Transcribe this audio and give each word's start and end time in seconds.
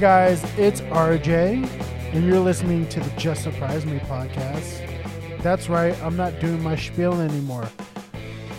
guys, 0.00 0.42
it's 0.56 0.80
RJ, 0.80 1.62
and 2.14 2.26
you're 2.26 2.40
listening 2.40 2.88
to 2.88 3.00
the 3.00 3.10
Just 3.18 3.42
Surprise 3.42 3.84
Me 3.84 3.98
podcast. 3.98 4.80
That's 5.42 5.68
right, 5.68 5.94
I'm 6.02 6.16
not 6.16 6.40
doing 6.40 6.62
my 6.62 6.74
spiel 6.74 7.20
anymore. 7.20 7.68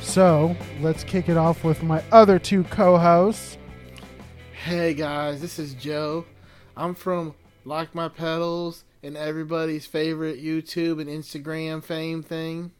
So, 0.03 0.55
let's 0.81 1.03
kick 1.03 1.29
it 1.29 1.37
off 1.37 1.63
with 1.63 1.81
my 1.81 2.03
other 2.11 2.37
two 2.37 2.63
co 2.65 2.95
hosts. 2.95 3.57
Hey 4.65 4.93
guys, 4.93 5.41
this 5.41 5.57
is 5.57 5.73
Joe. 5.73 6.25
I'm 6.77 6.93
from 6.93 7.33
Like 7.65 7.95
My 7.95 8.07
Pedals 8.07 8.83
and 9.01 9.17
everybody's 9.17 9.87
favorite 9.87 10.43
YouTube 10.43 11.01
and 11.01 11.09
Instagram 11.09 11.83
fame 11.83 12.21
thing. 12.21 12.71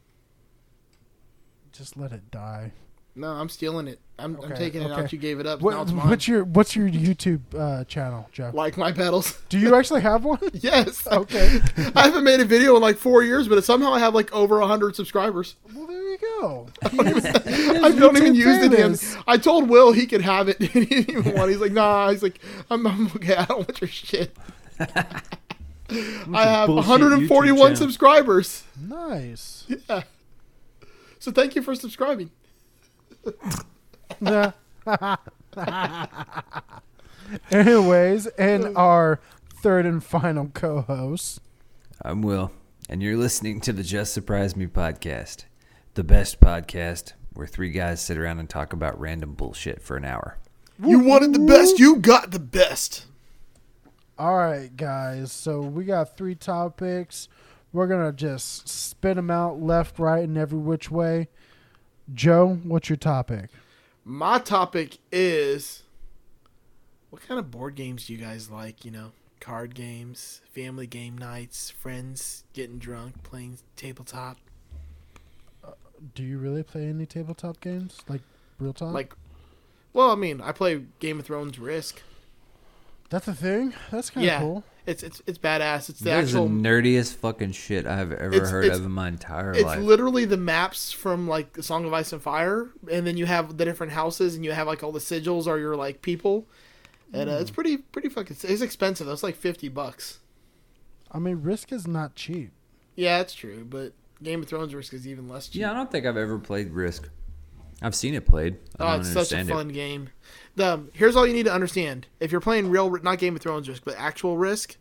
Just 1.72 1.98
let 1.98 2.12
it 2.12 2.30
die. 2.30 2.74
No, 3.14 3.28
I'm 3.28 3.50
stealing 3.50 3.88
it. 3.88 4.00
I'm, 4.18 4.40
I'm 4.42 4.56
taking 4.56 4.82
it 4.82 4.92
okay. 4.92 5.02
out. 5.02 5.12
You 5.12 5.20
gave 5.20 5.40
it 5.40 5.48
up. 5.48 5.62
What- 5.62 5.74
now 5.74 5.82
it's 5.82 5.92
mine. 5.92 6.10
what's 6.10 6.28
your 6.28 6.44
What's 6.46 6.76
your 6.76 6.88
YouTube 6.88 7.42
uh, 7.58 7.84
channel, 7.86 8.30
Jeff? 8.32 8.54
like 8.54 8.78
My 8.78 8.92
Pedals. 8.92 9.40
Do 9.50 9.60
you 9.60 9.76
actually 9.76 10.02
have 10.02 10.24
one? 10.24 10.40
yes. 10.54 11.08
Okay. 11.12 11.60
I 11.96 12.04
haven't 12.04 12.24
made 12.24 12.40
a 12.40 12.46
video 12.46 12.76
in 12.76 12.82
like 12.82 12.98
four 12.98 13.22
years, 13.22 13.48
but 13.48 13.62
somehow 13.64 13.92
I 13.94 14.00
have 14.00 14.16
like 14.16 14.32
over 14.32 14.62
hundred 14.62 14.96
subscribers. 14.96 15.56
Well, 15.76 15.88
there 15.88 16.02
you 16.02 16.18
go. 16.40 16.68
I 16.84 17.92
don't 17.92 18.16
even 18.18 18.34
use 18.34 18.60
the 18.60 18.70
damn. 18.70 19.24
I 19.28 19.38
told 19.38 19.70
Will 19.70 19.92
he 19.92 20.06
could 20.08 20.22
have 20.22 20.48
it. 20.48 20.60
and 20.60 20.70
he 20.70 20.86
didn't 20.86 21.10
even 21.10 21.36
want. 21.36 21.50
it. 21.50 21.54
He's 21.54 21.62
like, 21.62 21.74
nah. 21.74 22.10
He's 22.12 22.24
like, 22.24 22.40
I'm, 22.70 22.88
I'm 22.88 23.08
okay. 23.08 23.36
I 23.36 23.46
don't 23.46 23.60
want 23.60 23.82
your 23.82 23.90
shit. 23.90 24.36
I 24.80 26.46
have 26.46 26.70
141 26.70 27.76
subscribers. 27.76 28.64
Nice. 28.80 29.66
Yeah. 29.68 30.04
So 31.20 31.32
thank 31.32 31.56
you 31.56 31.62
for 31.62 31.76
subscribing. 31.76 32.32
Yeah. 34.20 34.52
Anyways, 37.52 38.28
and 38.28 38.78
our 38.78 39.20
third 39.62 39.86
and 39.86 40.04
final 40.04 40.48
co 40.48 40.82
host. 40.82 41.40
I'm 42.04 42.22
Will, 42.22 42.52
and 42.90 43.02
you're 43.02 43.18
listening 43.18 43.62
to 43.62 43.74
the 43.74 43.84
Just 43.84 44.14
Surprise 44.14 44.56
Me 44.56 44.68
podcast, 44.68 45.46
the 45.94 46.04
best 46.04 46.40
podcast 46.40 47.14
where 47.34 47.48
three 47.48 47.70
guys 47.70 48.02
sit 48.02 48.18
around 48.18 48.40
and 48.40 48.50
talk 48.50 48.74
about 48.74 49.00
random 49.00 49.34
bullshit 49.34 49.82
for 49.82 49.98
an 49.98 50.06
hour. 50.06 50.38
You 50.84 51.00
wanted 51.00 51.34
the 51.34 51.40
best. 51.40 51.80
You 51.80 51.98
got 51.98 52.32
the 52.32 52.40
best. 52.40 53.06
All 54.18 54.36
right, 54.36 54.76
guys. 54.76 55.32
So 55.32 55.62
we 55.62 55.86
got 55.86 56.18
three 56.18 56.36
topics. 56.36 57.30
We're 57.72 57.88
gonna 57.88 58.12
just 58.12 58.68
spit 58.68 59.16
them 59.16 59.32
out 59.32 59.62
left, 59.62 60.00
right, 60.00 60.24
and 60.24 60.38
every 60.38 60.60
which 60.60 60.92
way. 60.92 61.30
Joe, 62.14 62.60
what's 62.64 62.90
your 62.90 62.98
topic? 62.98 63.50
My 64.04 64.40
topic 64.40 64.98
is 65.12 65.84
what 67.10 67.22
kind 67.22 67.40
of 67.40 67.52
board 67.52 67.76
games 67.76 68.08
do 68.08 68.14
you 68.14 68.20
guys 68.20 68.50
like? 68.50 68.84
You 68.84 68.92
know, 68.92 69.12
card 69.40 69.76
games, 69.76 70.42
family 70.54 70.88
game 70.88 71.18
nights, 71.18 71.70
friends 71.70 72.44
getting 72.54 72.80
drunk, 72.80 73.24
playing 73.24 73.60
tabletop. 73.76 74.38
Uh, 75.64 75.72
do 76.16 76.24
you 76.24 76.38
really 76.38 76.64
play 76.64 76.88
any 76.88 77.06
tabletop 77.06 77.60
games, 77.60 78.00
like 78.08 78.22
real 78.60 78.74
talk? 78.74 78.94
Like, 78.94 79.14
well, 79.94 80.12
I 80.12 80.16
mean, 80.16 80.42
I 80.42 80.52
play 80.52 80.84
Game 81.00 81.20
of 81.20 81.26
Thrones 81.26 81.60
Risk. 81.60 82.02
That's 83.12 83.28
a 83.28 83.34
thing. 83.36 83.74
That's 83.92 84.10
kind 84.10 84.26
of 84.26 84.28
Yeah. 84.28 84.40
cool. 84.40 84.64
It's 84.88 85.04
it's 85.04 85.22
it's 85.28 85.38
badass. 85.38 85.90
It's 85.90 86.00
the 86.00 86.06
That 86.06 86.24
is 86.24 86.32
the 86.34 86.40
actual. 86.40 86.50
nerdiest 86.50 87.14
fucking 87.18 87.52
shit 87.52 87.86
I've 87.86 88.12
ever 88.12 88.34
It's- 88.34 88.50
heard 88.50 88.66
it's- 88.66 88.80
of 88.80 88.86
in 88.86 88.92
my 88.92 89.08
entire 89.10 89.52
It's 89.52 89.62
life. 89.64 89.80
literally 89.80 90.26
the 90.26 90.38
maps 90.38 90.92
from 90.92 91.28
like 91.28 91.54
the 91.54 91.62
Song 91.62 91.86
of 91.86 91.94
Ice 91.94 92.12
and 92.12 92.22
Fire, 92.22 92.70
and 92.92 93.06
then 93.06 93.16
you 93.16 93.28
have 93.28 93.58
the 93.60 93.66
different 93.66 93.94
houses, 93.94 94.34
and 94.36 94.44
you 94.44 94.54
have 94.54 94.66
like 94.66 94.82
all 94.82 94.92
the 94.92 95.00
sigils 95.00 95.46
are 95.46 95.60
your 95.60 95.76
like 95.76 96.02
people, 96.02 96.48
and 97.14 97.30
uh, 97.30 97.34
it's 97.34 97.52
pretty 97.52 97.78
pretty 97.78 98.10
fucking. 98.10 98.38
It's 98.42 98.62
expensive. 98.62 99.06
though. 99.06 99.14
It's 99.14 99.22
like 99.24 99.36
fifty 99.36 99.70
bucks. 99.70 100.20
I 101.12 101.20
mean, 101.20 101.42
Risk 101.44 101.72
is 101.72 101.86
not 101.86 102.16
cheap. 102.16 102.52
Yeah, 102.96 103.20
that's 103.20 103.36
true, 103.36 103.66
but 103.70 103.94
Game 104.24 104.42
of 104.42 104.48
Thrones 104.48 104.74
Risk 104.74 104.94
is 104.96 105.08
even 105.08 105.28
less 105.30 105.48
cheap. 105.48 105.62
yeah, 105.62 105.72
I 105.72 105.74
don't 105.76 105.92
think 105.92 106.06
I've 106.08 106.18
ever 106.18 106.40
played 106.40 106.72
Risk. 106.72 107.08
I've 107.82 107.96
seen 107.96 108.14
it 108.14 108.26
played. 108.26 108.58
I 108.80 108.96
Oh, 108.96 109.00
it's 109.00 109.08
such 109.08 109.32
a 109.32 109.38
understand 109.38 109.50
fun 109.50 109.68
game. 109.70 110.10
The 110.56 110.84
here's 110.94 111.16
all 111.16 111.26
you 111.26 111.34
need 111.34 111.46
to 111.46 111.54
understand: 111.54 112.08
if 112.20 112.32
you're 112.32 112.42
playing 112.42 112.70
real, 112.70 112.90
not 113.02 113.18
Game 113.18 113.36
of 113.36 113.42
Thrones 113.42 113.68
Risk, 113.68 113.84
but 113.84 113.96
actual 113.98 114.38
Risk, 114.38 114.76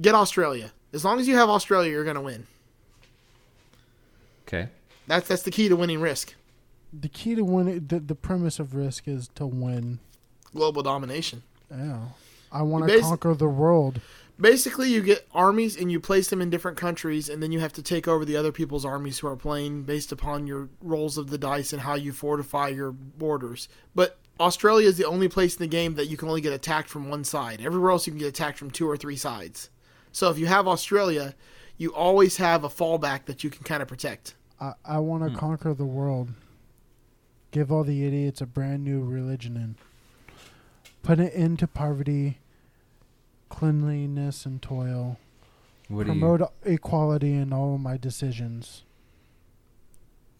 get 0.00 0.14
Australia. 0.14 0.72
As 0.92 1.04
long 1.04 1.20
as 1.20 1.28
you 1.28 1.36
have 1.36 1.48
Australia, 1.48 1.90
you're 1.90 2.04
gonna 2.04 2.22
win. 2.22 2.46
Okay. 4.46 4.68
That's 5.06 5.28
that's 5.28 5.42
the 5.42 5.50
key 5.50 5.68
to 5.68 5.76
winning 5.76 6.00
Risk. 6.00 6.34
The 6.92 7.08
key 7.08 7.34
to 7.34 7.42
win, 7.44 7.86
the, 7.88 8.00
the 8.00 8.14
premise 8.14 8.58
of 8.58 8.74
Risk 8.74 9.08
is 9.08 9.28
to 9.34 9.46
win. 9.46 9.98
Global 10.54 10.82
domination. 10.82 11.42
Yeah, 11.70 12.00
I 12.50 12.62
want 12.62 12.86
to 12.86 13.00
conquer 13.00 13.34
the 13.34 13.48
world. 13.48 14.00
Basically, 14.42 14.92
you 14.92 15.02
get 15.02 15.28
armies 15.32 15.76
and 15.76 15.90
you 15.92 16.00
place 16.00 16.28
them 16.28 16.42
in 16.42 16.50
different 16.50 16.76
countries, 16.76 17.28
and 17.28 17.40
then 17.40 17.52
you 17.52 17.60
have 17.60 17.72
to 17.74 17.82
take 17.82 18.08
over 18.08 18.24
the 18.24 18.36
other 18.36 18.50
people's 18.50 18.84
armies 18.84 19.20
who 19.20 19.28
are 19.28 19.36
playing 19.36 19.84
based 19.84 20.10
upon 20.10 20.48
your 20.48 20.68
rolls 20.80 21.16
of 21.16 21.30
the 21.30 21.38
dice 21.38 21.72
and 21.72 21.82
how 21.82 21.94
you 21.94 22.12
fortify 22.12 22.66
your 22.66 22.90
borders. 22.90 23.68
But 23.94 24.18
Australia 24.40 24.88
is 24.88 24.96
the 24.96 25.04
only 25.06 25.28
place 25.28 25.54
in 25.54 25.60
the 25.60 25.68
game 25.68 25.94
that 25.94 26.08
you 26.08 26.16
can 26.16 26.26
only 26.28 26.40
get 26.40 26.52
attacked 26.52 26.88
from 26.88 27.08
one 27.08 27.22
side. 27.22 27.60
Everywhere 27.60 27.92
else, 27.92 28.04
you 28.04 28.12
can 28.12 28.18
get 28.18 28.26
attacked 28.26 28.58
from 28.58 28.72
two 28.72 28.90
or 28.90 28.96
three 28.96 29.14
sides. 29.14 29.70
So 30.10 30.28
if 30.28 30.38
you 30.40 30.46
have 30.46 30.66
Australia, 30.66 31.36
you 31.76 31.94
always 31.94 32.38
have 32.38 32.64
a 32.64 32.68
fallback 32.68 33.26
that 33.26 33.44
you 33.44 33.48
can 33.50 33.62
kind 33.62 33.80
of 33.80 33.86
protect. 33.86 34.34
I, 34.60 34.72
I 34.84 34.98
want 34.98 35.22
to 35.22 35.30
Hmm. 35.30 35.36
conquer 35.36 35.72
the 35.72 35.86
world. 35.86 36.30
Give 37.52 37.70
all 37.70 37.84
the 37.84 38.04
idiots 38.04 38.40
a 38.40 38.46
brand 38.46 38.82
new 38.82 39.04
religion 39.04 39.56
and 39.56 39.76
put 41.04 41.20
an 41.20 41.28
end 41.28 41.60
to 41.60 41.68
poverty, 41.68 42.38
cleanliness, 43.52 44.46
and 44.46 44.62
toil. 44.62 45.18
What 45.88 46.06
do 46.06 46.14
you? 46.14 46.20
Promote 46.20 46.50
equality 46.64 47.34
in 47.34 47.52
all 47.52 47.74
of 47.74 47.80
my 47.82 47.98
decisions. 47.98 48.82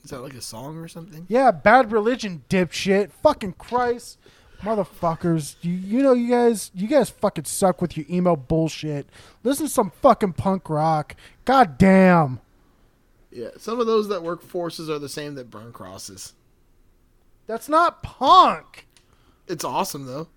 Is 0.03 0.11
that 0.11 0.20
like 0.20 0.32
a 0.32 0.41
song 0.41 0.79
or 0.79 0.88
something? 0.88 1.26
Yeah, 1.29 1.50
bad 1.50 1.93
religion, 1.93 2.43
dipshit. 2.49 3.12
Fucking 3.12 3.53
Christ. 3.59 4.19
Motherfuckers. 4.62 5.56
You 5.61 5.73
you 5.73 6.03
know 6.03 6.14
you 6.14 6.31
guys 6.31 6.70
you 6.75 6.88
guys 6.88 7.11
fucking 7.11 7.44
suck 7.44 7.82
with 7.82 7.97
your 7.97 8.06
email 8.09 8.37
bullshit. 8.37 9.06
Listen 9.44 9.67
to 9.67 9.73
some 9.73 9.93
fucking 10.00 10.32
punk 10.32 10.70
rock. 10.70 11.15
God 11.44 11.76
damn. 11.76 12.41
Yeah, 13.31 13.49
some 13.58 13.79
of 13.79 13.87
those 13.87 14.08
that 14.08 14.23
work 14.23 14.43
forces 14.43 14.88
are 14.88 14.99
the 14.99 15.08
same 15.08 15.35
that 15.35 15.50
burn 15.50 15.73
crosses. 15.73 16.32
That's 17.47 17.69
not 17.69 18.03
punk. 18.03 18.87
It's 19.49 19.65
awesome 19.65 20.06
though. 20.06 20.29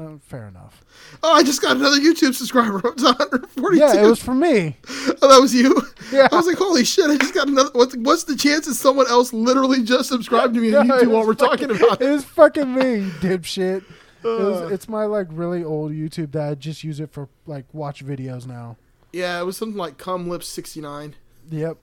Uh, 0.00 0.18
fair 0.22 0.46
enough. 0.48 0.82
Oh, 1.22 1.32
I 1.34 1.42
just 1.42 1.60
got 1.60 1.76
another 1.76 1.98
YouTube 1.98 2.34
subscriber. 2.34 2.78
Up 2.86 2.96
to 2.96 3.04
142. 3.04 3.78
Yeah, 3.78 4.02
it 4.04 4.08
was 4.08 4.22
for 4.22 4.34
me. 4.34 4.76
Oh, 5.20 5.28
that 5.28 5.40
was 5.40 5.54
you. 5.54 5.80
Yeah. 6.10 6.26
I 6.32 6.36
was 6.36 6.46
like, 6.46 6.56
holy 6.56 6.84
shit! 6.84 7.08
I 7.08 7.16
just 7.18 7.34
got 7.34 7.46
another. 7.46 7.70
What's, 7.72 7.94
what's 7.96 8.24
the 8.24 8.34
chances 8.34 8.80
someone 8.80 9.06
else 9.06 9.32
literally 9.32 9.84
just 9.84 10.08
subscribed 10.08 10.54
to 10.54 10.60
me 10.60 10.74
on 10.74 10.88
YouTube 10.88 11.12
while 11.12 11.24
we're 11.24 11.34
fucking- 11.36 11.68
talking 11.68 11.84
about 11.86 12.02
It 12.02 12.08
it? 12.08 12.12
was 12.12 12.24
fucking 12.24 12.74
me, 12.74 13.08
dipshit. 13.20 13.84
It 14.24 14.26
Uh. 14.26 14.28
was, 14.62 14.72
it's 14.72 14.88
my 14.88 15.04
like 15.04 15.28
really 15.30 15.62
old 15.62 15.92
YouTube 15.92 16.32
that 16.32 16.48
I 16.50 16.54
just 16.56 16.82
use 16.82 16.98
it 16.98 17.12
for 17.12 17.28
like 17.46 17.64
watch 17.72 18.04
videos 18.04 18.44
now. 18.44 18.76
Yeah, 19.12 19.40
it 19.40 19.44
was 19.44 19.56
something 19.56 19.76
like 19.78 19.98
cum 19.98 20.28
lips 20.28 20.48
69. 20.48 21.14
Yep. 21.50 21.76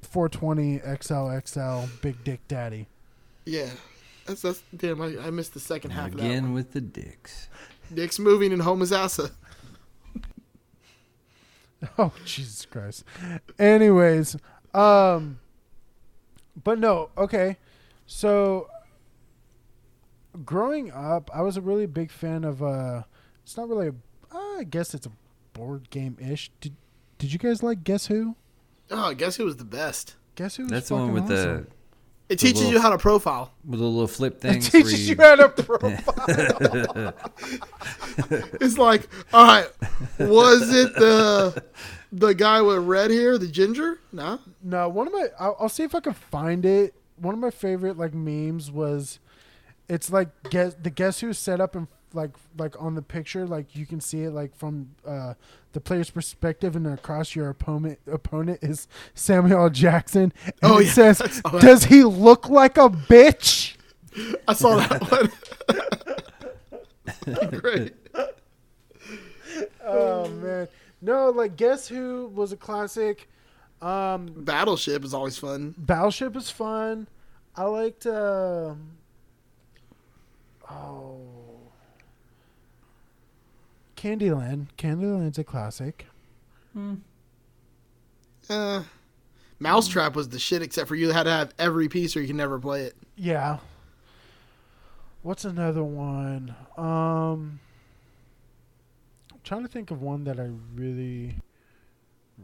420 0.00 0.78
XL 1.02 1.30
XL 1.44 1.92
Big 2.00 2.24
Dick 2.24 2.40
Daddy. 2.48 2.88
Yeah, 3.44 3.68
that's 4.26 4.42
that's 4.42 4.62
damn. 4.76 5.00
I, 5.00 5.16
I 5.26 5.30
missed 5.30 5.54
the 5.54 5.60
second 5.60 5.90
half 5.92 6.08
of 6.08 6.16
that. 6.18 6.24
Again 6.24 6.44
One. 6.44 6.52
with 6.54 6.72
the 6.72 6.80
dicks. 6.80 7.48
Dick's 7.92 8.18
moving 8.18 8.52
in 8.52 8.60
Homosassa. 8.60 9.32
Oh 11.98 12.12
Jesus 12.24 12.64
Christ. 12.64 13.02
Anyways, 13.58 14.36
um 14.72 15.40
but 16.62 16.78
no, 16.78 17.10
okay. 17.18 17.56
So 18.06 18.68
growing 20.44 20.92
up, 20.92 21.28
I 21.34 21.42
was 21.42 21.56
a 21.56 21.60
really 21.60 21.86
big 21.86 22.10
fan 22.12 22.44
of 22.44 22.62
uh 22.62 23.02
it's 23.42 23.56
not 23.56 23.68
really 23.68 23.88
a 23.88 23.94
I 24.32 24.64
guess 24.64 24.94
it's 24.94 25.06
a 25.06 25.12
board 25.54 25.90
game 25.90 26.16
ish. 26.20 26.52
Did 26.60 26.76
did 27.18 27.32
you 27.32 27.38
guys 27.38 27.62
like 27.64 27.82
Guess 27.84 28.06
Who? 28.06 28.36
Oh, 28.90 29.08
I 29.10 29.14
guess 29.14 29.36
who 29.36 29.44
was 29.44 29.56
the 29.56 29.64
best. 29.64 30.14
Guess 30.36 30.56
Who? 30.56 30.64
was 30.64 30.70
That's 30.72 30.88
the 30.88 30.94
one 30.94 31.12
with 31.12 31.24
awesome. 31.24 31.66
It 32.32 32.38
teaches 32.38 32.60
little- 32.60 32.72
you 32.74 32.80
how 32.80 32.90
to 32.90 32.98
profile. 32.98 33.52
with 33.64 33.80
a 33.80 33.84
little 33.84 34.06
flip 34.08 34.40
thing. 34.40 34.56
It 34.56 34.62
teaches 34.62 35.08
you- 35.08 35.14
you 35.16 35.22
how 35.22 35.36
to 35.36 35.48
profile. 35.48 37.14
It's 38.60 38.78
like, 38.78 39.08
all 39.32 39.44
right, 39.46 39.68
was 40.18 40.72
it 40.74 40.94
the 40.94 41.62
the 42.12 42.34
guy 42.34 42.60
with 42.62 42.78
red 42.78 43.10
hair, 43.10 43.38
the 43.38 43.46
ginger? 43.48 43.98
No. 44.12 44.38
no, 44.62 44.88
one 44.88 45.06
of 45.06 45.12
my 45.12 45.28
I'll, 45.38 45.56
I'll 45.60 45.68
see 45.68 45.82
if 45.82 45.94
I 45.94 46.00
can 46.00 46.12
find 46.14 46.64
it. 46.66 46.94
One 47.16 47.34
of 47.34 47.40
my 47.40 47.50
favorite 47.50 47.96
like 47.96 48.12
memes 48.14 48.70
was 48.70 49.18
It's 49.88 50.10
like 50.10 50.28
guess 50.50 50.74
the 50.80 50.90
guess 50.90 51.20
who 51.20 51.32
set 51.32 51.60
up 51.60 51.74
and 51.74 51.88
like 52.14 52.30
like 52.58 52.80
on 52.80 52.94
the 52.94 53.02
picture, 53.02 53.46
like 53.46 53.74
you 53.76 53.86
can 53.86 54.00
see 54.00 54.24
it 54.24 54.30
like 54.32 54.54
from 54.56 54.90
uh, 55.06 55.34
the 55.72 55.80
player's 55.80 56.10
perspective, 56.10 56.76
and 56.76 56.86
across 56.86 57.34
your 57.34 57.48
opponent 57.48 57.98
opponent 58.10 58.58
is 58.62 58.88
Samuel 59.14 59.70
Jackson. 59.70 60.32
And 60.44 60.54
Oh, 60.62 60.78
it 60.78 60.86
yeah, 60.86 60.92
says, 60.92 61.20
I 61.22 61.28
saw 61.28 61.50
that. 61.50 61.62
"Does 61.62 61.84
he 61.84 62.04
look 62.04 62.48
like 62.48 62.76
a 62.78 62.88
bitch?" 62.88 63.76
I 64.46 64.52
saw 64.52 64.76
that 64.76 65.02
one. 67.30 67.50
Great. 67.60 67.94
Oh 69.84 70.28
man, 70.28 70.68
no, 71.00 71.30
like 71.30 71.56
guess 71.56 71.88
who 71.88 72.30
was 72.34 72.52
a 72.52 72.56
classic. 72.56 73.28
Um, 73.80 74.26
Battleship 74.36 75.04
is 75.04 75.12
always 75.12 75.36
fun. 75.38 75.74
Battleship 75.76 76.36
is 76.36 76.50
fun. 76.50 77.08
I 77.56 77.64
liked. 77.64 78.06
Uh, 78.06 78.74
oh, 80.70 81.18
Candyland. 84.02 84.66
Candyland's 84.76 85.38
a 85.38 85.44
classic. 85.44 86.06
Uh, 88.50 88.82
Mousetrap 89.60 90.16
was 90.16 90.28
the 90.28 90.40
shit, 90.40 90.60
except 90.60 90.88
for 90.88 90.96
you 90.96 91.10
had 91.10 91.24
to 91.24 91.30
have 91.30 91.54
every 91.58 91.88
piece 91.88 92.16
or 92.16 92.20
you 92.20 92.26
can 92.26 92.36
never 92.36 92.58
play 92.58 92.82
it. 92.82 92.96
Yeah. 93.16 93.58
What's 95.22 95.44
another 95.44 95.84
one? 95.84 96.52
Um, 96.76 97.60
I'm 99.30 99.40
trying 99.44 99.62
to 99.62 99.68
think 99.68 99.92
of 99.92 100.02
one 100.02 100.24
that 100.24 100.40
I 100.40 100.50
really, 100.74 101.36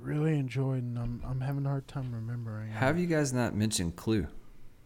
really 0.00 0.38
enjoyed, 0.38 0.84
and 0.84 0.96
I'm 0.96 1.20
I'm 1.28 1.40
having 1.40 1.66
a 1.66 1.70
hard 1.70 1.88
time 1.88 2.14
remembering. 2.14 2.70
have 2.70 3.00
you 3.00 3.06
guys 3.06 3.32
not 3.32 3.56
mentioned 3.56 3.96
Clue? 3.96 4.28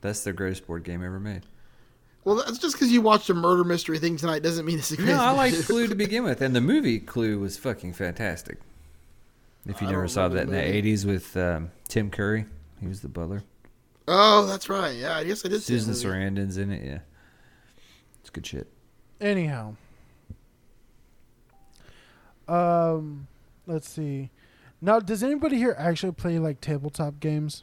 That's 0.00 0.24
the 0.24 0.32
greatest 0.32 0.66
board 0.66 0.84
game 0.84 1.04
ever 1.04 1.20
made. 1.20 1.42
Well, 2.24 2.36
that's 2.36 2.58
just 2.58 2.74
because 2.74 2.92
you 2.92 3.02
watched 3.02 3.28
a 3.30 3.34
murder 3.34 3.64
mystery 3.64 3.98
thing 3.98 4.16
tonight 4.16 4.42
doesn't 4.42 4.64
mean 4.64 4.78
it's 4.78 4.92
a 4.92 4.96
great. 4.96 5.08
No, 5.08 5.20
I 5.20 5.32
liked 5.32 5.64
Clue 5.66 5.88
to 5.88 5.94
begin 5.96 6.22
with, 6.22 6.40
and 6.40 6.54
the 6.54 6.60
movie 6.60 7.00
Clue 7.00 7.38
was 7.38 7.56
fucking 7.58 7.94
fantastic. 7.94 8.58
If 9.66 9.80
you 9.80 9.88
I 9.88 9.90
never 9.90 10.08
saw 10.08 10.28
that 10.28 10.46
remember 10.46 10.56
in 10.56 10.72
the 10.72 10.82
the 10.82 10.92
'80s 10.92 11.04
with 11.04 11.36
um, 11.36 11.70
Tim 11.88 12.10
Curry, 12.10 12.46
he 12.80 12.86
was 12.86 13.00
the 13.00 13.08
butler. 13.08 13.42
Oh, 14.06 14.46
that's 14.46 14.68
right. 14.68 14.94
Yeah, 14.94 15.16
I 15.16 15.24
guess 15.24 15.44
I 15.44 15.48
did. 15.48 15.62
see 15.62 15.78
Susan. 15.78 15.94
Sarandon's 15.94 16.56
in 16.58 16.70
it. 16.70 16.84
Yeah, 16.84 16.98
it's 18.20 18.30
good 18.30 18.46
shit. 18.46 18.68
Anyhow, 19.20 19.74
um, 22.48 23.26
let's 23.66 23.88
see. 23.88 24.30
Now, 24.80 24.98
does 24.98 25.22
anybody 25.22 25.56
here 25.56 25.76
actually 25.78 26.12
play 26.12 26.38
like 26.38 26.60
tabletop 26.60 27.20
games? 27.20 27.62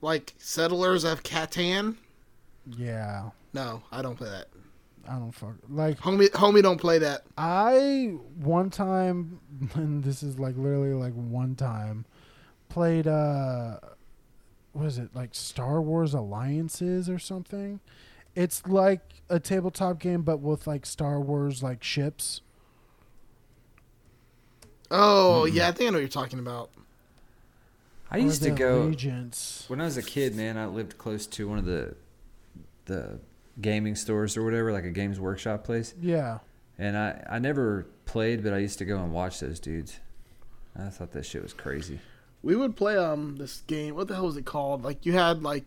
Like 0.00 0.34
Settlers 0.38 1.04
of 1.04 1.22
Catan. 1.22 1.96
Yeah, 2.66 3.30
No, 3.52 3.82
I 3.90 4.02
don't 4.02 4.16
play 4.16 4.30
that. 4.30 4.48
I 5.08 5.18
don't 5.18 5.32
fuck 5.32 5.56
like 5.68 5.98
Homie, 5.98 6.30
homie, 6.30 6.62
don't 6.62 6.80
play 6.80 6.98
that. 6.98 7.22
I 7.36 8.14
one 8.36 8.70
time, 8.70 9.40
and 9.74 10.04
this 10.04 10.22
is 10.22 10.38
like 10.38 10.56
literally 10.56 10.94
like 10.94 11.12
one 11.14 11.56
time, 11.56 12.04
played 12.68 13.06
uh, 13.06 13.78
was 14.72 14.98
it 14.98 15.14
like 15.14 15.30
Star 15.34 15.80
Wars 15.82 16.14
Alliances 16.14 17.10
or 17.10 17.18
something? 17.18 17.80
It's 18.34 18.66
like 18.66 19.22
a 19.28 19.38
tabletop 19.38 19.98
game, 19.98 20.22
but 20.22 20.38
with 20.38 20.66
like 20.66 20.86
Star 20.86 21.20
Wars 21.20 21.62
like 21.62 21.82
ships. 21.82 22.40
Oh, 24.90 25.46
yeah, 25.46 25.68
I 25.68 25.72
think 25.72 25.88
I 25.88 25.90
know 25.90 25.96
what 25.96 26.00
you're 26.00 26.08
talking 26.08 26.38
about. 26.38 26.70
I 28.10 28.18
used 28.18 28.42
to 28.42 28.50
go 28.50 28.82
Allegiance. 28.82 29.64
when 29.68 29.80
I 29.80 29.84
was 29.84 29.96
a 29.96 30.02
kid. 30.02 30.36
Man, 30.36 30.58
I 30.58 30.66
lived 30.66 30.98
close 30.98 31.26
to 31.28 31.48
one 31.48 31.58
of 31.58 31.64
the 31.64 31.94
the 32.84 33.18
gaming 33.60 33.94
stores 33.96 34.36
or 34.36 34.44
whatever, 34.44 34.72
like 34.72 34.84
a 34.84 34.90
Games 34.90 35.20
Workshop 35.20 35.64
place. 35.64 35.94
Yeah, 36.00 36.38
And 36.78 36.96
I 36.96 37.24
I 37.28 37.38
never 37.38 37.86
played, 38.06 38.42
but 38.42 38.52
I 38.52 38.58
used 38.58 38.78
to 38.78 38.84
go 38.84 38.98
and 38.98 39.12
watch 39.12 39.40
those 39.40 39.60
dudes. 39.60 40.00
I 40.78 40.88
thought 40.88 41.12
that 41.12 41.26
shit 41.26 41.42
was 41.42 41.52
crazy. 41.52 42.00
We 42.42 42.56
would 42.56 42.76
play 42.76 42.96
um 42.96 43.36
this 43.36 43.60
game. 43.66 43.94
What 43.94 44.08
the 44.08 44.14
hell 44.14 44.26
was 44.26 44.36
it 44.36 44.44
called? 44.46 44.82
Like 44.82 45.04
you 45.06 45.12
had 45.12 45.42
like 45.42 45.64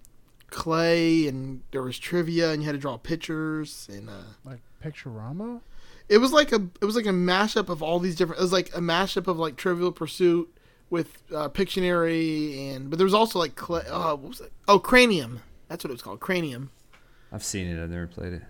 clay 0.52 1.28
and 1.28 1.62
there 1.72 1.82
was 1.82 1.98
trivia 1.98 2.52
and 2.52 2.62
you 2.62 2.66
had 2.68 2.74
to 2.74 2.80
draw 2.80 2.98
pictures 2.98 3.88
and 3.92 4.10
uh 4.10 4.14
like 4.44 4.60
Picturama. 4.84 5.62
it 6.08 6.20
was 6.20 6.32
like 6.32 6.52
a 6.52 6.68
it 6.82 6.86
was 6.86 6.96
like 6.96 7.08
a 7.08 7.10
mashup 7.10 7.70
of 7.70 7.82
all 7.82 8.00
these 8.00 8.16
different 8.16 8.40
it 8.40 8.44
was 8.44 8.54
like 8.54 8.70
a 8.76 8.80
mashup 8.80 9.28
of 9.28 9.38
like 9.38 9.56
Trivial 9.56 9.92
Pursuit 9.92 10.48
with 10.92 11.24
uh, 11.34 11.50
Pictionary 11.50 12.76
and 12.76 12.90
but 12.90 12.98
there 12.98 13.06
was 13.06 13.14
also 13.14 13.40
like 13.40 13.56
clay 13.56 13.82
uh, 13.90 14.16
what 14.16 14.30
was 14.30 14.42
it? 14.42 14.52
Oh, 14.68 14.78
Cranium. 14.80 15.42
That's 15.68 15.84
what 15.84 15.90
it 15.90 15.94
was 15.94 16.02
called. 16.04 16.20
Cranium. 16.20 16.70
I've 17.36 17.44
seen 17.44 17.68
it. 17.68 17.84
I've 17.84 17.90
never 17.90 18.08
played 18.08 18.32
it. 18.32 18.42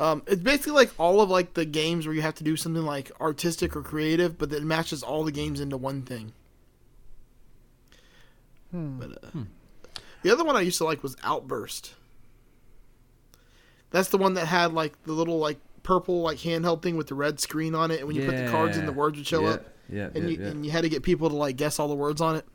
Um, 0.00 0.22
it's 0.26 0.40
basically 0.40 0.72
like 0.72 0.90
all 0.98 1.20
of 1.20 1.28
like 1.28 1.52
the 1.52 1.66
games 1.66 2.06
where 2.06 2.14
you 2.14 2.22
have 2.22 2.34
to 2.36 2.44
do 2.44 2.56
something 2.56 2.82
like 2.82 3.12
artistic 3.20 3.76
or 3.76 3.82
creative, 3.82 4.38
but 4.38 4.50
it 4.52 4.62
matches 4.62 5.02
all 5.02 5.22
the 5.22 5.30
games 5.30 5.60
into 5.60 5.76
one 5.76 6.00
thing. 6.00 6.32
Hmm. 8.70 8.98
But 8.98 9.22
uh, 9.22 9.40
the 10.22 10.30
other 10.30 10.44
one 10.44 10.56
I 10.56 10.62
used 10.62 10.78
to 10.78 10.84
like 10.84 11.02
was 11.02 11.14
Outburst. 11.22 11.92
That's 13.90 14.08
the 14.08 14.16
one 14.16 14.32
that 14.34 14.46
had 14.46 14.72
like 14.72 15.00
the 15.04 15.12
little 15.12 15.38
like 15.38 15.58
purple 15.82 16.22
like 16.22 16.38
handheld 16.38 16.80
thing 16.82 16.96
with 16.96 17.08
the 17.08 17.14
red 17.14 17.38
screen 17.38 17.74
on 17.74 17.90
it, 17.90 17.98
and 17.98 18.06
when 18.06 18.16
you 18.16 18.24
put 18.24 18.36
the 18.36 18.50
cards 18.50 18.78
in, 18.78 18.86
the 18.86 18.92
words 18.92 19.18
would 19.18 19.26
show 19.26 19.42
Yep, 19.42 19.54
up, 19.54 19.68
Yep, 19.90 20.16
and 20.16 20.24
yep, 20.30 20.38
you 20.38 20.44
yep. 20.44 20.54
and 20.54 20.64
you 20.64 20.72
had 20.72 20.82
to 20.84 20.88
get 20.88 21.02
people 21.02 21.28
to 21.28 21.36
like 21.36 21.56
guess 21.56 21.78
all 21.78 21.88
the 21.88 21.94
words 21.94 22.22
on 22.22 22.36
it. 22.36 22.46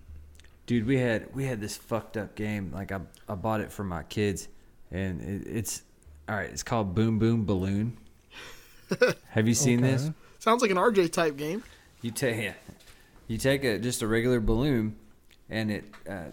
Dude, 0.65 0.87
we 0.87 0.97
had 0.97 1.33
we 1.35 1.45
had 1.45 1.61
this 1.61 1.77
fucked 1.77 2.17
up 2.17 2.33
game. 2.33 2.71
Like 2.73 2.91
I 2.91 3.01
I 3.29 3.35
bought 3.35 3.61
it 3.61 3.71
for 3.71 3.83
my 3.83 4.01
kids, 4.03 4.47
and 4.91 5.21
it, 5.21 5.47
it's 5.47 5.83
all 6.29 6.35
right. 6.35 6.49
It's 6.49 6.63
called 6.63 6.93
Boom 6.95 7.19
Boom 7.19 7.45
Balloon. 7.45 7.97
Have 9.29 9.47
you 9.47 9.53
seen 9.53 9.81
this? 9.81 10.09
Sounds 10.39 10.61
like 10.61 10.71
an 10.71 10.77
RJ 10.77 11.11
type 11.11 11.35
game. 11.37 11.63
You 12.01 12.11
take 12.11 12.53
you 13.27 13.37
take 13.37 13.63
a 13.63 13.79
just 13.79 14.01
a 14.01 14.07
regular 14.07 14.39
balloon, 14.39 14.95
and 15.49 15.71
it 15.71 15.85
uh, 16.09 16.25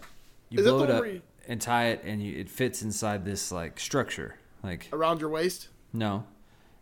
you 0.49 0.59
Is 0.59 0.65
blow 0.65 0.79
the 0.79 0.83
it 0.85 0.89
up 0.91 1.05
you- 1.05 1.21
and 1.47 1.61
tie 1.61 1.87
it, 1.87 2.01
and 2.05 2.21
you, 2.23 2.37
it 2.39 2.49
fits 2.49 2.81
inside 2.81 3.25
this 3.25 3.51
like 3.51 3.79
structure. 3.79 4.35
Like 4.63 4.89
Around 4.93 5.21
your 5.21 5.29
waist. 5.29 5.67
no, 5.93 6.25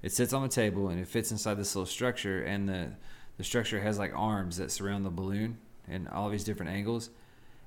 it 0.01 0.11
sits 0.13 0.31
on 0.31 0.41
the 0.41 0.47
table 0.47 0.87
and 0.87 0.99
it 1.01 1.07
fits 1.07 1.31
inside 1.31 1.55
this 1.55 1.75
little 1.75 1.85
structure, 1.85 2.43
and 2.43 2.69
the 2.69 2.89
the 3.37 3.43
structure 3.43 3.81
has 3.81 3.97
like 3.97 4.11
arms 4.15 4.57
that 4.57 4.71
surround 4.71 5.05
the 5.05 5.09
balloon 5.09 5.57
and 5.87 6.07
all 6.07 6.29
these 6.29 6.43
different 6.43 6.71
angles, 6.71 7.09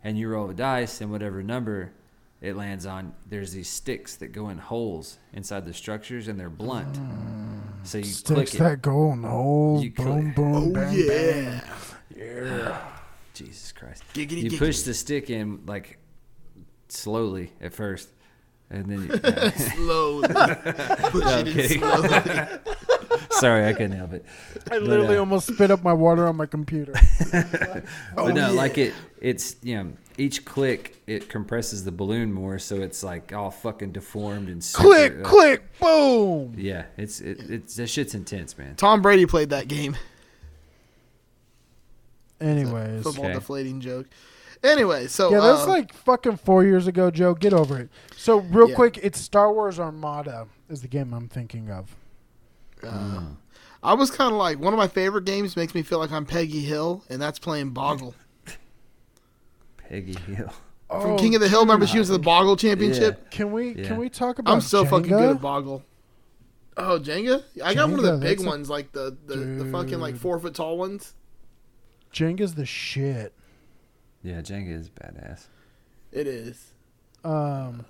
and 0.05 0.17
you 0.17 0.29
roll 0.29 0.49
a 0.49 0.55
dice, 0.55 1.01
and 1.01 1.11
whatever 1.11 1.43
number 1.43 1.93
it 2.41 2.55
lands 2.57 2.87
on, 2.87 3.15
there's 3.29 3.53
these 3.53 3.69
sticks 3.69 4.17
that 4.17 4.29
go 4.33 4.49
in 4.51 4.59
holes 4.59 5.19
inside 5.33 5.65
the 5.65 5.73
structures, 5.73 6.29
and 6.29 6.39
they're 6.39 6.51
blunt. 6.51 6.95
Mm. 6.95 7.61
So 7.85 7.99
you 7.99 8.05
Sticks 8.05 8.23
click 8.23 8.55
it. 8.55 8.59
that 8.59 8.83
go 8.83 9.13
in 9.13 9.23
the 9.23 9.29
holes. 9.29 9.83
You 9.85 9.91
boom, 9.93 10.23
click- 10.23 10.37
boom, 10.37 10.55
Oh 10.55 10.71
bang, 10.73 10.95
yeah. 10.99 11.61
bang. 12.15 12.75
Jesus 13.35 13.73
Christ. 13.73 14.03
Giggity 14.15 14.43
you 14.43 14.51
giggity. 14.51 14.59
push 14.59 14.81
the 14.83 14.95
stick 14.95 15.31
in 15.31 15.61
like 15.67 15.99
slowly 16.89 17.53
at 17.61 17.73
first, 17.75 18.09
and 18.71 18.87
then 18.87 19.03
you, 19.03 19.51
slowly. 19.77 20.29
Push 21.11 21.25
No, 21.25 21.39
it 21.39 21.49
in 21.49 21.79
slowly. 21.79 22.49
Sorry, 23.41 23.67
I 23.67 23.73
couldn't 23.73 23.93
help 23.97 24.13
it. 24.13 24.25
I 24.71 24.79
literally 24.79 25.17
uh, 25.17 25.21
almost 25.21 25.47
spit 25.53 25.71
up 25.71 25.83
my 25.83 25.93
water 25.93 26.27
on 26.27 26.37
my 26.37 26.47
computer. 26.47 26.95
Oh, 28.17 28.29
no, 28.29 28.49
yeah. 28.49 28.49
like 28.49 28.79
it, 28.79 28.95
it's 29.21 29.57
you 29.63 29.77
know 29.77 29.93
each 30.17 30.45
click 30.45 30.97
it 31.07 31.29
compresses 31.29 31.85
the 31.85 31.93
balloon 31.93 32.33
more, 32.33 32.59
so 32.59 32.77
it's 32.77 33.03
like 33.03 33.33
all 33.33 33.51
fucking 33.51 33.93
deformed 33.93 34.49
and 34.49 34.65
super, 34.65 34.83
click, 34.89 35.13
uh, 35.21 35.29
click, 35.29 35.79
boom. 35.79 36.55
Yeah, 36.57 36.87
it's 36.97 37.21
it, 37.21 37.51
it's 37.51 37.77
that 37.77 37.89
shit's 37.89 38.15
intense, 38.15 38.57
man. 38.57 38.75
Tom 38.77 39.03
Brady 39.03 39.27
played 39.27 39.51
that 39.51 39.69
game. 39.69 39.97
Anyways, 42.41 43.03
Football 43.03 43.27
Okay. 43.27 43.35
deflating 43.35 43.81
joke. 43.81 44.07
Anyway, 44.63 45.07
so 45.07 45.31
yeah, 45.31 45.41
that's 45.41 45.63
uh, 45.63 45.69
like 45.69 45.93
fucking 45.93 46.39
four 46.39 46.65
years 46.65 46.87
ago, 46.87 47.11
Joe. 47.11 47.35
Get 47.35 47.53
over 47.53 47.79
it. 47.79 47.89
So 48.17 48.39
real 48.41 48.71
Yeah. 48.71 48.75
quick, 48.75 48.99
it's 49.03 49.21
Star 49.21 49.53
Wars 49.53 49.79
Armada 49.79 50.47
is 50.69 50.83
the 50.83 50.89
game 50.89 51.13
I'm 51.13 51.29
thinking 51.29 51.71
of. 51.71 51.95
Uh, 52.83 53.23
I 53.83 53.95
was 53.95 54.11
kind 54.11 54.33
of 54.33 54.39
like 54.39 54.59
one 54.59 54.73
of 54.73 54.79
my 54.79 54.89
favorite 54.89 55.25
games 55.25 55.57
makes 55.57 55.75
me 55.75 55.83
feel 55.83 55.99
like 55.99 56.11
I'm 56.13 56.27
Peggy 56.27 56.61
Hill, 56.63 57.05
and 57.09 57.21
that's 57.23 57.39
playing 57.39 57.71
Boggle 57.71 58.15
Peggy 59.77 60.15
Hill. 60.27 60.53
from 60.89 61.13
Oh, 61.13 61.17
King 61.19 61.35
of 61.35 61.41
the 61.41 61.49
Hill. 61.49 61.61
Remember 61.61 61.87
she 61.87 61.99
was 61.99 62.09
the 62.09 62.19
Boggle 62.19 62.57
Championship. 62.57 63.31
Can 63.31 63.53
we 63.53 63.75
Yeah. 63.75 63.89
can 63.89 63.97
we 63.99 64.09
talk 64.09 64.39
about? 64.39 64.53
I'm 64.53 64.61
so 64.61 64.85
fucking 64.85 65.09
good 65.09 65.37
at 65.37 65.41
Boggle. 65.41 65.83
Oh, 66.79 66.99
Jenga! 66.99 67.43
I 67.65 67.75
got 67.75 67.89
one 67.89 67.99
of 68.01 68.05
the 68.05 68.19
big 68.19 68.39
that's 68.39 68.45
a- 68.45 68.47
ones, 68.49 68.69
like 68.71 68.93
the 68.93 69.17
the, 69.27 69.37
the 69.37 69.65
fucking 69.73 69.99
like 69.99 70.17
four 70.17 70.39
foot 70.39 70.55
tall 70.55 70.77
ones. 70.79 71.15
Jenga's 72.13 72.55
the 72.55 72.67
shit. 72.67 73.33
Yeah, 74.23 74.41
Jenga 74.41 74.73
is 74.73 74.89
badass. 74.91 75.47
It 76.13 76.27
is. 76.27 76.73
Um, 77.25 77.85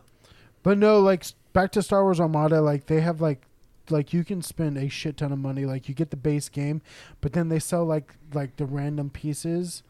but 0.62 0.78
no, 0.78 1.00
like 1.00 1.24
back 1.52 1.72
to 1.72 1.82
Star 1.82 2.02
Wars 2.02 2.20
Armada, 2.20 2.60
like 2.60 2.86
they 2.86 3.00
have 3.00 3.20
like 3.20 3.42
like 3.90 4.12
you 4.12 4.24
can 4.24 4.42
spend 4.42 4.76
a 4.78 4.88
shit 4.88 5.16
ton 5.18 5.32
of 5.32 5.38
money. 5.38 5.64
Like 5.66 5.88
you 5.88 5.94
get 5.94 6.10
the 6.10 6.16
base 6.16 6.48
game, 6.48 6.82
but 7.20 7.32
then 7.32 7.48
they 7.48 7.58
sell 7.58 7.84
like 7.84 8.14
like 8.34 8.56
the 8.56 8.66
random 8.66 9.10
pieces 9.10 9.82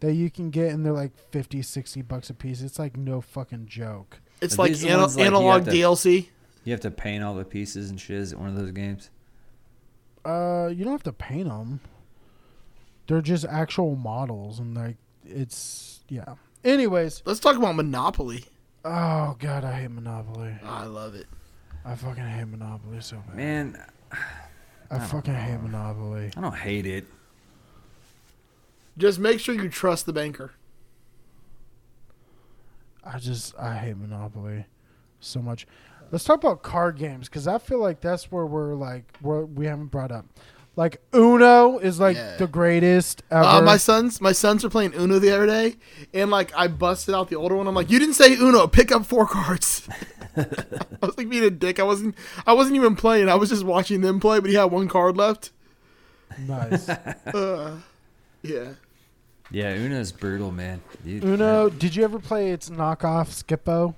that 0.00 0.12
you 0.14 0.30
can 0.30 0.50
get, 0.50 0.72
and 0.72 0.86
they're 0.86 0.92
like 0.92 1.12
50, 1.32 1.60
60 1.62 2.02
bucks 2.02 2.30
a 2.30 2.34
piece. 2.34 2.60
It's 2.62 2.78
like 2.78 2.96
no 2.96 3.20
fucking 3.20 3.66
joke. 3.66 4.20
It's 4.40 4.54
Are 4.54 4.62
like, 4.62 4.68
these 4.72 4.84
ana- 4.84 4.98
ones, 5.00 5.16
like, 5.16 5.26
analog 5.26 5.64
have 5.64 5.64
to- 5.64 5.70
DLC. 5.72 6.28
You 6.64 6.72
have 6.72 6.80
to 6.82 6.90
paint 6.90 7.24
all 7.24 7.34
the 7.34 7.44
pieces 7.44 7.90
and 7.90 8.00
shit. 8.00 8.16
Is 8.18 8.32
it 8.32 8.38
one 8.38 8.48
of 8.50 8.54
those 8.56 8.70
games? 8.72 9.10
Uh, 10.24 10.68
you 10.72 10.84
don't 10.84 10.92
have 10.92 11.02
to 11.04 11.12
paint 11.12 11.48
them. 11.48 11.80
They're 13.06 13.22
just 13.22 13.44
actual 13.46 13.96
models, 13.96 14.58
and 14.58 14.76
like 14.76 14.96
it's 15.24 16.00
yeah. 16.08 16.34
Anyways, 16.64 17.22
Let's 17.24 17.40
talk 17.40 17.56
about 17.56 17.74
Monopoly. 17.76 18.44
oh 18.84 19.36
god, 19.38 19.64
I 19.64 19.80
hate 19.80 19.90
Monopoly. 19.90 20.54
I 20.62 20.84
love 20.84 21.14
it. 21.14 21.26
I 21.88 21.94
fucking 21.94 22.22
hate 22.22 22.44
Monopoly 22.48 23.00
so 23.00 23.16
bad. 23.26 23.36
Man, 23.36 23.82
I 24.90 24.98
fucking 24.98 25.34
hate 25.34 25.60
Monopoly. 25.60 26.30
I 26.36 26.40
don't 26.40 26.54
hate 26.54 26.84
it. 26.86 27.06
Just 28.98 29.18
make 29.18 29.40
sure 29.40 29.54
you 29.54 29.68
trust 29.68 30.04
the 30.06 30.12
banker. 30.12 30.52
I 33.02 33.18
just 33.18 33.54
I 33.58 33.74
hate 33.76 33.96
Monopoly 33.96 34.66
so 35.20 35.40
much. 35.40 35.66
Let's 36.10 36.24
talk 36.24 36.38
about 36.42 36.62
card 36.62 36.98
games 36.98 37.28
because 37.28 37.46
I 37.48 37.58
feel 37.58 37.78
like 37.78 38.00
that's 38.00 38.30
where 38.30 38.44
we're 38.44 38.74
like 38.74 39.04
where 39.20 39.44
we 39.46 39.66
haven't 39.66 39.86
brought 39.86 40.12
up. 40.12 40.26
Like 40.76 41.00
Uno 41.14 41.78
is 41.78 41.98
like 41.98 42.16
Yeah. 42.16 42.36
the 42.36 42.46
greatest 42.46 43.22
ever. 43.30 43.44
Uh, 43.44 43.62
my 43.62 43.76
sons, 43.78 44.20
my 44.20 44.32
sons 44.32 44.64
are 44.64 44.68
playing 44.70 44.94
Uno 44.94 45.18
the 45.18 45.30
other 45.34 45.46
day, 45.46 45.76
and 46.12 46.30
like 46.30 46.52
I 46.54 46.68
busted 46.68 47.14
out 47.14 47.30
the 47.30 47.36
older 47.36 47.56
one. 47.56 47.66
I'm 47.66 47.74
like, 47.74 47.90
"You 47.90 47.98
didn't 47.98 48.14
say 48.14 48.34
Uno. 48.36 48.66
Pick 48.66 48.92
up 48.92 49.06
four 49.06 49.26
cards." 49.26 49.88
I 51.02 51.06
was 51.06 51.16
like 51.18 51.28
being 51.28 51.44
a 51.44 51.50
dick. 51.50 51.78
I 51.80 51.82
wasn't. 51.82 52.14
I 52.46 52.52
wasn't 52.52 52.76
even 52.76 52.96
playing. 52.96 53.28
I 53.28 53.34
was 53.34 53.48
just 53.48 53.64
watching 53.64 54.00
them 54.00 54.20
play. 54.20 54.40
But 54.40 54.50
he 54.50 54.56
had 54.56 54.64
one 54.66 54.88
card 54.88 55.16
left. 55.16 55.50
nice. 56.46 56.88
Uh, 57.34 57.76
yeah. 58.42 58.72
Yeah, 59.50 59.70
Uno's 59.70 60.12
brutal, 60.12 60.50
man. 60.52 60.80
You- 61.04 61.20
Uno. 61.22 61.68
Did 61.70 61.96
you 61.96 62.04
ever 62.04 62.18
play 62.18 62.50
its 62.50 62.68
knockoff 62.68 63.28
Skip-Bo? 63.28 63.94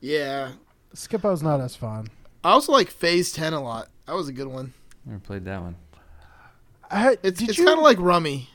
Yeah. 0.00 0.52
Skip-Bo's 0.94 1.42
not 1.42 1.60
as 1.60 1.76
fun. 1.76 2.08
I 2.42 2.50
also 2.50 2.72
like 2.72 2.88
Phase 2.90 3.32
Ten 3.32 3.52
a 3.52 3.62
lot. 3.62 3.88
That 4.06 4.14
was 4.14 4.28
a 4.28 4.32
good 4.32 4.46
one. 4.46 4.72
Never 5.04 5.18
played 5.20 5.44
that 5.44 5.60
one. 5.60 5.76
I, 6.90 7.18
It's 7.22 7.40
it's 7.42 7.56
kind 7.56 7.70
of 7.78 7.80
like 7.84 7.98
Rummy. 7.98 8.48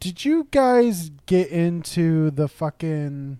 did 0.00 0.24
you 0.24 0.46
guys 0.52 1.10
get 1.26 1.48
into 1.48 2.30
the 2.30 2.48
fucking 2.48 3.38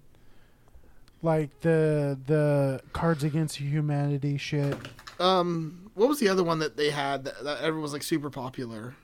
like 1.22 1.60
the 1.60 2.18
the 2.26 2.80
Cards 2.92 3.24
Against 3.24 3.56
Humanity 3.56 4.36
shit? 4.36 4.76
Um, 5.18 5.90
what 5.94 6.08
was 6.08 6.20
the 6.20 6.28
other 6.28 6.44
one 6.44 6.58
that 6.58 6.76
they 6.76 6.90
had 6.90 7.24
that, 7.24 7.42
that 7.44 7.58
everyone 7.58 7.82
was 7.82 7.92
like 7.92 8.02
super 8.02 8.30
popular? 8.30 8.94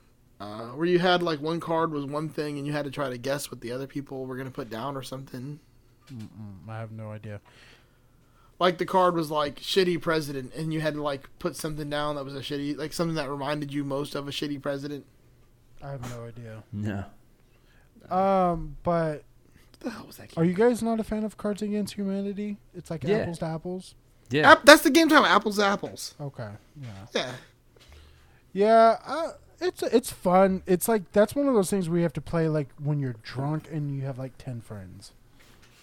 Uh, 0.41 0.71
where 0.71 0.87
you 0.87 0.99
had 0.99 1.23
like 1.23 1.41
one 1.41 1.61
card 1.61 1.93
was 1.93 2.05
one 2.05 2.29
thing 2.29 2.59
and 2.59 2.67
you 2.67 2.73
had 2.73 2.85
to 2.85 2.91
try 2.91 3.09
to 3.09 3.17
guess 3.17 3.51
what 3.51 3.61
the 3.61 3.71
other 3.71 3.87
people 3.87 4.27
were 4.27 4.37
gonna 4.37 4.51
put 4.51 4.69
down 4.69 4.97
or 4.97 5.03
something. 5.03 5.61
Mm-mm, 6.13 6.69
I 6.69 6.79
have 6.81 6.91
no 6.91 7.13
idea. 7.13 7.41
Like 8.59 8.79
the 8.79 8.85
card 8.87 9.15
was 9.15 9.31
like 9.31 9.61
shitty 9.61 10.01
president 10.01 10.53
and 10.55 10.73
you 10.73 10.81
had 10.81 10.95
to 10.95 11.03
like 11.03 11.29
put 11.39 11.57
something 11.57 11.89
down 11.89 12.17
that 12.17 12.25
was 12.25 12.35
a 12.35 12.41
shitty 12.41 12.77
like 12.77 12.93
something 12.93 13.15
that 13.15 13.31
reminded 13.31 13.73
you 13.73 13.85
most 13.85 14.15
of 14.15 14.29
a 14.29 14.31
shitty 14.31 14.61
president. 14.61 15.07
I 15.83 15.93
have 15.93 16.11
no 16.11 16.25
idea. 16.25 16.63
No. 16.73 18.17
Um, 18.17 18.77
but 18.83 19.15
What 19.15 19.25
the 19.83 19.91
hell 19.91 20.05
was 20.07 20.17
that? 20.17 20.37
are 20.37 20.45
you 20.45 20.55
guys 20.55 20.83
not 20.83 21.01
a 21.01 21.05
fan 21.05 21.25
of 21.25 21.37
Cards 21.37 21.63
Against 21.63 21.95
Humanity? 21.95 22.57
It's 22.75 22.91
like 22.91 23.05
Yeah. 23.05 23.19
apples 23.19 23.39
to 23.41 23.45
apples. 23.47 23.95
Yeah. 24.31 24.53
App, 24.53 24.65
that's 24.65 24.83
the 24.83 24.91
game 24.91 25.09
time. 25.09 25.25
Apples 25.25 25.57
to 25.59 25.65
apples. 25.65 26.15
Okay. 26.21 26.49
Yeah. 26.81 26.89
Yeah. 27.15 27.33
Yeah. 28.53 28.99
Uh, 29.05 29.33
it's 29.61 29.83
it's 29.83 30.11
fun. 30.11 30.63
It's 30.67 30.89
like 30.89 31.11
that's 31.13 31.35
one 31.35 31.47
of 31.49 31.55
those 31.55 31.71
things 31.71 31.89
where 31.89 31.99
you 31.99 32.03
have 32.03 32.13
to 32.15 32.21
play 32.21 32.49
like 32.49 32.69
when 32.83 32.99
you're 32.99 33.17
drunk 33.23 33.69
and 33.71 33.95
you 33.95 34.03
have 34.03 34.19
like 34.19 34.37
ten 34.39 34.61
friends. 34.61 35.13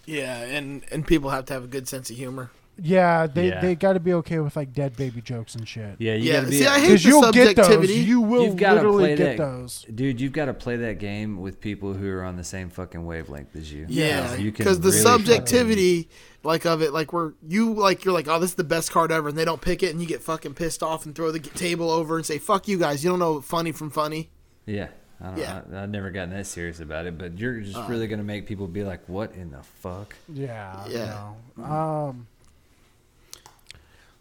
Yeah, 0.05 0.37
and 0.41 0.83
and 0.91 1.05
people 1.05 1.29
have 1.29 1.45
to 1.45 1.53
have 1.53 1.63
a 1.63 1.67
good 1.67 1.87
sense 1.87 2.09
of 2.09 2.17
humor. 2.17 2.49
Yeah, 2.81 3.27
they 3.27 3.49
Yeah. 3.49 3.61
they 3.61 3.75
got 3.75 3.93
to 3.93 3.99
be 3.99 4.13
okay 4.15 4.39
with 4.39 4.55
like 4.55 4.73
dead 4.73 4.95
baby 4.95 5.21
jokes 5.21 5.55
and 5.55 5.67
shit. 5.67 5.95
Yeah, 5.99 6.13
you 6.15 6.23
Yeah, 6.31 6.33
gotta 6.39 6.47
be. 6.47 6.59
see, 6.59 6.65
I 6.67 6.79
hate 6.79 6.87
Because 6.87 7.03
the 7.03 7.09
you'll 7.09 7.21
get 7.31 7.55
those. 7.55 7.65
subjectivity. 7.65 7.93
You 7.95 8.21
will 8.21 8.43
You've 8.45 8.55
gotta 8.57 8.75
literally 8.75 9.03
play 9.03 9.15
get 9.15 9.37
that- 9.37 9.43
those. 9.43 9.85
Dude, 9.93 10.19
you've 10.21 10.31
got 10.33 10.45
to 10.45 10.53
play 10.53 10.75
that 10.77 10.99
game 10.99 11.37
with 11.41 11.59
people 11.61 11.93
who 11.93 12.09
are 12.11 12.23
on 12.23 12.37
the 12.37 12.43
same 12.43 12.69
fucking 12.69 13.05
wavelength 13.05 13.55
as 13.55 13.71
you. 13.73 13.85
Yeah, 13.89 14.35
You 14.35 14.51
can 14.51 14.63
because 14.63 14.79
the 14.79 14.89
really 14.89 15.01
subjectivity, 15.01 16.09
like 16.43 16.65
of 16.65 16.81
it, 16.81 16.93
like 16.93 17.11
where 17.13 17.33
you 17.47 17.73
like 17.73 18.05
you're 18.05 18.13
like, 18.13 18.27
oh, 18.27 18.39
this 18.39 18.51
is 18.51 18.55
the 18.55 18.63
best 18.63 18.91
card 18.91 19.11
ever, 19.11 19.29
and 19.29 19.37
they 19.37 19.45
don't 19.45 19.61
pick 19.61 19.83
it, 19.83 19.91
and 19.91 20.01
you 20.01 20.07
get 20.07 20.21
fucking 20.21 20.53
pissed 20.53 20.83
off 20.83 21.05
and 21.05 21.15
throw 21.15 21.31
the 21.31 21.39
g- 21.39 21.49
table 21.51 21.89
over 21.89 22.15
and 22.17 22.25
say, 22.25 22.37
"Fuck 22.37 22.67
you 22.67 22.77
guys, 22.77 23.03
you 23.03 23.09
don't 23.09 23.19
know 23.19 23.41
funny 23.41 23.71
from 23.71 23.89
funny." 23.89 24.29
Yeah. 24.65 24.87
I 25.21 25.27
don't 25.27 25.37
Yeah. 25.37 25.61
I, 25.73 25.83
I've 25.83 25.89
never 25.89 26.11
gotten 26.11 26.29
that 26.29 26.47
serious 26.47 26.79
about 26.79 27.05
it, 27.05 27.17
but 27.17 27.37
you're 27.37 27.59
just 27.59 27.75
Uh. 27.75 27.85
really 27.89 28.07
gonna 28.07 28.23
make 28.23 28.45
people 28.47 28.67
be 28.67 28.85
like, 28.85 29.01
"What 29.07 29.33
in 29.35 29.51
the 29.51 29.61
fuck?" 29.81 30.15
Yeah. 30.33 30.85
Yeah. 30.89 31.33
no. 31.57 31.63
Um. 31.65 32.27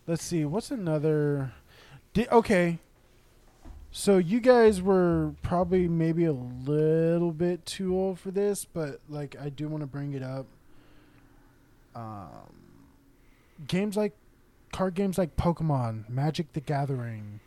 Let's 0.08 0.24
see. 0.24 0.46
What's 0.46 0.70
another? 0.70 1.52
Di- 2.14 2.28
okay. 2.28 2.78
So 3.90 4.16
you 4.16 4.40
guys 4.40 4.80
were 4.80 5.34
probably 5.42 5.86
maybe 5.86 6.24
a 6.24 6.32
little 6.32 7.30
bit 7.30 7.66
too 7.66 7.94
old 7.94 8.18
for 8.18 8.30
this, 8.30 8.64
but 8.64 9.00
like 9.10 9.36
I 9.38 9.50
do 9.50 9.68
want 9.68 9.82
to 9.82 9.86
bring 9.86 10.14
it 10.14 10.22
up. 10.22 10.46
Um, 11.94 12.54
games 13.66 13.98
like 13.98 14.14
card 14.72 14.94
games 14.94 15.18
like 15.18 15.36
Pokemon, 15.36 16.08
Magic 16.08 16.54
the 16.54 16.60
Gathering. 16.60 17.40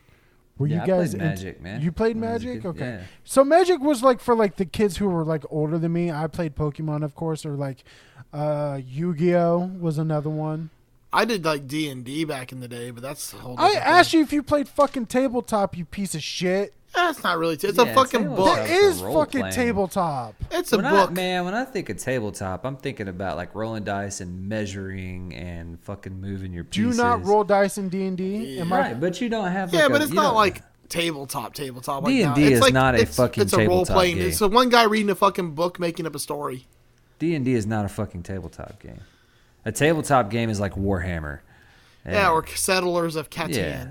Were 0.56 0.68
yeah, 0.68 0.76
you 0.76 0.82
I 0.82 0.86
guys 0.86 1.16
Magic, 1.16 1.60
man. 1.60 1.82
You 1.82 1.90
played 1.90 2.14
When 2.14 2.30
I 2.30 2.34
was 2.34 2.44
a 2.44 2.46
Magic? 2.46 2.64
Okay. 2.64 2.78
Yeah. 2.78 3.02
So 3.24 3.42
Magic 3.42 3.80
was 3.80 4.04
like 4.04 4.20
for 4.20 4.36
like 4.36 4.54
the 4.54 4.66
kids 4.66 4.98
who 4.98 5.08
were 5.08 5.24
like 5.24 5.42
older 5.50 5.78
than 5.78 5.92
me. 5.92 6.12
I 6.12 6.28
played 6.28 6.54
Pokemon, 6.54 7.02
of 7.02 7.16
course, 7.16 7.44
or 7.44 7.54
like 7.54 7.82
uh, 8.32 8.78
Yu-Gi-Oh 8.86 9.72
was 9.80 9.98
another 9.98 10.30
one. 10.30 10.70
I 11.12 11.24
did 11.24 11.44
like 11.44 11.66
D 11.68 11.88
and 11.90 12.04
D 12.04 12.24
back 12.24 12.52
in 12.52 12.60
the 12.60 12.68
day, 12.68 12.90
but 12.90 13.02
that's 13.02 13.32
a 13.32 13.36
whole. 13.36 13.56
I 13.58 13.72
asked 13.72 14.12
you 14.14 14.20
if 14.22 14.32
you 14.32 14.42
played 14.42 14.68
fucking 14.68 15.06
tabletop, 15.06 15.76
you 15.76 15.84
piece 15.84 16.14
of 16.14 16.22
shit. 16.22 16.72
That's 16.94 17.22
not 17.24 17.38
really. 17.38 17.56
T- 17.56 17.68
it's 17.68 17.78
Yeah, 17.78 17.84
a 17.84 17.94
fucking 17.94 18.28
book. 18.34 18.54
That 18.56 18.94
for 18.98 19.12
fucking 19.24 19.40
playing. 19.40 19.54
tabletop. 19.54 20.34
It's 20.50 20.72
a 20.72 20.76
When 20.76 20.84
I, 20.86 20.90
book. 20.90 21.12
man, 21.12 21.44
when 21.46 21.54
I 21.54 21.64
think 21.64 21.88
of 21.88 21.96
tabletop, 21.96 22.66
I'm 22.66 22.76
thinking 22.76 23.08
about 23.08 23.36
like 23.38 23.54
rolling 23.54 23.84
dice 23.84 24.20
and 24.20 24.46
measuring 24.48 25.34
and 25.34 25.80
fucking 25.80 26.20
moving 26.20 26.52
your 26.52 26.64
Pieces. 26.64 26.96
Do 26.96 27.02
you 27.02 27.08
not 27.08 27.24
roll 27.24 27.44
dice 27.44 27.78
in 27.78 27.88
D 27.88 28.04
and 28.04 28.16
D? 28.18 28.62
Right, 28.62 28.98
but 29.00 29.20
you 29.22 29.28
don't 29.30 29.50
have. 29.50 29.72
yeah, 29.72 29.82
like 29.84 29.92
but 29.92 30.02
it's 30.02 30.12
not 30.12 30.34
like 30.34 30.62
tabletop, 30.90 31.54
tabletop. 31.54 32.04
D&D 32.04 32.52
is 32.52 32.60
like, 32.60 32.74
not 32.74 32.94
a 32.94 33.00
it's, 33.00 33.16
fucking 33.16 33.42
It's 33.44 33.54
a 33.54 33.66
role 33.66 33.86
playing. 33.86 34.16
game. 34.16 34.28
It's 34.28 34.40
a 34.42 34.48
one 34.48 34.68
guy 34.68 34.84
reading 34.84 35.08
a 35.08 35.14
fucking 35.14 35.54
book, 35.54 35.80
making 35.80 36.06
up 36.06 36.14
a 36.14 36.18
story. 36.18 36.66
D 37.18 37.34
and 37.34 37.44
D 37.44 37.54
is 37.54 37.64
not 37.66 37.86
a 37.86 37.88
fucking 37.88 38.22
tabletop 38.24 38.78
game. 38.82 39.00
A 39.64 39.72
tabletop 39.72 40.30
game 40.30 40.50
is 40.50 40.58
like 40.60 40.74
Warhammer. 40.74 41.40
Yeah, 42.04 42.30
or 42.30 42.44
Settlers 42.46 43.14
of 43.16 43.30
Catan. 43.30 43.54
Yeah. 43.54 43.86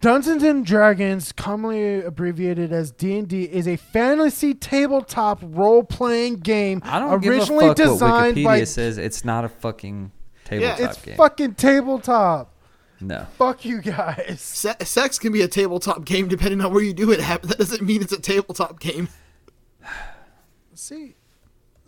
Dungeons 0.00 0.42
and 0.42 0.64
Dragons, 0.64 1.32
commonly 1.32 2.00
abbreviated 2.00 2.72
as 2.72 2.90
D 2.90 3.18
and 3.18 3.28
D, 3.28 3.44
is 3.44 3.68
a 3.68 3.76
fantasy 3.76 4.54
tabletop 4.54 5.40
role-playing 5.42 6.36
game 6.36 6.80
I 6.82 6.98
don't 6.98 7.24
originally 7.24 7.66
give 7.74 7.86
a 7.86 7.90
fuck 7.90 7.98
designed 7.98 8.36
what 8.36 8.36
Wikipedia 8.36 8.44
by. 8.60 8.64
says. 8.64 8.96
It's 8.98 9.22
not 9.24 9.44
a 9.44 9.48
fucking 9.50 10.10
tabletop 10.44 10.62
Yeah, 10.62 10.74
tabletop 10.76 10.96
It's 10.96 11.04
game. 11.04 11.16
fucking 11.16 11.54
tabletop. 11.56 12.54
no. 13.02 13.26
Fuck 13.36 13.66
you 13.66 13.82
guys. 13.82 14.40
Se- 14.40 14.76
sex 14.82 15.18
can 15.18 15.30
be 15.30 15.42
a 15.42 15.48
tabletop 15.48 16.06
game 16.06 16.26
depending 16.26 16.62
on 16.62 16.72
where 16.72 16.82
you 16.82 16.94
do 16.94 17.12
it. 17.12 17.20
at, 17.20 17.42
That 17.42 17.58
doesn't 17.58 17.82
mean 17.82 18.00
it's 18.02 18.12
a 18.12 18.20
tabletop 18.20 18.80
game. 18.80 19.08
Let's 20.70 20.80
see, 20.82 21.16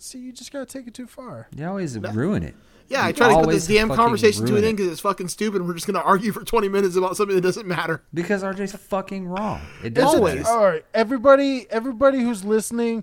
see, 0.05 0.19
you 0.19 0.33
just 0.33 0.53
gotta 0.53 0.67
take 0.67 0.87
it 0.87 0.95
too 0.95 1.07
far. 1.07 1.49
You 1.57 1.67
always 1.67 1.99
ruin 1.99 2.43
it. 2.43 2.55
Yeah, 2.89 3.07
I 3.07 3.13
try 3.13 3.29
to 3.29 3.35
put 3.35 3.41
always 3.45 3.67
this 3.67 3.77
damn 3.77 3.89
conversation 3.89 4.45
to 4.45 4.57
an 4.57 4.65
it. 4.65 4.69
end 4.69 4.77
because 4.77 4.93
it's 4.93 5.01
fucking 5.01 5.29
stupid. 5.29 5.61
and 5.63 5.67
We're 5.69 5.75
just 5.75 5.87
gonna 5.87 6.01
argue 6.01 6.33
for 6.33 6.45
twenty 6.45 6.69
minutes 6.69 6.97
about 6.97 7.17
something 7.17 7.35
that 7.35 7.41
doesn't 7.43 7.67
matter. 7.67 8.03
Because 8.13 8.43
RJ's 8.43 8.73
fucking 8.77 9.27
wrong. 9.27 9.63
It 9.83 9.95
doesn't. 9.95 10.19
Always. 10.19 10.47
All 10.47 10.63
right, 10.65 10.85
everybody, 10.93 11.67
everybody 11.71 12.21
who's 12.21 12.45
listening, 12.45 13.03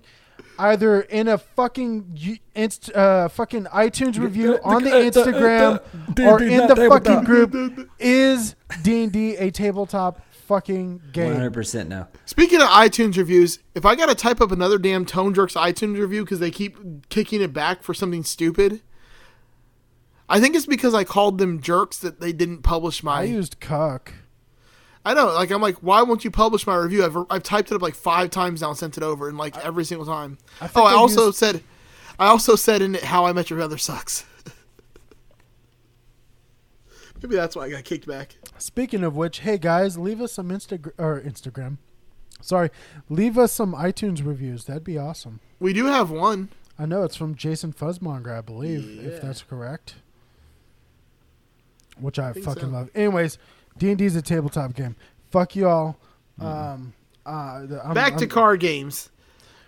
either 0.56 1.00
in 1.00 1.26
a 1.26 1.36
fucking 1.36 2.12
you- 2.14 2.38
inst, 2.54 2.92
uh, 2.94 3.26
fucking 3.28 3.64
iTunes 3.64 4.18
review 4.20 4.60
on 4.62 4.84
the 4.84 4.90
Instagram 4.90 5.80
or 6.24 6.40
in 6.42 6.66
the 6.68 6.76
fucking 6.76 7.24
group, 7.24 7.90
is 7.98 8.54
D 8.84 9.02
and 9.02 9.12
D 9.12 9.36
a 9.36 9.50
tabletop 9.50 10.20
fucking 10.52 11.02
game? 11.12 11.34
100% 11.34 11.88
no. 11.88 12.06
Speaking 12.26 12.60
of 12.60 12.68
iTunes 12.68 13.16
reviews, 13.16 13.58
if 13.74 13.84
I 13.86 13.94
gotta 13.94 14.14
type 14.14 14.40
up 14.40 14.52
another 14.52 14.78
damn 14.78 15.04
Tone 15.04 15.34
Jerks 15.34 15.54
iTunes 15.54 15.98
review 15.98 16.24
because 16.24 16.40
they 16.40 16.50
keep 16.50 17.08
kicking 17.08 17.40
it 17.40 17.52
back 17.52 17.82
for 17.82 17.94
something 17.94 18.22
stupid, 18.24 18.80
I 20.28 20.40
think 20.40 20.54
it's 20.54 20.66
because 20.66 20.94
I 20.94 21.04
called 21.04 21.38
them 21.38 21.60
jerks 21.60 21.98
that 21.98 22.20
they 22.20 22.32
didn't 22.32 22.62
publish 22.62 23.02
my. 23.02 23.20
I 23.20 23.24
used 23.24 23.60
cuck. 23.60 24.12
I 25.04 25.14
know, 25.14 25.26
like 25.26 25.50
I'm 25.50 25.60
like, 25.60 25.76
why 25.76 26.02
won't 26.02 26.24
you 26.24 26.30
publish 26.30 26.66
my 26.66 26.76
review? 26.76 27.04
I've 27.04 27.16
I've 27.28 27.42
typed 27.42 27.72
it 27.72 27.74
up 27.74 27.82
like 27.82 27.94
five 27.94 28.30
times 28.30 28.60
now 28.60 28.68
and 28.68 28.78
sent 28.78 28.96
it 28.96 29.02
over, 29.02 29.28
and 29.28 29.36
like 29.36 29.56
every 29.64 29.84
single 29.84 30.06
time. 30.06 30.38
I 30.60 30.70
oh, 30.74 30.84
I 30.84 30.92
I 30.92 30.94
also 30.94 31.26
used- 31.26 31.38
said, 31.38 31.62
I 32.18 32.26
also 32.28 32.54
said 32.56 32.82
in 32.82 32.94
it 32.94 33.02
how 33.04 33.26
I 33.26 33.32
Met 33.32 33.50
Your 33.50 33.58
Mother 33.58 33.78
sucks. 33.78 34.24
Maybe 37.22 37.36
that's 37.36 37.54
why 37.54 37.64
I 37.66 37.70
got 37.70 37.84
kicked 37.84 38.06
back. 38.06 38.36
Speaking 38.58 39.04
of 39.04 39.14
which, 39.16 39.40
hey 39.40 39.56
guys, 39.58 39.96
leave 39.96 40.20
us 40.20 40.32
some 40.32 40.48
Instagram 40.50 40.92
or 40.98 41.20
Instagram. 41.20 41.78
Sorry, 42.40 42.70
leave 43.08 43.38
us 43.38 43.52
some 43.52 43.74
iTunes 43.74 44.24
reviews. 44.26 44.64
That'd 44.64 44.82
be 44.84 44.98
awesome. 44.98 45.38
We 45.60 45.72
do 45.72 45.86
have 45.86 46.10
one. 46.10 46.48
I 46.78 46.86
know 46.86 47.04
it's 47.04 47.14
from 47.14 47.36
Jason 47.36 47.72
Fuzzmonger, 47.72 48.36
I 48.36 48.40
believe, 48.40 48.84
Yeah. 48.84 49.10
if 49.10 49.22
that's 49.22 49.42
correct. 49.42 49.94
which 52.00 52.18
I, 52.18 52.32
think 52.32 52.44
fucking 52.46 52.62
so. 52.64 52.68
love. 52.68 52.90
Anyways, 52.94 53.38
D 53.78 53.90
and 53.90 53.98
D 53.98 54.06
is 54.06 54.16
a 54.16 54.22
tabletop 54.22 54.74
game. 54.74 54.96
Fuck 55.30 55.54
y'all. 55.54 55.96
Um, 56.40 56.94
uh, 57.26 57.66
the- 57.66 57.84
I'm- 57.84 57.94
Back 57.94 58.14
to 58.14 58.20
I'm- 58.20 58.28
car 58.30 58.56
games. 58.56 59.10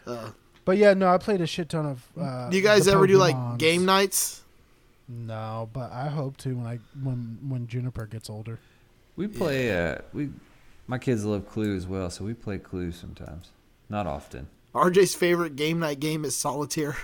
Uh, 0.06 0.30
But 0.64 0.78
yeah, 0.78 0.94
no, 0.94 1.08
I 1.08 1.18
played 1.18 1.42
a 1.42 1.46
shit 1.46 1.68
ton 1.68 1.84
of. 1.84 2.08
Uh, 2.18 2.48
do 2.48 2.56
you 2.56 2.62
guys 2.62 2.88
ever 2.88 3.06
do 3.06 3.18
like 3.18 3.58
game 3.58 3.84
nights? 3.84 4.42
No, 5.08 5.68
but 5.72 5.92
I 5.92 6.08
hope 6.08 6.36
to 6.38 6.56
when 6.56 6.66
I 6.66 6.78
when 7.02 7.38
when 7.46 7.66
Juniper 7.66 8.06
gets 8.06 8.30
older. 8.30 8.58
We 9.16 9.26
play. 9.28 9.70
Uh, 9.76 9.98
we, 10.12 10.30
my 10.86 10.98
kids 10.98 11.24
love 11.24 11.48
Clue 11.48 11.76
as 11.76 11.86
well, 11.86 12.10
so 12.10 12.24
we 12.24 12.34
play 12.34 12.58
Clue 12.58 12.90
sometimes. 12.92 13.50
Not 13.88 14.06
often. 14.06 14.48
RJ's 14.74 15.14
favorite 15.14 15.56
game 15.56 15.78
night 15.78 16.00
game 16.00 16.24
is 16.24 16.34
solitaire. 16.36 16.96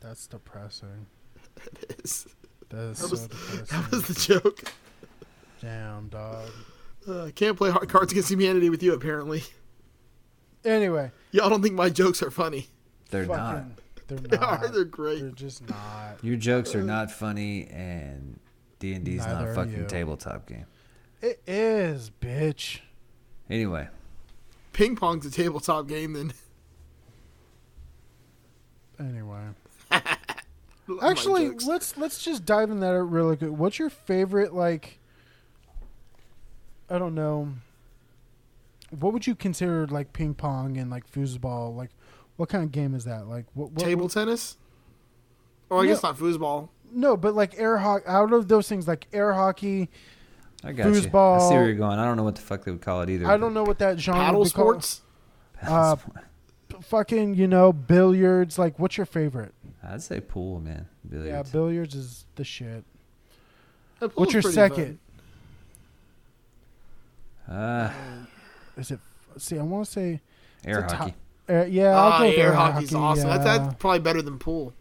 That's 0.00 0.26
depressing. 0.26 1.06
It 1.64 2.00
is. 2.02 2.26
That 2.70 2.78
is 2.78 2.98
That 2.98 3.06
so 3.06 3.10
was- 3.10 3.26
depressing. 3.28 3.66
That 3.82 3.90
was 3.90 4.06
the 4.08 4.14
joke. 4.14 4.72
Damn, 5.60 6.08
dog. 6.08 6.48
Uh, 7.06 7.30
can't 7.34 7.56
play 7.56 7.70
hard 7.70 7.88
Cards 7.88 8.10
Against 8.12 8.30
Humanity 8.30 8.70
with 8.70 8.82
you 8.82 8.94
apparently. 8.94 9.42
Anyway, 10.64 11.10
Y'all 11.32 11.50
don't 11.50 11.60
think 11.62 11.74
my 11.74 11.88
jokes 11.88 12.22
are 12.22 12.30
funny. 12.30 12.68
They're 13.10 13.26
not. 13.26 13.64
Fucking, 14.16 14.30
they're 14.30 14.38
They 14.40 14.46
are. 14.46 14.68
They're 14.68 14.84
great. 14.84 15.20
They're 15.20 15.30
just 15.30 15.68
not. 15.68 16.22
Your 16.22 16.36
jokes 16.36 16.74
are 16.74 16.82
not 16.82 17.10
funny, 17.10 17.66
and 17.68 18.38
D 18.78 18.92
and 18.94 19.04
D's 19.04 19.26
not 19.26 19.48
a 19.48 19.54
fucking 19.54 19.86
tabletop 19.86 20.46
game. 20.46 20.66
It 21.20 21.40
is, 21.46 22.10
bitch. 22.20 22.80
Anyway, 23.48 23.88
Ping 24.72 24.96
pong's 24.96 25.26
a 25.26 25.30
tabletop 25.30 25.86
game. 25.86 26.14
Then 26.14 26.32
Anyway, 28.98 29.40
actually, 31.02 31.50
let's 31.66 31.96
let's 31.96 32.22
just 32.22 32.44
dive 32.44 32.70
in 32.70 32.80
that 32.80 33.02
really 33.02 33.36
quick. 33.36 33.50
What's 33.50 33.78
your 33.78 33.90
favorite 33.90 34.54
like? 34.54 34.98
I 36.88 36.98
don't 36.98 37.14
know. 37.14 37.52
What 38.90 39.12
would 39.12 39.26
you 39.26 39.34
consider 39.34 39.86
like 39.86 40.12
ping 40.12 40.34
pong 40.34 40.76
and 40.76 40.90
like 40.90 41.10
foosball? 41.10 41.74
Like, 41.74 41.90
what 42.36 42.48
kind 42.48 42.64
of 42.64 42.72
game 42.72 42.94
is 42.94 43.04
that? 43.04 43.26
Like, 43.28 43.46
what, 43.54 43.72
what 43.72 43.84
table 43.84 44.08
tennis. 44.08 44.56
Oh, 45.70 45.78
I 45.78 45.82
No. 45.84 45.88
guess 45.88 46.02
not 46.02 46.18
foosball. 46.18 46.68
No, 46.92 47.16
but 47.16 47.34
like 47.34 47.58
air 47.58 47.78
hockey. 47.78 48.04
Out 48.06 48.32
of 48.32 48.48
those 48.48 48.68
things, 48.68 48.86
like 48.86 49.06
air 49.12 49.32
hockey, 49.32 49.88
I 50.62 50.72
got 50.72 50.86
you. 50.92 50.94
I 50.98 51.00
see 51.00 51.08
where 51.54 51.64
you're 51.66 51.74
going. 51.74 51.98
I 51.98 52.04
don't 52.04 52.16
know 52.16 52.22
what 52.24 52.34
the 52.36 52.42
fuck 52.42 52.64
they 52.64 52.70
would 52.70 52.82
call 52.82 53.00
it 53.02 53.08
either. 53.10 53.26
I 53.26 53.36
don't 53.38 53.54
know 53.54 53.64
what 53.64 53.78
that 53.78 53.98
genre 53.98 54.22
Paddle 54.22 54.40
would 54.40 54.46
be 54.46 54.50
called. 54.50 54.84
sports. 54.84 55.00
Uh, 55.66 55.96
Fucking, 56.82 57.34
you 57.34 57.46
know, 57.46 57.72
billiards. 57.72 58.58
Like, 58.58 58.78
what's 58.78 58.96
your 58.96 59.06
favorite? 59.06 59.54
I'd 59.84 60.02
say 60.02 60.20
pool, 60.20 60.58
man. 60.60 60.88
Billiards. 61.08 61.28
Yeah, 61.28 61.42
Billiards. 61.42 61.50
billiards 61.52 61.94
is 61.94 62.24
the 62.34 62.44
shit. 62.44 62.84
That 64.00 64.16
What's 64.16 64.32
your 64.32 64.42
pretty 64.42 64.54
second? 64.54 64.98
uh. 67.48 67.90
Is 68.76 68.90
it? 68.90 69.00
See, 69.38 69.58
I 69.58 69.62
want 69.62 69.84
to 69.86 69.90
say. 69.92 70.20
air 70.64 70.80
It's 70.80 70.92
a 70.92 70.96
hockey. 70.96 71.14
Uh, 71.48 71.64
yeah, 71.64 71.90
I'll 71.98 72.12
Ah, 72.12 72.18
go 72.20 72.26
with 72.28 72.38
air 72.38 72.46
air 72.48 72.52
hockey's 72.54 72.90
hockey, 72.92 73.02
awesome. 73.20 73.28
That's, 73.30 73.44
yeah. 73.44 73.58
that's 73.58 73.74
probably 73.76 73.98
better 74.00 74.22
than 74.22 74.38
pool. 74.38 74.72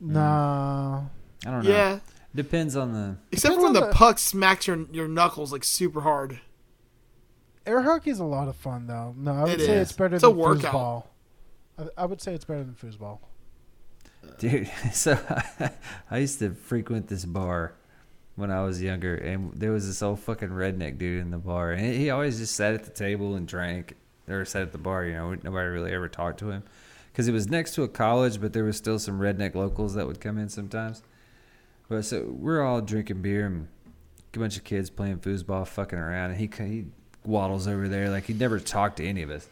Nah. 0.00 1.02
I 1.46 1.50
don't 1.50 1.64
know. 1.64 1.70
Yeah, 1.70 1.98
Depends 2.34 2.76
on 2.76 2.92
the. 2.92 3.16
except 3.32 3.54
Depends 3.54 3.56
for 3.56 3.62
when 3.64 3.72
the 3.74 3.86
the- 3.88 3.92
puck 3.94 4.18
smacks 4.18 4.66
your 4.66 4.86
your 4.92 5.08
knuckles 5.08 5.52
like 5.52 5.64
super 5.64 6.00
hard. 6.02 6.40
Air 7.66 7.82
hockey 7.82 8.10
is 8.10 8.18
a 8.18 8.24
lot 8.24 8.48
of 8.48 8.56
fun, 8.56 8.86
though. 8.86 9.14
No, 9.16 9.32
I 9.32 9.42
would 9.44 9.52
It 9.52 9.60
say 9.60 9.76
is. 9.76 9.88
it's 9.90 9.92
better 9.92 10.14
It's 10.16 10.24
a 10.24 10.28
than 10.28 10.36
workout. 10.36 10.72
foosball. 10.74 11.04
I, 11.78 12.02
I 12.02 12.06
would 12.06 12.20
say 12.20 12.34
it's 12.34 12.44
better 12.44 12.64
than 12.64 12.74
foosball. 12.74 13.18
Dude, 14.38 14.70
so 14.92 15.18
I 16.10 16.18
used 16.18 16.38
to 16.40 16.50
frequent 16.54 17.08
this 17.08 17.24
bar 17.24 17.74
when 18.36 18.50
I 18.50 18.62
was 18.64 18.82
younger, 18.82 19.14
and 19.14 19.52
there 19.54 19.72
was 19.72 19.86
this 19.86 20.02
old 20.02 20.20
fucking 20.20 20.48
redneck 20.48 20.98
dude 20.98 21.20
in 21.20 21.30
the 21.30 21.38
bar, 21.38 21.72
and 21.72 21.94
he 21.94 22.10
always 22.10 22.38
just 22.38 22.54
sat 22.54 22.74
at 22.74 22.84
the 22.84 22.90
table 22.90 23.34
and 23.36 23.46
drank, 23.46 23.96
or 24.30 24.44
sat 24.44 24.62
at 24.62 24.72
the 24.72 24.78
bar. 24.78 25.04
You 25.04 25.14
know, 25.14 25.34
nobody 25.42 25.68
really 25.68 25.92
ever 25.92 26.08
talked 26.08 26.38
to 26.40 26.50
him 26.50 26.62
because 27.12 27.28
it 27.28 27.32
was 27.32 27.48
next 27.48 27.74
to 27.74 27.82
a 27.82 27.88
college, 27.88 28.40
but 28.40 28.52
there 28.52 28.64
was 28.64 28.76
still 28.76 28.98
some 28.98 29.18
redneck 29.20 29.54
locals 29.54 29.94
that 29.94 30.06
would 30.06 30.20
come 30.20 30.38
in 30.38 30.48
sometimes. 30.48 31.02
But 31.88 32.04
so 32.04 32.24
we're 32.28 32.62
all 32.62 32.80
drinking 32.80 33.22
beer 33.22 33.46
and 33.46 33.68
a 34.34 34.38
bunch 34.38 34.56
of 34.56 34.64
kids 34.64 34.90
playing 34.90 35.18
foosball, 35.18 35.66
fucking 35.66 35.98
around, 35.98 36.30
and 36.32 36.40
he 36.40 36.48
he 36.64 36.86
waddles 37.24 37.66
over 37.68 37.88
there 37.88 38.08
like 38.10 38.24
he'd 38.24 38.38
never 38.38 38.58
talked 38.60 38.96
to 38.98 39.06
any 39.06 39.22
of 39.22 39.30
us. 39.30 39.48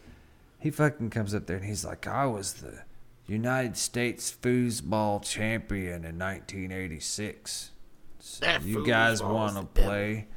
He 0.59 0.71
fucking 0.71 1.09
comes 1.09 1.35
up 1.35 1.45
there 1.45 1.57
and 1.57 1.65
he's 1.65 1.85
like, 1.85 2.07
"I 2.07 2.25
was 2.25 2.53
the 2.53 2.83
United 3.27 3.77
States 3.77 4.35
foosball 4.41 5.23
champion 5.23 6.05
in 6.05 6.17
1986. 6.17 7.71
So 8.19 8.57
you 8.63 8.85
guys 8.85 9.21
want 9.21 9.55
to 9.57 9.81
play?" 9.81 10.27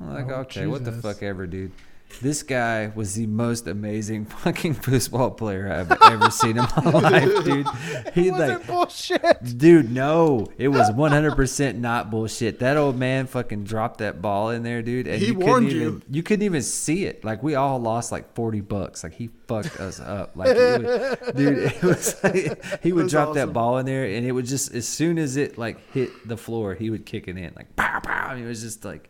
I'm 0.00 0.14
like, 0.14 0.28
Oh, 0.28 0.40
"Okay, 0.42 0.66
what 0.66 0.84
the 0.84 0.92
fuck 0.92 1.22
ever, 1.22 1.46
dude." 1.46 1.72
This 2.20 2.42
guy 2.42 2.92
was 2.94 3.14
the 3.14 3.26
most 3.26 3.66
amazing 3.66 4.24
fucking 4.44 4.74
foosball 4.74 5.36
player 5.36 5.72
I've 5.72 5.90
ever 6.12 6.30
seen 6.30 6.58
in 6.58 6.66
my 6.76 6.90
life, 6.90 7.44
dude. 7.44 7.66
He 8.14 8.30
like 8.30 8.66
bullshit. 8.66 9.56
Dude, 9.58 9.90
no, 9.92 10.46
it 10.58 10.68
was 10.68 10.90
100% 10.90 11.76
not 11.76 12.10
bullshit. 12.10 12.58
That 12.58 12.76
old 12.76 12.96
man 12.98 13.26
fucking 13.26 13.64
dropped 13.64 13.98
that 13.98 14.20
ball 14.20 14.50
in 14.50 14.62
there, 14.64 14.82
dude, 14.82 15.06
and 15.06 15.20
He 15.20 15.26
you 15.28 15.34
couldn't 15.34 15.48
warned 15.48 15.68
even 15.70 15.82
you. 15.82 16.02
you 16.10 16.22
couldn't 16.22 16.44
even 16.44 16.62
see 16.62 17.04
it. 17.04 17.24
Like 17.24 17.42
we 17.42 17.54
all 17.54 17.78
lost 17.80 18.10
like 18.12 18.34
40 18.34 18.60
bucks. 18.62 19.04
Like 19.04 19.14
he 19.14 19.30
fucked 19.46 19.78
us 19.78 20.00
up. 20.00 20.32
Like 20.34 20.56
it 20.56 20.82
was, 20.82 21.32
dude, 21.34 21.58
it 21.58 21.82
was 21.82 22.22
like, 22.24 22.82
he 22.82 22.92
would 22.92 23.04
That's 23.04 23.12
drop 23.12 23.28
awesome. 23.30 23.48
that 23.48 23.52
ball 23.52 23.78
in 23.78 23.86
there 23.86 24.04
and 24.04 24.26
it 24.26 24.32
would 24.32 24.46
just 24.46 24.74
as 24.74 24.86
soon 24.88 25.18
as 25.18 25.36
it 25.36 25.56
like 25.56 25.78
hit 25.92 26.10
the 26.28 26.36
floor, 26.36 26.74
he 26.74 26.90
would 26.90 27.06
kick 27.06 27.28
it 27.28 27.36
in 27.36 27.52
like 27.56 27.74
pow 27.76 28.00
pow. 28.00 28.34
It 28.34 28.44
was 28.44 28.60
just 28.62 28.84
like 28.84 29.08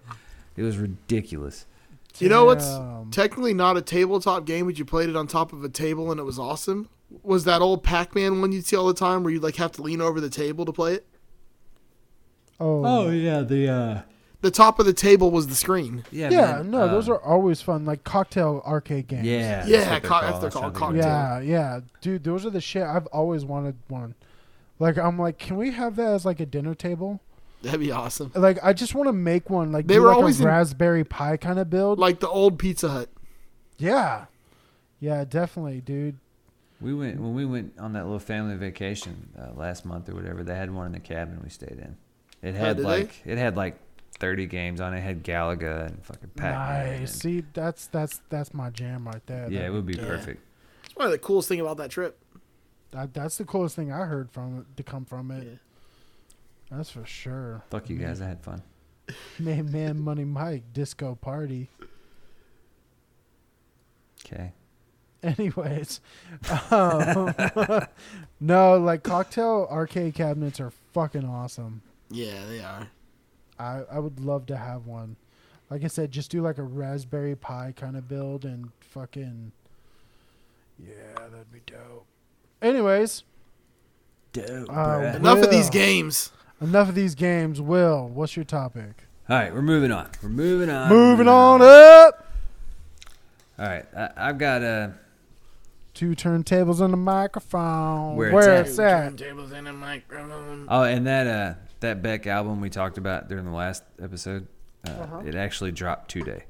it 0.57 0.63
was 0.63 0.77
ridiculous. 0.77 1.67
You 2.21 2.29
know 2.29 2.45
what's 2.45 2.69
technically 3.11 3.55
not 3.55 3.77
a 3.77 3.83
tabletop 3.83 4.45
game, 4.45 4.67
but 4.67 4.79
you 4.79 4.85
played 4.85 5.09
it 5.09 5.17
on 5.17 5.27
top 5.27 5.53
of 5.53 5.65
a 5.65 5.69
table 5.69 6.11
and 6.11 6.21
it 6.21 6.25
was 6.25 6.39
awesome? 6.39 6.89
Was 7.23 7.45
that 7.45 7.61
old 7.61 7.83
Pac 7.83 8.15
Man 8.15 8.41
one 8.41 8.53
you'd 8.53 8.67
see 8.67 8.77
all 8.77 8.87
the 8.87 8.95
time 8.95 9.23
where 9.25 9.33
you'd 9.33 9.43
like 9.43 9.57
have 9.57 9.73
to 9.73 9.83
lean 9.83 10.01
over 10.01 10.21
the 10.21 10.31
table 10.31 10.65
to 10.65 10.73
play 10.73 10.95
it? 10.95 11.07
Oh, 12.59 12.85
oh 12.85 13.11
yeah, 13.11 13.41
the 13.41 13.69
uh 13.69 14.01
The 14.43 14.51
top 14.51 14.79
of 14.79 14.87
the 14.87 14.93
table 14.93 15.31
was 15.31 15.47
the 15.49 15.55
screen. 15.55 16.05
yeah, 16.13 16.31
yeah. 16.31 16.53
man, 16.57 16.71
no, 16.71 16.89
those 16.89 17.09
uh, 17.09 17.13
are 17.15 17.23
always 17.23 17.61
fun. 17.63 17.85
Like 17.85 18.05
cocktail 18.05 18.63
arcade 18.67 19.09
games. 19.09 19.27
yeah, 19.27 19.65
Yeah, 19.67 19.79
what 19.79 19.89
they're 19.91 20.01
co- 20.01 20.09
called. 20.09 20.23
that's 20.25 20.41
they're 20.41 20.51
called 20.51 20.75
trying 20.77 20.93
to 20.95 21.01
think 21.03 21.05
of 21.05 21.11
cocktail. 21.11 21.43
Yeah, 21.43 21.75
yeah, 21.75 21.81
dude, 22.01 22.25
those 22.25 22.45
are 22.47 22.51
the 22.51 22.61
shit. 22.61 22.83
I've 22.83 23.07
always 23.07 23.45
wanted 23.45 23.77
one. 23.89 24.15
Like, 24.79 24.97
I'm 24.99 25.19
like, 25.19 25.39
can 25.39 25.57
we 25.57 25.73
have 25.73 25.97
that 25.97 26.09
as 26.13 26.25
like 26.25 26.41
a 26.41 26.47
dinner 26.47 26.75
table? 26.75 27.21
That'd 27.63 27.81
be 27.81 27.93
awesome. 27.93 28.33
Like, 28.35 28.59
I 28.63 28.73
just 28.73 28.95
want 28.95 29.09
to 29.09 29.13
make 29.13 29.51
one. 29.51 29.71
Like, 29.73 29.87
They 29.87 29.95
do 29.95 30.03
were 30.03 30.09
like 30.09 30.17
always 30.17 30.41
a 30.41 30.45
in- 30.45 30.49
Raspberry 30.49 31.05
Pi 31.05 31.37
kind 31.37 31.59
of 31.59 31.69
build. 31.71 31.99
Like 31.99 32.21
the 32.21 32.29
old 32.29 32.59
Pizza 32.59 32.89
Hut. 32.89 33.09
yeah, 33.79 34.27
yeah, 34.99 35.25
definitely, 35.25 35.81
dude. 35.81 36.17
We 36.81 36.95
went 36.95 37.21
when 37.21 37.35
we 37.35 37.45
went 37.45 37.75
on 37.79 37.93
that 37.93 38.05
little 38.05 38.19
family 38.19 38.57
vacation 38.57 39.29
uh, 39.39 39.53
last 39.55 39.85
month 39.85 40.09
or 40.09 40.15
whatever. 40.15 40.43
They 40.43 40.55
had 40.55 40.73
one 40.75 40.87
in 40.87 40.93
the 40.93 41.01
cabin 41.01 41.41
we 41.45 41.51
stayed 41.51 41.79
in. 41.79 41.97
It 42.43 42.55
had 42.55 42.79
did 42.79 42.87
they? 42.87 42.89
like 42.89 43.23
it 43.27 43.37
had 43.37 43.55
like 43.57 43.77
thirty 44.19 44.47
games 44.47 44.81
on 44.81 44.95
it. 44.95 44.99
It 44.99 45.03
had 45.03 45.23
Galaga 45.23 45.89
and 45.89 46.03
fucking 46.03 46.31
Pac-Man. 46.37 47.01
Nice. 47.01 47.13
See, 47.15 47.45
that's 47.53 47.87
that's 47.89 48.23
that's 48.31 48.55
my 48.55 48.71
jam 48.71 49.07
right 49.07 49.21
there. 49.27 49.45
and- 49.45 49.53
yeah, 49.53 49.67
it 49.67 49.71
would 49.73 49.85
be 49.85 49.95
Yeah. 49.99 50.07
perfect. 50.07 50.43
It's 50.85 50.95
probably 50.95 51.13
the 51.13 51.19
coolest 51.19 51.49
thing 51.49 51.61
about 51.61 51.77
that 51.77 51.91
trip. 51.91 52.19
That, 52.93 53.13
that's 53.13 53.37
the 53.37 53.45
coolest 53.45 53.77
thing 53.77 53.93
I 53.93 54.07
heard 54.07 54.31
from 54.31 54.65
to 54.79 54.83
come 54.83 55.05
from 55.05 55.31
it. 55.31 55.45
Yeah. 55.45 55.51
That's 56.71 56.91
for 56.91 57.05
sure. 57.05 57.63
Fuck 57.71 57.91
you 57.91 57.97
guys, 57.97 58.21
I 58.21 58.29
had 58.29 58.41
fun. 58.43 58.63
Man, 59.41 59.73
man, 59.73 59.99
money, 59.99 60.25
Mike, 60.25 60.73
disco 60.73 61.17
party. 61.17 61.69
Okay. 64.25 64.53
Anyways, 65.23 66.01
um, 66.71 67.35
no, 68.41 68.79
like 68.79 69.03
cocktail 69.03 69.67
arcade 69.71 70.15
cabinets 70.15 70.61
are 70.61 70.71
fucking 70.93 71.25
awesome. 71.25 71.83
Yeah, 72.09 72.47
they 72.47 72.61
are. 72.61 72.89
I 73.59 73.83
I 73.91 73.99
would 73.99 74.21
love 74.21 74.47
to 74.47 74.57
have 74.57 74.87
one. 74.87 75.17
Like 75.69 75.85
I 75.85 75.89
said, 75.89 76.11
just 76.13 76.31
do 76.31 76.41
like 76.41 76.59
a 76.59 76.63
Raspberry 76.63 77.37
Pi 77.37 77.75
kind 77.77 77.97
of 77.97 78.09
build 78.09 78.45
and 78.45 78.71
fucking 78.81 79.53
yeah, 80.79 81.15
that'd 81.17 81.53
be 81.53 81.61
dope. 81.67 82.07
Anyways, 82.63 83.25
Dope. 84.33 84.69
Uh, 84.71 85.13
Enough 85.17 85.45
of 85.45 85.51
these 85.51 85.71
games. 85.71 86.31
Enough 86.61 86.89
of 86.89 86.95
these 86.95 87.15
games. 87.15 87.61
Will, 87.61 88.09
what's 88.09 88.37
your 88.37 88.45
topic? 88.45 89.07
All 89.29 89.37
right, 89.37 89.55
we're 89.55 89.63
moving 89.63 89.93
on. 89.93 90.11
We're 90.23 90.29
moving 90.29 90.71
on. 90.71 90.89
Moving 90.89 91.27
we're 91.27 91.33
on 91.33 91.63
up. 91.63 92.27
All 93.59 93.67
right, 93.67 93.87
I, 93.97 94.11
I've 94.17 94.39
got 94.39 94.63
a. 94.63 94.95
Two 95.93 96.11
turntables 96.11 96.81
and 96.81 96.95
a 96.95 96.97
microphone. 96.97 98.17
Where 98.17 98.33
Where, 98.33 98.61
it's 98.61 98.71
it's, 98.71 98.79
at. 98.79 99.05
at? 99.05 99.17
Turntables 99.17 99.53
and 99.53 99.69
a 99.69 99.73
microphone. 99.73 100.67
Oh, 100.69 100.83
and 100.83 101.07
that 101.07 101.27
uh 101.27 101.55
that 101.81 102.03
Beck 102.03 102.27
album 102.27 102.61
we 102.61 102.71
talked 102.71 102.97
about 102.97 103.29
during 103.29 103.45
the 103.45 103.51
last 103.51 103.83
episode, 104.01 104.47
uh, 104.87 104.91
Uh-huh. 104.91 105.19
it 105.27 105.35
actually 105.35 105.73
dropped 105.73 106.11
today. 106.11 106.45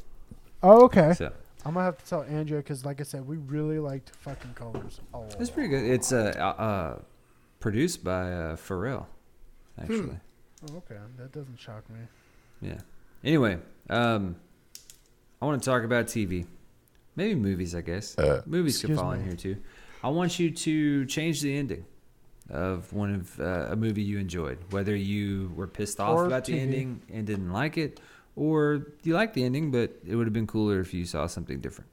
Oh, 0.62 0.84
okay. 0.84 1.14
So 1.14 1.32
I'm 1.64 1.74
gonna 1.74 1.86
have 1.86 1.98
to 1.98 2.04
tell 2.04 2.22
Andrea 2.22 2.60
because, 2.60 2.84
like 2.84 3.00
I 3.00 3.04
said, 3.04 3.26
we 3.26 3.38
really 3.38 3.78
liked 3.78 4.10
fucking 4.16 4.54
colors. 4.54 5.00
Oh, 5.12 5.26
it's 5.38 5.50
pretty 5.50 5.68
good. 5.68 5.84
It's 5.84 6.12
uh, 6.12 6.34
uh, 6.36 6.62
uh 6.62 6.98
produced 7.60 8.04
by 8.04 8.32
uh, 8.32 8.56
Pharrell, 8.56 9.06
actually. 9.78 10.18
Oh, 10.70 10.76
okay, 10.76 10.96
that 11.18 11.32
doesn't 11.32 11.58
shock 11.58 11.88
me. 11.90 12.00
Yeah. 12.60 12.80
Anyway, 13.24 13.58
um, 13.88 14.36
I 15.40 15.46
want 15.46 15.62
to 15.62 15.68
talk 15.68 15.84
about 15.84 16.06
TV, 16.06 16.46
maybe 17.16 17.34
movies. 17.34 17.74
I 17.74 17.80
guess 17.80 18.16
movies 18.46 18.80
could 18.80 18.90
excuse 18.90 18.98
fall 18.98 19.12
in 19.12 19.24
here 19.24 19.36
too. 19.36 19.56
I 20.02 20.08
want 20.08 20.38
you 20.38 20.50
to 20.50 21.04
change 21.06 21.40
the 21.42 21.56
ending 21.56 21.84
of 22.50 22.92
one 22.92 23.14
of 23.14 23.40
uh, 23.40 23.68
a 23.70 23.76
movie 23.76 24.02
you 24.02 24.18
enjoyed, 24.18 24.58
whether 24.70 24.96
you 24.96 25.52
were 25.54 25.66
pissed 25.66 26.00
off 26.00 26.16
Or 26.16 26.26
about 26.26 26.44
the 26.46 26.58
ending 26.58 27.02
and 27.12 27.26
didn't 27.26 27.52
like 27.52 27.78
it, 27.78 28.00
or 28.36 28.86
you 29.02 29.14
liked 29.14 29.34
the 29.34 29.44
ending, 29.44 29.70
but 29.70 29.94
it 30.06 30.16
would 30.16 30.26
have 30.26 30.32
been 30.32 30.46
cooler 30.46 30.80
if 30.80 30.92
you 30.92 31.04
saw 31.04 31.26
something 31.26 31.60
different. 31.60 31.90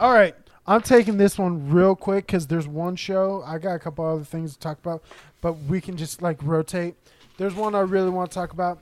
All 0.00 0.12
right, 0.12 0.34
I'm 0.66 0.82
taking 0.82 1.16
this 1.16 1.38
one 1.38 1.70
real 1.70 1.94
quick 1.94 2.26
because 2.26 2.46
there's 2.48 2.66
one 2.66 2.96
show. 2.96 3.42
I 3.46 3.58
got 3.58 3.74
a 3.74 3.78
couple 3.78 4.04
other 4.04 4.24
things 4.24 4.54
to 4.54 4.58
talk 4.58 4.78
about, 4.78 5.02
but 5.40 5.52
we 5.52 5.80
can 5.80 5.96
just 5.96 6.22
like 6.22 6.42
rotate. 6.42 6.96
There's 7.38 7.54
one 7.54 7.74
I 7.74 7.80
really 7.80 8.10
want 8.10 8.30
to 8.30 8.34
talk 8.34 8.52
about. 8.52 8.80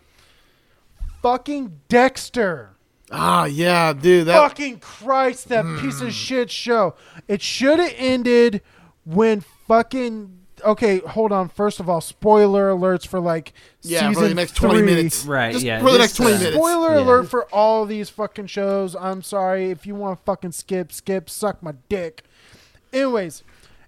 Fucking 1.22 1.80
Dexter. 1.88 2.70
Ah, 3.10 3.44
yeah, 3.44 3.92
dude. 3.92 4.26
That 4.28 4.48
Fucking 4.48 4.80
Christ, 4.80 5.48
that 5.48 5.64
piece 5.80 6.00
of 6.00 6.12
shit 6.12 6.50
show. 6.50 6.94
It 7.28 7.42
should 7.42 7.78
have 7.78 7.94
ended 7.96 8.62
when 9.04 9.40
fucking. 9.68 10.38
Okay, 10.64 10.98
hold 11.00 11.30
on. 11.32 11.48
First 11.48 11.78
of 11.80 11.88
all, 11.88 12.00
spoiler 12.00 12.70
alerts 12.70 13.06
for 13.06 13.20
like 13.20 13.52
yeah 13.82 14.00
season 14.08 14.14
for 14.14 14.28
the 14.28 14.34
next 14.34 14.56
twenty 14.56 14.78
three. 14.78 14.86
minutes. 14.86 15.24
Right, 15.24 15.52
Just 15.52 15.64
yeah, 15.64 15.80
For 15.80 15.92
the 15.92 15.98
next 15.98 16.16
twenty 16.16 16.34
uh, 16.34 16.38
minutes. 16.38 16.56
Spoiler 16.56 16.94
Yeah. 16.94 17.00
alert 17.04 17.28
for 17.28 17.44
all 17.52 17.84
these 17.86 18.08
fucking 18.10 18.46
shows. 18.46 18.96
I'm 18.96 19.22
sorry 19.22 19.70
if 19.70 19.86
you 19.86 19.94
want 19.94 20.18
to 20.18 20.24
fucking 20.24 20.52
skip, 20.52 20.90
skip, 20.92 21.28
suck 21.28 21.62
my 21.62 21.74
dick. 21.88 22.22
Anyways, 22.92 23.42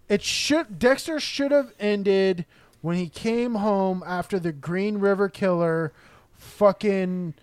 it 0.08 0.22
should 0.22 0.78
Dexter 0.78 1.18
should 1.20 1.52
have 1.52 1.72
ended 1.80 2.44
when 2.82 2.96
he 2.96 3.08
came 3.08 3.56
home 3.56 4.02
after 4.06 4.38
the 4.38 4.52
Green 4.52 4.98
River 4.98 5.28
Killer 5.28 5.92
fucking 6.36 7.34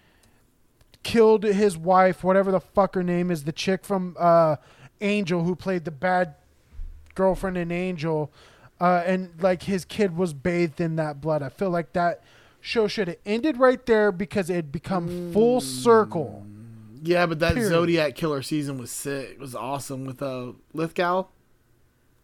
killed 1.04 1.44
his 1.44 1.78
wife, 1.78 2.24
whatever 2.24 2.52
the 2.52 2.60
fuck 2.62 2.96
her 2.96 3.04
name 3.04 3.30
is, 3.30 3.44
the 3.44 3.52
chick 3.52 3.84
from 3.84 4.16
uh, 4.18 4.56
Angel 5.02 5.44
who 5.44 5.56
played 5.56 5.84
the 5.84 5.92
bad 5.92 6.36
girlfriend 7.16 7.58
in 7.58 7.72
Angel, 7.72 8.32
uh, 8.82 9.04
and 9.06 9.32
like 9.42 9.64
his 9.64 9.86
kid 9.86 10.16
was 10.18 10.34
bathed 10.34 10.80
in 10.82 10.96
that 10.98 11.22
blood. 11.22 11.42
I 11.42 11.50
feel 11.50 11.70
like 11.70 11.94
that 11.94 12.22
show 12.62 12.88
should 12.88 13.08
have 13.08 13.18
ended 13.26 13.58
right 13.58 13.86
there 13.86 14.12
because 14.12 14.50
it 14.50 14.56
had 14.56 14.72
become 14.72 15.32
full 15.34 15.62
circle. 15.62 16.46
Yeah, 17.02 17.26
but 17.26 17.40
that 17.40 17.54
Period. 17.56 17.70
Zodiac 17.70 18.16
Killer 18.16 18.42
season 18.42 18.78
was 18.78 18.90
sick. 18.90 19.32
It 19.32 19.40
was 19.40 19.54
awesome 19.56 20.06
with 20.06 20.22
uh, 20.22 20.54
Lithgow. 20.74 21.26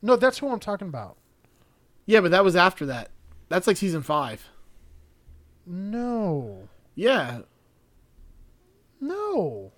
No, 0.01 0.15
that's 0.15 0.37
who 0.39 0.47
I'm 0.49 0.59
talking 0.59 0.87
about. 0.87 1.17
Yeah, 2.05 2.21
but 2.21 2.31
that 2.31 2.45
was 2.45 2.55
after 2.55 2.85
that. 2.85 3.09
That's 3.49 3.67
like 3.67 3.75
season 3.77 4.01
five. 4.03 4.47
No, 5.65 6.69
Yeah. 6.95 7.41
no, 9.01 9.71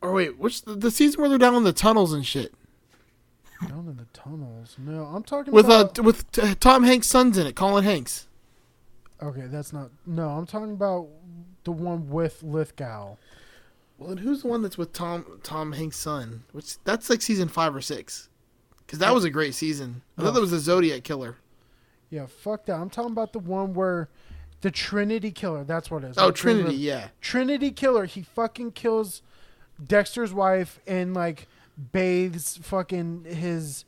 Or 0.00 0.12
wait, 0.12 0.38
which 0.38 0.62
the, 0.62 0.74
the 0.74 0.90
season 0.90 1.20
where 1.20 1.28
they're 1.28 1.38
down 1.38 1.54
in 1.54 1.64
the 1.64 1.72
tunnels 1.72 2.12
and 2.12 2.24
shit 2.24 2.54
down 3.68 3.86
in 3.88 3.96
the 3.96 4.06
tunnels. 4.12 4.76
No, 4.78 5.04
I'm 5.04 5.22
talking 5.22 5.52
with 5.52 5.66
uh 5.66 5.80
about. 5.80 5.94
t- 5.94 6.02
with 6.02 6.30
t- 6.32 6.54
Tom 6.56 6.84
Hanks' 6.84 7.08
sons 7.08 7.36
in 7.38 7.46
it, 7.46 7.56
Colin 7.56 7.84
Hanks. 7.84 8.26
okay, 9.22 9.46
that's 9.46 9.72
not. 9.72 9.90
No, 10.06 10.28
I'm 10.30 10.46
talking 10.46 10.72
about 10.72 11.08
the 11.64 11.72
one 11.72 12.08
with 12.10 12.42
Lithgow. 12.42 13.16
Well, 13.98 14.10
and 14.10 14.20
who's 14.20 14.42
the 14.42 14.48
one 14.48 14.62
that's 14.62 14.78
with 14.78 14.92
Tom 14.92 15.40
Tom 15.42 15.72
Hanks' 15.72 15.98
son? 15.98 16.44
Which 16.52 16.82
that's 16.84 17.10
like 17.10 17.20
season 17.22 17.48
five 17.48 17.74
or 17.76 17.80
six. 17.82 18.28
Because 18.86 18.98
that 18.98 19.14
was 19.14 19.24
a 19.24 19.30
great 19.30 19.54
season. 19.54 20.02
I 20.18 20.22
No. 20.22 20.26
thought 20.28 20.34
that 20.34 20.40
was 20.40 20.50
the 20.50 20.58
Zodiac 20.58 21.04
Killer. 21.04 21.36
Yeah, 22.08 22.26
fuck 22.26 22.66
that. 22.66 22.74
I'm 22.74 22.90
talking 22.90 23.12
about 23.12 23.32
the 23.32 23.38
one 23.38 23.72
where 23.74 24.08
the 24.62 24.70
Trinity 24.72 25.30
Killer. 25.30 25.62
That's 25.62 25.90
what 25.92 26.02
it 26.02 26.08
is. 26.10 26.18
Oh, 26.18 26.26
Like, 26.26 26.34
Trinity. 26.34 26.64
River- 26.64 26.74
Yeah. 26.76 27.08
Trinity 27.20 27.70
Killer. 27.70 28.06
He 28.06 28.22
fucking 28.22 28.72
kills 28.72 29.22
Dexter's 29.82 30.32
wife 30.34 30.80
and 30.88 31.14
like 31.14 31.46
bathes 31.92 32.58
fucking 32.62 33.24
his. 33.24 33.84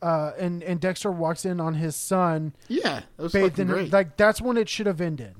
Uh, 0.00 0.30
and 0.38 0.62
and 0.62 0.80
Dexter 0.80 1.10
walks 1.10 1.44
in 1.44 1.58
on 1.60 1.74
his 1.74 1.96
son 1.96 2.54
Yeah. 2.68 3.00
That 3.16 3.22
was 3.24 3.32
bathed 3.32 3.52
fucking 3.56 3.62
in 3.62 3.68
great. 3.68 3.92
like 3.92 4.16
that's 4.16 4.40
when 4.40 4.56
it 4.56 4.68
should 4.68 4.86
have 4.86 5.00
ended, 5.00 5.34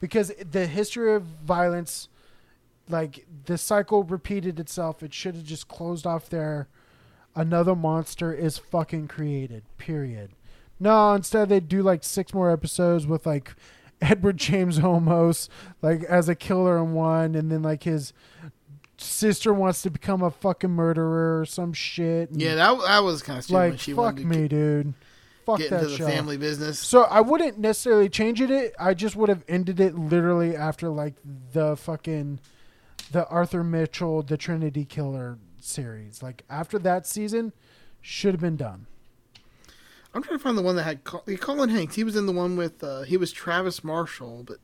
because 0.00 0.30
the 0.50 0.66
history 0.66 1.14
of 1.14 1.22
violence, 1.22 2.10
like 2.90 3.24
the 3.46 3.56
cycle 3.56 4.02
repeated 4.04 4.60
itself. 4.60 5.02
It 5.02 5.14
should 5.14 5.34
have 5.34 5.44
just 5.44 5.66
closed 5.68 6.06
off 6.06 6.28
there. 6.28 6.68
Another 7.34 7.74
monster 7.74 8.34
is 8.34 8.58
fucking 8.58 9.08
created. 9.08 9.62
Period. 9.78 10.32
No, 10.78 11.14
instead 11.14 11.48
they 11.48 11.60
do 11.60 11.82
like 11.82 12.04
six 12.04 12.34
more 12.34 12.50
episodes 12.50 13.06
with 13.06 13.24
like 13.24 13.54
Edward 14.02 14.36
James 14.36 14.78
Olmos 14.78 15.48
like 15.80 16.02
as 16.04 16.28
a 16.28 16.34
killer 16.34 16.76
in 16.76 16.92
one, 16.92 17.34
and 17.34 17.50
then 17.50 17.62
like 17.62 17.84
his 17.84 18.12
sister 19.02 19.52
wants 19.52 19.82
to 19.82 19.90
become 19.90 20.22
a 20.22 20.30
fucking 20.30 20.70
murderer 20.70 21.40
or 21.40 21.44
some 21.44 21.72
shit. 21.72 22.30
yeah, 22.32 22.54
that 22.54 22.78
that 22.86 23.02
was 23.02 23.22
kind 23.22 23.38
of 23.38 23.44
stupid. 23.44 23.58
like 23.58 23.78
she 23.80 23.92
fuck 23.92 24.18
me, 24.18 24.48
dude. 24.48 24.94
Fuck 25.44 25.58
get 25.58 25.70
that 25.70 25.80
into 25.80 25.90
the 25.90 25.96
show. 25.98 26.06
family 26.06 26.36
business. 26.36 26.78
So 26.78 27.02
I 27.02 27.20
wouldn't 27.20 27.58
necessarily 27.58 28.08
change 28.08 28.40
it. 28.40 28.74
I 28.78 28.94
just 28.94 29.16
would 29.16 29.28
have 29.28 29.44
ended 29.48 29.80
it 29.80 29.96
literally 29.96 30.54
after 30.54 30.88
like 30.88 31.14
the 31.52 31.76
fucking 31.76 32.38
the 33.10 33.26
Arthur 33.28 33.64
Mitchell, 33.64 34.22
the 34.22 34.36
Trinity 34.36 34.84
Killer 34.84 35.38
series. 35.58 36.22
Like 36.22 36.44
after 36.48 36.78
that 36.80 37.06
season, 37.06 37.52
should 38.00 38.34
have 38.34 38.40
been 38.40 38.56
done. 38.56 38.86
I'm 40.14 40.22
trying 40.22 40.38
to 40.38 40.42
find 40.42 40.58
the 40.58 40.62
one 40.62 40.76
that 40.76 40.82
had 40.82 41.04
Colin 41.04 41.70
Hanks. 41.70 41.94
He 41.94 42.04
was 42.04 42.16
in 42.16 42.26
the 42.26 42.32
one 42.32 42.56
with 42.56 42.84
uh, 42.84 43.02
he 43.02 43.16
was 43.16 43.32
Travis 43.32 43.82
Marshall, 43.82 44.44
but 44.46 44.58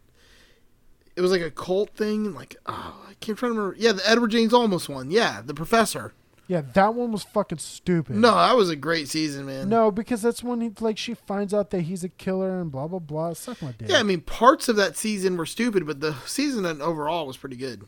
it 1.19 1.21
was 1.21 1.33
like 1.33 1.41
a 1.41 1.51
cult 1.51 1.91
thing. 1.91 2.33
Like 2.33 2.57
oh, 2.67 3.05
I 3.09 3.15
can't 3.15 3.37
try 3.37 3.49
to 3.49 3.53
remember. 3.53 3.77
Yeah, 3.77 3.91
the 3.93 4.09
Edward 4.09 4.29
James 4.31 4.53
Olmos 4.53 4.89
one. 4.89 5.11
Yeah, 5.11 5.43
the 5.45 5.53
professor. 5.53 6.13
Yeah, 6.47 6.63
that 6.73 6.95
one 6.95 7.11
was 7.11 7.25
fucking 7.25 7.59
stupid. 7.59 8.17
No, 8.17 8.35
that 8.35 8.57
was 8.57 8.71
a 8.71 8.77
great 8.77 9.09
season, 9.09 9.45
man. 9.47 9.69
no, 9.69 9.91
because 9.91 10.23
that's 10.23 10.43
when 10.43 10.61
he 10.61 10.71
like 10.81 10.97
she 10.97 11.15
finds 11.15 11.53
out 11.53 11.71
that 11.71 11.83
he's 11.83 12.05
a 12.05 12.09
killer 12.09 12.61
and 12.61 12.71
blah 12.71 12.87
blah 12.87 13.01
blah. 13.01 13.33
Suck 13.35 13.61
my 13.61 13.73
dick. 13.73 13.89
Yeah, 13.91 13.99
I 13.99 14.05
mean 14.05 14.21
parts 14.21 14.69
of 14.69 14.77
that 14.77 14.97
season 14.97 15.37
were 15.37 15.45
stupid, 15.45 15.87
but 15.87 16.01
the 16.01 16.15
season 16.25 16.65
overall 16.81 17.27
was 17.27 17.37
pretty 17.37 17.57
good. 17.57 17.83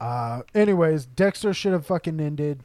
Uh, 0.00 0.42
anyways, 0.52 1.06
Dexter 1.06 1.54
should 1.54 1.72
have 1.72 1.86
fucking 1.86 2.18
ended. 2.18 2.64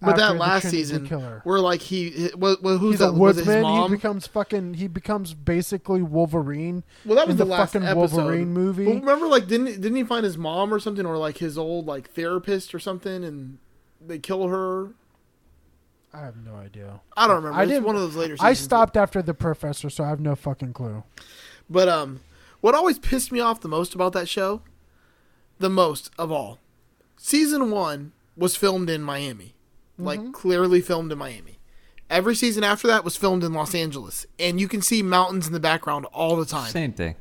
But 0.00 0.16
that 0.16 0.36
last 0.36 0.70
season, 0.70 1.08
killer. 1.08 1.40
where 1.42 1.58
like 1.58 1.80
he, 1.80 2.28
what, 2.36 2.62
what, 2.62 2.78
who's 2.78 2.92
He's 2.94 2.98
that? 3.00 3.08
a 3.08 3.12
Was 3.12 3.36
his 3.36 3.46
woodsman. 3.48 3.64
He 3.64 3.78
mom? 3.78 3.90
becomes 3.90 4.26
fucking. 4.28 4.74
He 4.74 4.86
becomes 4.86 5.34
basically 5.34 6.02
Wolverine. 6.02 6.84
well, 7.04 7.16
that 7.16 7.26
was 7.26 7.36
the, 7.36 7.44
the 7.44 7.50
last 7.50 7.72
fucking 7.72 7.84
episode. 7.86 8.16
Wolverine 8.16 8.52
movie. 8.52 8.86
Well, 8.86 8.94
remember, 9.00 9.26
like, 9.26 9.48
didn't 9.48 9.80
didn't 9.80 9.96
he 9.96 10.04
find 10.04 10.24
his 10.24 10.38
mom 10.38 10.72
or 10.72 10.78
something, 10.78 11.04
or 11.04 11.16
like 11.18 11.38
his 11.38 11.58
old 11.58 11.86
like 11.86 12.10
therapist 12.12 12.74
or 12.76 12.78
something, 12.78 13.24
and 13.24 13.58
they 14.00 14.18
kill 14.20 14.46
her? 14.46 14.90
I 16.12 16.20
have 16.20 16.36
no 16.36 16.54
idea. 16.54 17.00
I 17.16 17.26
don't 17.26 17.36
remember. 17.36 17.58
I 17.58 17.64
it's 17.64 17.72
didn't- 17.72 17.84
one 17.84 17.96
of 17.96 18.02
those 18.02 18.14
later. 18.16 18.36
I 18.40 18.52
seasons. 18.52 18.64
stopped 18.66 18.96
after 18.96 19.20
the 19.20 19.34
professor, 19.34 19.90
so 19.90 20.04
I 20.04 20.08
have 20.10 20.20
no 20.20 20.36
fucking 20.36 20.74
clue. 20.74 21.02
But 21.68 21.88
um, 21.88 22.20
what 22.60 22.74
always 22.74 23.00
pissed 23.00 23.32
me 23.32 23.40
off 23.40 23.60
the 23.60 23.68
most 23.68 23.94
about 23.96 24.12
that 24.12 24.28
show, 24.28 24.62
the 25.58 25.68
most 25.68 26.10
of 26.16 26.30
all, 26.30 26.60
season 27.16 27.70
one 27.72 28.12
was 28.36 28.54
filmed 28.56 28.88
in 28.88 29.02
Miami, 29.02 29.54
like 29.98 30.20
Mm-hmm. 30.20 30.30
clearly 30.32 30.80
filmed 30.80 31.12
in 31.12 31.18
Miami. 31.18 31.58
Every 32.10 32.34
season 32.34 32.64
after 32.64 32.86
that 32.88 33.04
was 33.04 33.16
filmed 33.16 33.44
in 33.44 33.52
Los 33.52 33.74
Angeles, 33.74 34.24
and 34.38 34.58
you 34.60 34.66
can 34.68 34.80
see 34.80 35.02
mountains 35.02 35.46
in 35.46 35.52
the 35.52 35.60
background 35.60 36.06
all 36.06 36.36
the 36.36 36.46
time. 36.46 36.70
Same 36.70 36.92
thing. 36.92 37.16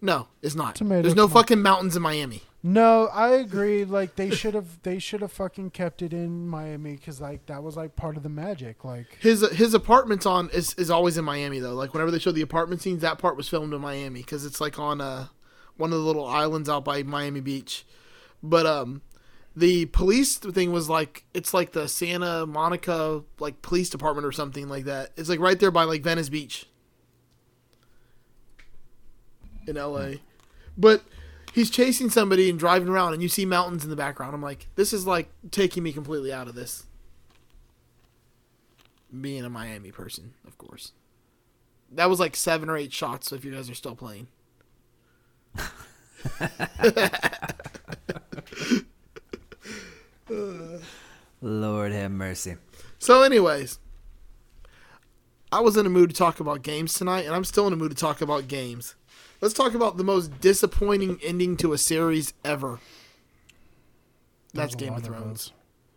No, 0.00 0.28
it's 0.42 0.54
not. 0.54 0.76
Tomato, 0.76 1.02
There's 1.02 1.14
no 1.16 1.24
tomato. 1.26 1.40
fucking 1.40 1.62
mountains 1.62 1.96
in 1.96 2.02
Miami. 2.02 2.42
No, 2.62 3.06
I 3.12 3.30
agree. 3.30 3.84
Like 3.84 4.16
they 4.16 4.30
should 4.30 4.54
have, 4.54 4.80
they 4.82 4.98
should 4.98 5.22
have 5.22 5.32
fucking 5.32 5.70
kept 5.70 6.02
it 6.02 6.12
in 6.12 6.46
Miami 6.48 6.96
because 6.96 7.20
like 7.20 7.46
that 7.46 7.62
was 7.62 7.76
like 7.76 7.96
part 7.96 8.16
of 8.16 8.22
the 8.22 8.28
magic. 8.28 8.84
Like 8.84 9.16
His 9.20 9.48
his 9.52 9.72
apartment's 9.74 10.26
on 10.26 10.50
is, 10.50 10.74
is 10.74 10.90
always 10.90 11.16
in 11.16 11.24
Miami 11.24 11.58
though. 11.60 11.74
Like 11.74 11.92
whenever 11.94 12.10
they 12.10 12.18
show 12.18 12.32
the 12.32 12.42
apartment 12.42 12.82
scenes, 12.82 13.02
that 13.02 13.18
part 13.18 13.36
was 13.36 13.48
filmed 13.48 13.72
in 13.72 13.80
Miami 13.80 14.20
because 14.20 14.44
it's 14.44 14.60
like 14.60 14.78
on 14.78 15.00
uh 15.00 15.26
one 15.76 15.92
of 15.92 15.98
the 15.98 16.04
little 16.04 16.26
islands 16.26 16.68
out 16.68 16.84
by 16.84 17.02
Miami 17.02 17.40
Beach. 17.40 17.86
But 18.42 18.66
um, 18.66 19.02
the 19.56 19.86
police 19.86 20.36
thing 20.36 20.70
was 20.70 20.90
like 20.90 21.24
it's 21.32 21.54
like 21.54 21.72
the 21.72 21.88
Santa 21.88 22.44
Monica 22.46 23.22
like 23.40 23.62
police 23.62 23.88
department 23.88 24.26
or 24.26 24.32
something 24.32 24.68
like 24.68 24.84
that. 24.84 25.12
It's 25.16 25.30
like 25.30 25.40
right 25.40 25.58
there 25.58 25.70
by 25.70 25.84
like 25.84 26.02
Venice 26.02 26.28
Beach 26.28 26.66
in 29.66 29.78
L.A. 29.78 30.16
Hmm. 30.16 30.22
But 30.76 31.04
he's 31.54 31.70
chasing 31.70 32.10
somebody 32.10 32.50
and 32.50 32.58
driving 32.58 32.88
around, 32.88 33.14
and 33.14 33.22
you 33.22 33.30
see 33.30 33.46
mountains 33.46 33.82
in 33.82 33.88
the 33.88 33.96
background. 33.96 34.34
I'm 34.34 34.42
like, 34.42 34.68
this 34.74 34.92
is 34.92 35.06
like 35.06 35.30
taking 35.50 35.82
me 35.82 35.90
completely 35.90 36.34
out 36.34 36.48
of 36.48 36.54
this 36.54 36.84
being 39.18 39.42
a 39.42 39.48
Miami 39.48 39.90
person, 39.90 40.34
of 40.46 40.58
course. 40.58 40.92
That 41.90 42.10
was 42.10 42.20
like 42.20 42.36
seven 42.36 42.68
or 42.68 42.76
eight 42.76 42.92
shots. 42.92 43.32
If 43.32 43.42
you 43.42 43.52
guys 43.52 43.70
are 43.70 43.74
still 43.74 43.96
playing, 43.96 44.28
Lord 50.28 51.92
have 51.92 52.10
mercy. 52.10 52.56
so 52.98 53.22
anyways, 53.22 53.78
I 55.52 55.60
was 55.60 55.76
in 55.76 55.86
a 55.86 55.90
mood 55.90 56.10
to 56.10 56.16
talk 56.16 56.40
about 56.40 56.62
games 56.62 56.94
tonight, 56.94 57.26
and 57.26 57.34
I'm 57.34 57.44
still 57.44 57.66
in 57.66 57.72
a 57.72 57.76
mood 57.76 57.90
to 57.90 57.96
talk 57.96 58.20
about 58.20 58.48
games. 58.48 58.94
Let's 59.40 59.54
talk 59.54 59.74
about 59.74 59.96
the 59.96 60.04
most 60.04 60.40
disappointing 60.40 61.18
ending 61.22 61.56
to 61.58 61.72
a 61.72 61.78
series 61.78 62.32
ever. 62.44 62.80
That's 64.54 64.74
There's 64.74 64.86
Game 64.86 64.92
lot 64.94 65.06
of 65.06 65.08
of 65.12 65.16
Thrones. 65.16 65.52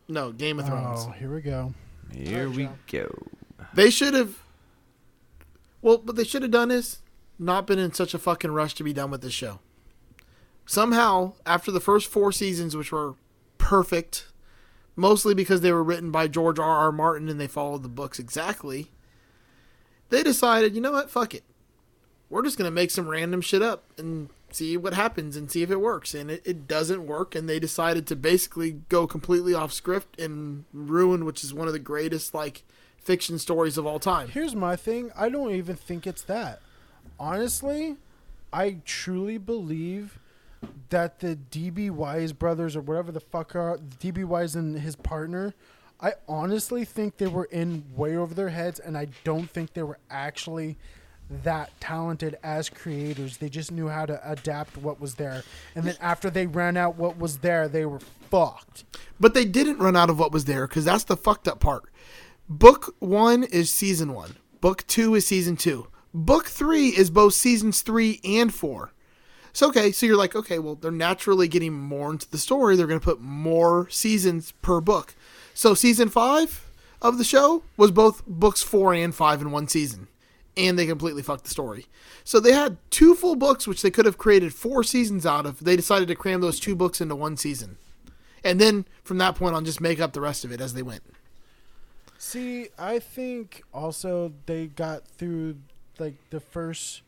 No, 0.07 0.31
Game 0.31 0.59
of 0.59 0.65
Thrones. 0.67 1.05
Oh, 1.07 1.11
here 1.11 1.33
we 1.33 1.41
go. 1.41 1.73
Here 2.13 2.41
Alright, 2.41 2.55
we 2.55 2.69
Joe. 2.87 3.07
go. 3.57 3.65
They 3.73 3.89
should 3.89 4.13
have. 4.13 4.39
Well, 5.81 5.99
what 5.99 6.15
they 6.17 6.23
should 6.25 6.41
have 6.41 6.51
done 6.51 6.71
is 6.71 7.01
not 7.37 7.65
been 7.65 7.79
in 7.79 7.93
such 7.93 8.13
a 8.13 8.19
fucking 8.19 8.51
rush 8.51 8.73
to 8.75 8.83
be 8.83 8.91
done 8.91 9.11
with 9.11 9.21
this 9.21 9.33
show. 9.33 9.59
Somehow, 10.65 11.33
after 11.45 11.71
the 11.71 11.79
first 11.79 12.07
four 12.07 12.31
seasons, 12.31 12.75
which 12.75 12.91
were 12.91 13.15
perfect, 13.59 14.25
mostly 14.95 15.35
because 15.35 15.61
they 15.61 15.71
were 15.71 15.83
written 15.83 16.09
by 16.09 16.27
George 16.27 16.57
R. 16.57 16.77
R. 16.77 16.91
Martin 16.91 17.29
and 17.29 17.39
they 17.39 17.45
followed 17.45 17.83
the 17.83 17.89
books 17.89 18.17
exactly, 18.17 18.89
they 20.09 20.23
decided, 20.23 20.73
you 20.73 20.81
know 20.81 20.91
what, 20.91 21.11
fuck 21.11 21.35
it. 21.35 21.43
We're 22.31 22.43
just 22.43 22.57
going 22.57 22.69
to 22.69 22.73
make 22.73 22.91
some 22.91 23.07
random 23.07 23.41
shit 23.41 23.61
up 23.61 23.83
and 23.97 24.29
see 24.51 24.77
what 24.77 24.93
happens 24.93 25.35
and 25.35 25.51
see 25.51 25.61
if 25.63 25.71
it 25.71 25.81
works. 25.81 26.13
And 26.13 26.31
it, 26.31 26.41
it 26.45 26.67
doesn't 26.67 27.05
work. 27.05 27.35
And 27.35 27.47
they 27.47 27.59
decided 27.59 28.07
to 28.07 28.15
basically 28.15 28.71
go 28.89 29.07
completely 29.07 29.53
off 29.53 29.73
script 29.73 30.19
and 30.19 30.65
ruin, 30.73 31.25
which 31.25 31.43
is 31.43 31.53
one 31.53 31.67
of 31.67 31.73
the 31.73 31.79
greatest, 31.79 32.33
like, 32.33 32.63
fiction 32.97 33.39
stories 33.39 33.77
of 33.77 33.85
all 33.87 33.99
time. 33.99 34.27
Here's 34.27 34.55
my 34.55 34.75
thing. 34.75 35.11
I 35.15 35.29
don't 35.29 35.51
even 35.51 35.75
think 35.75 36.05
it's 36.05 36.23
that. 36.23 36.61
Honestly, 37.19 37.97
I 38.53 38.77
truly 38.85 39.37
believe 39.37 40.19
that 40.89 41.19
the 41.19 41.37
DB 41.51 41.89
Weiss 41.89 42.31
brothers 42.31 42.75
or 42.75 42.81
whatever 42.81 43.11
the 43.11 43.19
fuck 43.19 43.55
are 43.55 43.77
DB 43.99 44.25
Weiss 44.25 44.55
and 44.55 44.79
his 44.79 44.95
partner. 44.95 45.53
I 46.01 46.13
honestly 46.27 46.85
think 46.85 47.17
they 47.17 47.27
were 47.27 47.45
in 47.45 47.83
way 47.95 48.15
over 48.15 48.33
their 48.33 48.49
heads, 48.49 48.79
and 48.79 48.97
I 48.97 49.07
don't 49.23 49.49
think 49.49 49.73
they 49.73 49.83
were 49.83 49.99
actually 50.09 50.77
that 51.43 51.71
talented 51.79 52.37
as 52.41 52.69
creators. 52.69 53.37
They 53.37 53.49
just 53.49 53.71
knew 53.71 53.87
how 53.87 54.05
to 54.05 54.31
adapt 54.31 54.77
what 54.77 54.99
was 54.99 55.15
there, 55.15 55.43
and 55.75 55.85
then 55.85 55.95
after 55.99 56.29
they 56.29 56.47
ran 56.47 56.77
out 56.77 56.95
what 56.95 57.17
was 57.17 57.39
there, 57.39 57.67
they 57.67 57.85
were 57.85 57.99
fucked. 57.99 58.85
But 59.19 59.33
they 59.33 59.45
didn't 59.45 59.79
run 59.79 59.95
out 59.95 60.09
of 60.09 60.17
what 60.17 60.31
was 60.31 60.45
there 60.45 60.67
because 60.67 60.85
that's 60.85 61.03
the 61.03 61.17
fucked 61.17 61.47
up 61.47 61.59
part. 61.59 61.83
Book 62.47 62.95
one 62.99 63.43
is 63.43 63.71
season 63.71 64.13
one. 64.13 64.37
Book 64.61 64.87
two 64.87 65.15
is 65.15 65.27
season 65.27 65.55
two. 65.55 65.87
Book 66.13 66.47
three 66.47 66.87
is 66.87 67.11
both 67.11 67.33
seasons 67.33 67.81
three 67.81 68.19
and 68.23 68.53
four. 68.53 68.91
So 69.53 69.67
okay, 69.69 69.91
so 69.91 70.05
you're 70.05 70.17
like, 70.17 70.35
okay, 70.35 70.59
well, 70.59 70.75
they're 70.75 70.91
naturally 70.91 71.47
getting 71.47 71.73
more 71.73 72.11
into 72.11 72.29
the 72.29 72.37
story. 72.37 72.75
They're 72.75 72.87
going 72.87 72.99
to 72.99 73.03
put 73.03 73.21
more 73.21 73.89
seasons 73.89 74.51
per 74.61 74.81
book. 74.81 75.15
So 75.53 75.73
season 75.73 76.09
five 76.09 76.65
of 77.01 77.17
the 77.17 77.23
show 77.23 77.63
was 77.77 77.91
both 77.91 78.25
books 78.27 78.61
four 78.61 78.93
and 78.93 79.13
five 79.13 79.41
in 79.41 79.51
one 79.51 79.67
season, 79.67 80.07
and 80.55 80.77
they 80.77 80.85
completely 80.85 81.23
fucked 81.23 81.45
the 81.45 81.49
story. 81.49 81.87
So 82.23 82.39
they 82.39 82.51
had 82.51 82.77
two 82.89 83.15
full 83.15 83.35
books, 83.35 83.67
which 83.67 83.81
they 83.81 83.91
could 83.91 84.05
have 84.05 84.17
created 84.17 84.53
four 84.53 84.83
seasons 84.83 85.25
out 85.25 85.45
of. 85.45 85.63
They 85.63 85.75
decided 85.75 86.07
to 86.09 86.15
cram 86.15 86.41
those 86.41 86.59
two 86.59 86.75
books 86.75 87.01
into 87.01 87.15
one 87.15 87.37
season, 87.37 87.77
and 88.43 88.59
then 88.59 88.85
from 89.03 89.17
that 89.17 89.35
point 89.35 89.55
on, 89.55 89.65
just 89.65 89.81
make 89.81 89.99
up 89.99 90.13
the 90.13 90.21
rest 90.21 90.45
of 90.45 90.51
it 90.51 90.61
as 90.61 90.73
they 90.73 90.83
went. 90.83 91.03
See, 92.17 92.67
I 92.77 92.99
think 92.99 93.63
also 93.73 94.33
they 94.45 94.67
got 94.67 95.07
through 95.07 95.55
like 95.97 96.15
the 96.29 96.39
first 96.41 97.01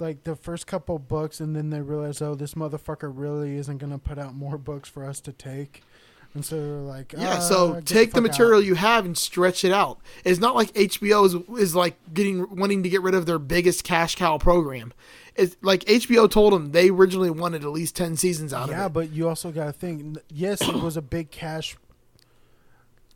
like 0.00 0.24
the 0.24 0.36
first 0.36 0.66
couple 0.66 0.98
books 0.98 1.40
and 1.40 1.54
then 1.54 1.70
they 1.70 1.80
realized, 1.80 2.22
oh, 2.22 2.34
this 2.34 2.54
motherfucker 2.54 3.10
really 3.14 3.56
isn't 3.56 3.78
gonna 3.78 3.98
put 3.98 4.18
out 4.18 4.34
more 4.34 4.58
books 4.58 4.88
for 4.88 5.04
us 5.04 5.20
to 5.20 5.32
take. 5.32 5.82
And 6.34 6.44
so 6.44 6.56
they're 6.56 6.80
like, 6.80 7.12
Yeah, 7.12 7.36
"Ah, 7.36 7.38
so 7.38 7.80
take 7.82 8.10
the, 8.10 8.16
fuck 8.16 8.22
material 8.24 8.58
out." 8.58 8.64
you 8.64 8.74
have 8.74 9.04
and 9.04 9.16
stretch 9.16 9.64
it 9.64 9.70
out. 9.70 10.00
It's 10.24 10.40
not 10.40 10.56
like 10.56 10.72
HBO 10.74 11.24
is, 11.26 11.34
is 11.60 11.76
like 11.76 11.96
getting 12.12 12.56
wanting 12.56 12.82
to 12.82 12.88
get 12.88 13.02
rid 13.02 13.14
of 13.14 13.24
their 13.26 13.38
biggest 13.38 13.84
cash 13.84 14.16
cow 14.16 14.38
program. 14.38 14.92
It's 15.36 15.56
like 15.62 15.84
HBO 15.84 16.28
told 16.28 16.52
them 16.52 16.72
they 16.72 16.90
originally 16.90 17.30
wanted 17.30 17.62
at 17.62 17.70
least 17.70 17.94
ten 17.94 18.16
seasons 18.16 18.52
out 18.52 18.68
Yeah, 18.68 18.74
of 18.74 18.78
it. 18.78 18.82
Yeah, 18.82 18.88
but 18.88 19.10
you 19.12 19.28
also 19.28 19.52
got 19.52 19.66
to 19.66 19.72
think. 19.72 20.18
Yes, 20.28 20.60
it 20.60 20.74
was 20.74 20.96
a 20.96 21.02
big 21.02 21.30
cash 21.30 21.76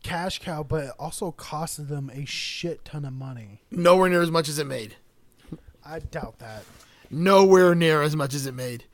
cash 0.05 0.39
cow, 0.39 0.63
but 0.63 0.85
it 0.85 0.91
also 0.99 1.33
costed 1.33 1.89
them 1.89 2.11
a 2.15 2.25
shit 2.25 2.85
ton 2.85 3.05
of 3.05 3.13
money. 3.13 3.63
Nowhere 3.71 4.09
near 4.09 4.23
as 4.23 4.31
much 4.31 4.49
as 4.49 4.59
it 4.61 4.67
made. 4.67 4.97
I 5.89 6.01
doubt 6.01 6.39
that. 6.41 6.65
Nowhere 7.11 7.75
near 7.75 8.03
as 8.03 8.15
much 8.15 8.35
as 8.35 8.47
it 8.47 8.55
made. 8.55 8.85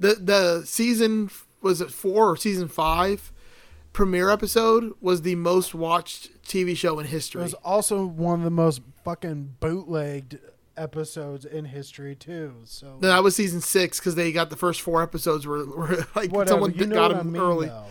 The 0.00 0.14
the 0.14 0.62
season 0.66 1.30
was 1.60 1.80
it 1.80 1.90
four 1.90 2.30
or 2.30 2.36
season 2.36 2.68
five 2.68 3.32
premiere 3.92 4.30
episode 4.30 4.92
was 5.00 5.22
the 5.22 5.34
most 5.36 5.74
watched 5.74 6.42
TV 6.42 6.76
show 6.76 6.98
in 6.98 7.06
history. 7.06 7.40
It 7.40 7.44
was 7.44 7.54
also 7.54 8.04
one 8.06 8.40
of 8.40 8.44
the 8.44 8.50
most 8.50 8.80
fucking 9.04 9.56
bootlegged 9.60 10.38
episodes 10.76 11.44
in 11.44 11.66
history 11.66 12.14
too. 12.14 12.54
So 12.64 12.98
Then 13.00 13.10
that 13.10 13.22
was 13.22 13.36
season 13.36 13.60
six 13.60 13.98
because 13.98 14.14
they 14.14 14.32
got 14.32 14.50
the 14.50 14.56
first 14.56 14.80
four 14.80 15.02
episodes 15.02 15.46
were, 15.46 15.66
were 15.66 16.06
like 16.16 16.32
whatever, 16.32 16.48
someone 16.48 16.74
you 16.74 16.86
got 16.86 17.08
them 17.08 17.18
I 17.20 17.22
mean, 17.22 17.42
early. 17.42 17.66
though. 17.68 17.84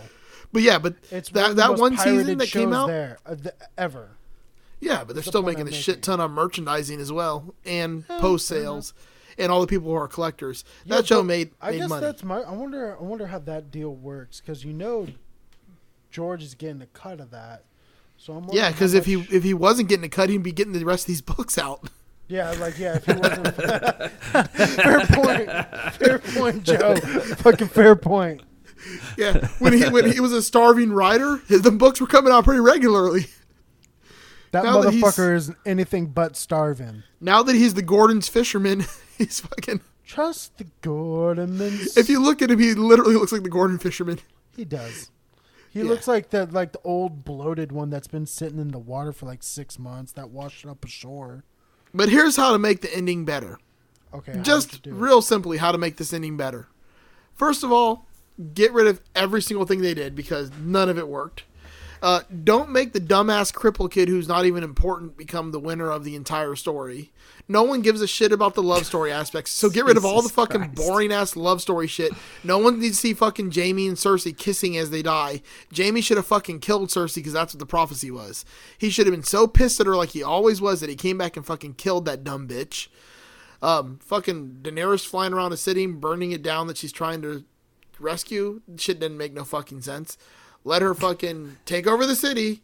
But 0.51 0.63
yeah, 0.63 0.79
but 0.79 0.95
It's 1.11 1.29
that 1.29 1.47
one 1.49 1.55
that 1.55 1.75
one 1.77 1.97
season 1.97 2.37
that 2.39 2.49
came 2.49 2.73
out, 2.73 2.87
there 2.87 3.19
uh, 3.25 3.35
th- 3.35 3.55
ever. 3.77 4.17
Yeah, 4.81 5.03
but 5.05 5.15
they're 5.15 5.23
the 5.23 5.29
still 5.29 5.43
making 5.43 5.61
I'm 5.61 5.67
a 5.69 5.71
shit 5.71 6.01
ton 6.03 6.19
of 6.19 6.31
merchandising 6.31 6.99
as 6.99 7.11
well 7.11 7.55
and 7.63 8.03
oh, 8.09 8.13
uh-huh. 8.13 8.17
Yeah, 8.17 8.21
post 8.21 8.47
sales 8.47 8.93
and 9.37 9.51
all 9.51 9.61
the 9.61 9.67
people 9.67 9.89
who 9.89 9.95
are 9.95 10.07
collectors. 10.07 10.63
Yeah, 10.85 10.97
that 10.97 11.07
show 11.07 11.19
but 11.19 11.27
made 11.27 11.51
I 11.61 11.71
made 11.71 11.79
guess 11.79 11.89
money. 11.89 12.01
that's 12.01 12.23
my. 12.23 12.41
I 12.41 12.51
wonder. 12.51 12.97
I 12.99 13.03
wonder 13.03 13.27
how 13.27 13.39
that 13.39 13.71
deal 13.71 13.93
works 13.93 14.41
because 14.41 14.65
you 14.65 14.73
know, 14.73 15.07
George 16.09 16.43
is 16.43 16.55
getting 16.55 16.81
a 16.81 16.87
cut 16.87 17.19
of 17.19 17.31
that. 17.31 17.63
So 18.17 18.33
I'm 18.33 18.47
Yeah, 18.51 18.71
because 18.71 18.93
how 18.93 18.99
if 18.99 19.05
he 19.05 19.25
if 19.31 19.43
he 19.43 19.53
wasn't 19.53 19.89
getting 19.89 20.05
a 20.05 20.09
cut, 20.09 20.29
he'd 20.29 20.43
be 20.43 20.51
getting 20.51 20.73
the 20.73 20.83
rest 20.85 21.03
of 21.03 21.07
these 21.07 21.21
books 21.21 21.57
out. 21.57 21.89
yeah, 22.27 22.51
like 22.51 22.77
yeah, 22.77 22.97
if 22.97 23.05
he 23.05 23.13
wasn't 23.13 23.55
fair 24.55 24.99
point, 25.07 25.95
fair 25.95 26.19
point, 26.19 26.63
Joe, 26.63 26.95
fucking 26.95 27.67
fair 27.67 27.95
point. 27.95 28.41
Yeah, 29.17 29.47
when 29.59 29.73
he 29.73 29.87
when 29.89 30.11
he 30.11 30.19
was 30.19 30.33
a 30.33 30.41
starving 30.41 30.91
writer, 30.91 31.41
the 31.47 31.71
books 31.71 32.01
were 32.01 32.07
coming 32.07 32.33
out 32.33 32.45
pretty 32.45 32.61
regularly. 32.61 33.27
That 34.51 34.63
Now 34.65 34.81
motherfucker 34.81 35.35
is 35.35 35.51
anything 35.65 36.07
but 36.07 36.35
starving. 36.35 37.03
Now 37.21 37.41
that 37.43 37.55
he's 37.55 37.73
the 37.73 37.81
Gorton's 37.81 38.27
fisherman, 38.27 38.85
he's 39.17 39.39
fucking. 39.39 39.81
Trust 40.05 40.57
the 40.57 40.65
Gordonmans. 40.81 41.97
If 41.97 42.09
you 42.09 42.21
look 42.21 42.41
at 42.41 42.51
him, 42.51 42.59
he 42.59 42.73
literally 42.73 43.15
looks 43.15 43.31
like 43.31 43.43
the 43.43 43.49
Gordon 43.49 43.77
fisherman. 43.79 44.19
he 44.55 44.65
does. 44.65 45.09
He 45.69 45.79
Yeah. 45.79 45.85
looks 45.85 46.05
like 46.07 46.31
the 46.31 46.47
like 46.47 46.73
the 46.73 46.81
old 46.83 47.23
bloated 47.23 47.71
one 47.71 47.89
that's 47.89 48.07
been 48.09 48.25
sitting 48.25 48.59
in 48.59 48.69
the 48.71 48.79
water 48.79 49.13
for 49.13 49.25
like 49.25 49.41
six 49.41 49.79
months 49.79 50.11
that 50.13 50.29
washed 50.29 50.65
up 50.65 50.83
ashore. 50.83 51.45
But 51.93 52.09
here's 52.09 52.35
how 52.35 52.51
to 52.51 52.59
make 52.59 52.81
the 52.81 52.93
ending 52.95 53.23
better. 53.23 53.57
Okay, 54.13 54.37
Just 54.41 54.81
do 54.83 54.89
it? 54.89 54.93
real 54.95 55.21
simply, 55.21 55.57
how 55.59 55.71
to 55.71 55.77
make 55.77 55.95
this 55.95 56.11
ending 56.11 56.35
better. 56.35 56.67
First 57.33 57.63
of 57.63 57.71
all, 57.71 58.05
get 58.53 58.73
rid 58.73 58.87
of 58.87 58.99
every 59.15 59.41
single 59.41 59.65
thing 59.65 59.79
they 59.81 59.93
did 59.93 60.13
because 60.13 60.51
none 60.61 60.89
of 60.89 60.97
it 60.97 61.07
worked. 61.07 61.43
Uh, 62.01 62.21
don't 62.43 62.71
make 62.71 62.93
the 62.93 62.99
dumbass 62.99 63.53
cripple 63.53 63.89
kid 63.89 64.09
who's 64.09 64.27
not 64.27 64.45
even 64.45 64.63
important 64.63 65.15
become 65.17 65.51
the 65.51 65.59
winner 65.59 65.91
of 65.91 66.03
the 66.03 66.15
entire 66.15 66.55
story. 66.55 67.11
No 67.47 67.63
one 67.63 67.81
gives 67.81 68.01
a 68.01 68.07
shit 68.07 68.31
about 68.31 68.55
the 68.55 68.63
love 68.63 68.85
story 68.85 69.11
aspects, 69.11 69.51
so 69.51 69.69
get 69.69 69.85
rid 69.85 69.97
of 69.97 70.05
all 70.05 70.21
the 70.21 70.29
fucking 70.29 70.73
Christ. 70.73 70.75
boring 70.75 71.11
ass 71.11 71.35
love 71.35 71.61
story 71.61 71.87
shit. 71.87 72.11
No 72.43 72.57
one 72.57 72.79
needs 72.79 72.95
to 72.97 73.01
see 73.01 73.13
fucking 73.13 73.51
Jaime 73.51 73.87
and 73.87 73.97
Cersei 73.97 74.35
kissing 74.35 74.77
as 74.77 74.89
they 74.89 75.01
die. 75.01 75.41
Jaime 75.75 76.01
should 76.01 76.17
have 76.17 76.25
fucking 76.25 76.59
killed 76.59 76.89
Cersei 76.89 77.15
because 77.15 77.33
that's 77.33 77.53
what 77.53 77.59
the 77.59 77.65
prophecy 77.65 78.09
was. 78.09 78.45
He 78.77 78.89
should 78.89 79.05
have 79.05 79.13
been 79.13 79.23
so 79.23 79.47
pissed 79.47 79.79
at 79.79 79.85
her 79.87 79.95
like 79.95 80.09
he 80.09 80.23
always 80.23 80.59
was 80.59 80.79
that 80.79 80.89
he 80.89 80.95
came 80.95 81.17
back 81.17 81.37
and 81.37 81.45
fucking 81.45 81.75
killed 81.75 82.05
that 82.05 82.23
dumb 82.23 82.47
bitch 82.47 82.87
um, 83.61 83.99
fucking 84.01 84.59
Daenerys 84.61 85.05
flying 85.05 85.33
around 85.33 85.53
a 85.53 85.57
city, 85.57 85.85
burning 85.85 86.31
it 86.31 86.41
down 86.41 86.67
that 86.67 86.77
she's 86.77 86.91
trying 86.91 87.21
to 87.21 87.45
rescue. 87.99 88.61
Shit 88.77 88.99
didn't 88.99 89.17
make 89.17 89.33
no 89.33 89.43
fucking 89.43 89.81
sense. 89.81 90.17
Let 90.63 90.81
her 90.81 90.93
fucking 90.93 91.57
take 91.65 91.87
over 91.87 92.05
the 92.05 92.15
city 92.15 92.61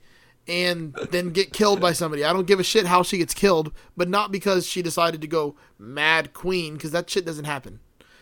and 0.47 0.93
then 1.12 1.31
get 1.31 1.51
killed 1.51 1.81
by 1.81 1.93
somebody. 1.93 2.23
I 2.23 2.31
don't 2.31 2.47
give 2.47 2.60
a 2.60 2.63
shit 2.63 2.86
how 2.86 3.03
she 3.03 3.17
gets 3.17 3.33
killed, 3.33 3.73
but 3.95 4.07
not 4.07 4.31
because 4.31 4.65
she 4.65 4.81
decided 4.81 5.21
to 5.21 5.27
go 5.27 5.55
mad 5.77 6.33
queen, 6.33 6.75
because 6.75 6.91
that 6.91 7.10
shit 7.10 7.25
doesn't 7.25 7.45
happen. 7.45 7.79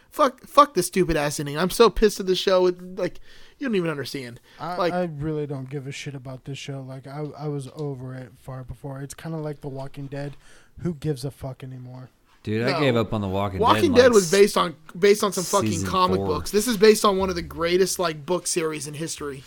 Fuck, 0.10 0.48
fuck 0.48 0.74
this 0.74 0.88
stupid 0.88 1.18
ass 1.18 1.40
ending. 1.40 1.58
I'm 1.58 1.70
so 1.70 1.90
pissed 1.90 2.20
at 2.22 2.26
the 2.26 2.36
show. 2.36 2.68
It, 2.68 2.96
like, 2.98 3.20
you 3.58 3.68
don't 3.68 3.76
even 3.76 3.90
understand. 3.92 4.40
I, 4.60 4.78
like- 4.78 4.94
I 4.94 5.04
really 5.04 5.46
don't 5.46 5.70
give 5.70 5.88
a 5.88 5.92
shit 5.92 6.16
about 6.16 6.46
this 6.46 6.58
show. 6.58 6.82
Like 6.82 7.06
I, 7.06 7.26
I 7.38 7.48
was 7.48 7.70
over 7.76 8.16
it 8.16 8.32
far 8.40 8.64
before. 8.64 9.02
It's 9.02 9.14
kind 9.14 9.36
of 9.36 9.42
like 9.42 9.62
The 9.62 9.70
Walking 9.70 10.08
Dead. 10.08 10.36
Who 10.82 10.94
gives 10.94 11.24
a 11.26 11.32
fuck 11.32 11.64
anymore? 11.64 12.10
Dude, 12.44 12.66
No. 12.66 12.76
I 12.76 12.80
gave 12.80 12.96
up 12.96 13.14
on 13.14 13.22
the 13.22 13.28
Walking, 13.28 13.60
Walking 13.60 13.82
Dead. 13.82 13.90
Walking 13.90 13.94
Dead 13.96 14.04
like, 14.08 14.14
was 14.14 14.32
based 14.32 14.56
on 14.58 14.76
based 14.98 15.24
on 15.24 15.34
some 15.34 15.44
fucking 15.44 15.84
comic 15.84 16.18
four. 16.18 16.28
books. 16.28 16.52
This 16.52 16.68
is 16.68 16.78
based 16.78 17.04
on 17.04 17.18
one 17.18 17.30
of 17.30 17.36
the 17.36 17.42
greatest 17.42 17.98
like 17.98 18.26
book 18.26 18.46
series 18.46 18.88
in 18.88 18.94
history. 18.94 19.44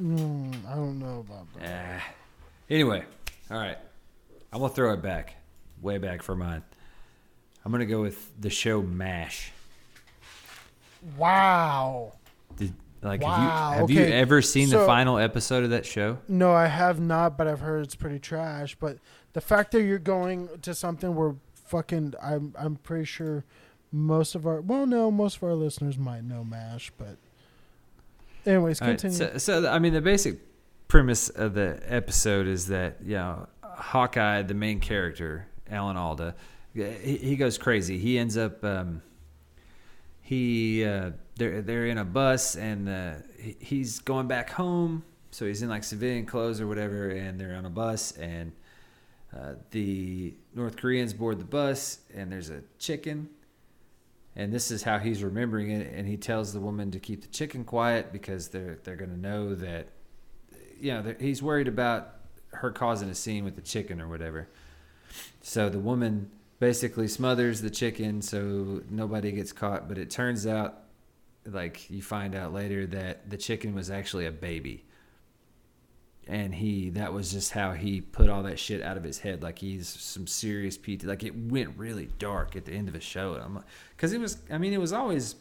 Mm, 0.00 0.66
I 0.66 0.74
don't 0.74 0.98
know 0.98 1.20
about 1.20 1.46
that. 1.58 2.00
Ah. 2.00 2.12
Anyway, 2.68 3.04
all 3.50 3.58
right. 3.58 3.76
I'm 4.52 4.60
gonna 4.60 4.72
throw 4.72 4.92
it 4.94 5.02
back, 5.02 5.36
way 5.82 5.98
back 5.98 6.22
for 6.22 6.34
mine. 6.34 6.62
I'm 7.64 7.72
gonna 7.72 7.86
go 7.86 8.00
with 8.00 8.32
the 8.40 8.50
show 8.50 8.80
Mash. 8.82 9.52
Wow. 11.16 12.12
Did 12.56 12.74
Like, 13.02 13.22
Wow, 13.22 13.72
have, 13.74 13.90
you, 13.90 13.98
have 13.98 14.08
you 14.08 14.14
ever 14.14 14.42
seen 14.42 14.68
the 14.68 14.84
final 14.84 15.18
episode 15.18 15.64
of 15.64 15.70
that 15.70 15.86
show? 15.86 16.18
No, 16.28 16.52
I 16.52 16.66
have 16.66 17.00
not, 17.00 17.38
but 17.38 17.46
I've 17.46 17.60
heard 17.60 17.84
it's 17.84 17.94
pretty 17.94 18.18
trash. 18.18 18.76
But 18.78 18.98
the 19.32 19.40
fact 19.40 19.72
that 19.72 19.82
you're 19.82 19.98
going 19.98 20.48
to 20.62 20.74
something 20.74 21.14
where 21.14 21.34
fucking, 21.54 22.14
I'm 22.22 22.54
I'm 22.58 22.76
pretty 22.76 23.04
sure 23.06 23.44
most 23.92 24.34
of 24.34 24.46
our, 24.46 24.60
well, 24.60 24.86
no, 24.86 25.10
most 25.10 25.38
of 25.38 25.44
our 25.44 25.54
listeners 25.54 25.96
might 25.98 26.24
know 26.24 26.44
Mash, 26.44 26.92
but 26.98 27.16
anyways, 28.46 28.80
All 28.80 28.88
right, 28.88 28.98
continue. 28.98 29.38
so, 29.38 29.62
so, 29.62 29.68
I 29.68 29.78
mean, 29.78 29.92
the 29.92 30.00
basic 30.00 30.38
premise 30.88 31.28
of 31.28 31.54
the 31.54 31.80
episode 31.86 32.46
is 32.46 32.66
that 32.68 32.96
you 33.04 33.14
know 33.14 33.46
Hawkeye, 33.62 34.42
the 34.42 34.54
main 34.54 34.80
character, 34.80 35.46
Alan 35.70 35.96
Alda, 35.96 36.34
he, 36.74 37.16
he 37.16 37.36
goes 37.36 37.58
crazy. 37.58 37.98
He 37.98 38.18
ends 38.18 38.36
up 38.36 38.64
um, 38.64 39.02
he 40.22 40.84
uh, 40.84 41.10
they're 41.36 41.62
they're 41.62 41.86
in 41.86 41.98
a 41.98 42.04
bus 42.04 42.56
and 42.56 42.88
uh, 42.88 43.14
he's 43.58 43.98
going 44.00 44.28
back 44.28 44.50
home. 44.50 45.04
So 45.32 45.46
he's 45.46 45.62
in 45.62 45.68
like 45.68 45.84
civilian 45.84 46.26
clothes 46.26 46.60
or 46.60 46.66
whatever, 46.66 47.10
and 47.10 47.40
they're 47.40 47.54
on 47.54 47.66
a 47.66 47.70
bus 47.70 48.12
and. 48.12 48.52
Uh, 49.32 49.54
the 49.70 50.34
North 50.56 50.76
Koreans 50.76 51.14
board 51.14 51.38
the 51.38 51.44
bus, 51.44 52.00
and 52.12 52.32
there's 52.32 52.50
a 52.50 52.62
chicken 52.80 53.28
and 54.36 54.52
this 54.52 54.70
is 54.70 54.82
how 54.82 54.98
he's 54.98 55.22
remembering 55.22 55.70
it. 55.70 55.92
And 55.92 56.06
he 56.06 56.16
tells 56.16 56.52
the 56.52 56.60
woman 56.60 56.90
to 56.92 57.00
keep 57.00 57.22
the 57.22 57.28
chicken 57.28 57.64
quiet 57.64 58.12
because 58.12 58.48
they're 58.48 58.78
they're 58.84 58.96
going 58.96 59.10
to 59.10 59.20
know 59.20 59.54
that 59.54 59.88
you 60.78 60.92
know 60.92 61.14
he's 61.18 61.42
worried 61.42 61.68
about 61.68 62.14
her 62.52 62.70
causing 62.70 63.08
a 63.08 63.14
scene 63.14 63.44
with 63.44 63.56
the 63.56 63.62
chicken 63.62 64.00
or 64.00 64.08
whatever. 64.08 64.48
So 65.42 65.68
the 65.68 65.78
woman 65.78 66.30
basically 66.58 67.08
smothers 67.08 67.62
the 67.62 67.70
chicken 67.70 68.22
so 68.22 68.82
nobody 68.90 69.32
gets 69.32 69.52
caught. 69.52 69.88
But 69.88 69.98
it 69.98 70.10
turns 70.10 70.46
out 70.46 70.84
like 71.46 71.90
you 71.90 72.02
find 72.02 72.34
out 72.34 72.52
later 72.52 72.86
that 72.86 73.28
the 73.30 73.36
chicken 73.36 73.74
was 73.74 73.90
actually 73.90 74.26
a 74.26 74.32
baby 74.32 74.84
and 76.28 76.54
he 76.54 76.90
that 76.90 77.12
was 77.12 77.32
just 77.32 77.52
how 77.52 77.72
he 77.72 78.00
put 78.00 78.28
all 78.28 78.42
that 78.44 78.58
shit 78.58 78.82
out 78.82 78.96
of 78.96 79.02
his 79.04 79.18
head. 79.18 79.42
Like 79.42 79.58
he's 79.58 79.88
some 79.88 80.26
serious 80.26 80.76
PT 80.76 81.04
like 81.04 81.22
it 81.24 81.34
went 81.34 81.76
really 81.76 82.08
dark 82.18 82.56
at 82.56 82.64
the 82.66 82.72
end 82.72 82.88
of 82.88 82.94
the 82.94 83.00
show. 83.00 83.34
And 83.34 83.42
I'm 83.42 83.54
like 83.56 83.64
because 83.96 84.12
it 84.12 84.20
was 84.20 84.38
I 84.50 84.58
mean 84.58 84.72
it 84.72 84.80
was 84.80 84.92
always 84.92 85.34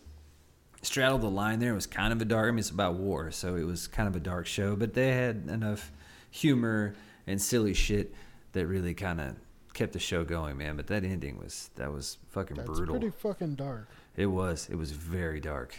straddled 0.82 1.22
the 1.22 1.30
line 1.30 1.60
there. 1.60 1.72
It 1.72 1.76
was 1.76 1.88
kind 1.88 2.14
of 2.14 2.22
a 2.22 2.26
dark 2.26 2.48
I 2.48 2.52
mean 2.52 2.60
it's 2.60 2.70
about 2.70 2.96
war 2.96 3.32
so 3.32 3.56
it 3.56 3.64
was 3.66 3.88
kind 3.88 4.08
of 4.08 4.16
a 4.16 4.20
dark 4.20 4.46
show 4.48 4.76
but 4.76 4.94
they 4.94 5.12
had 5.12 5.48
enough 5.50 5.92
humor 6.32 6.96
and 7.28 7.42
silly 7.42 7.74
shit 7.74 8.14
that 8.54 8.66
really 8.66 8.94
kind 8.94 9.20
of 9.22 9.36
kept 9.74 9.94
the 9.94 10.00
show 10.00 10.24
going 10.24 10.58
man. 10.58 10.76
But 10.76 10.88
that 10.88 11.04
ending 11.04 11.38
was 11.38 11.70
that 11.76 11.92
was 11.92 12.18
fucking 12.30 12.58
That's 12.58 12.68
brutal. 12.70 12.96
pretty 13.00 13.12
fucking 13.16 13.56
dark. 13.56 13.88
it 14.16 14.26
was 14.28 14.68
it 14.72 14.76
was 14.76 14.92
very 14.92 15.40
dark. 15.40 15.76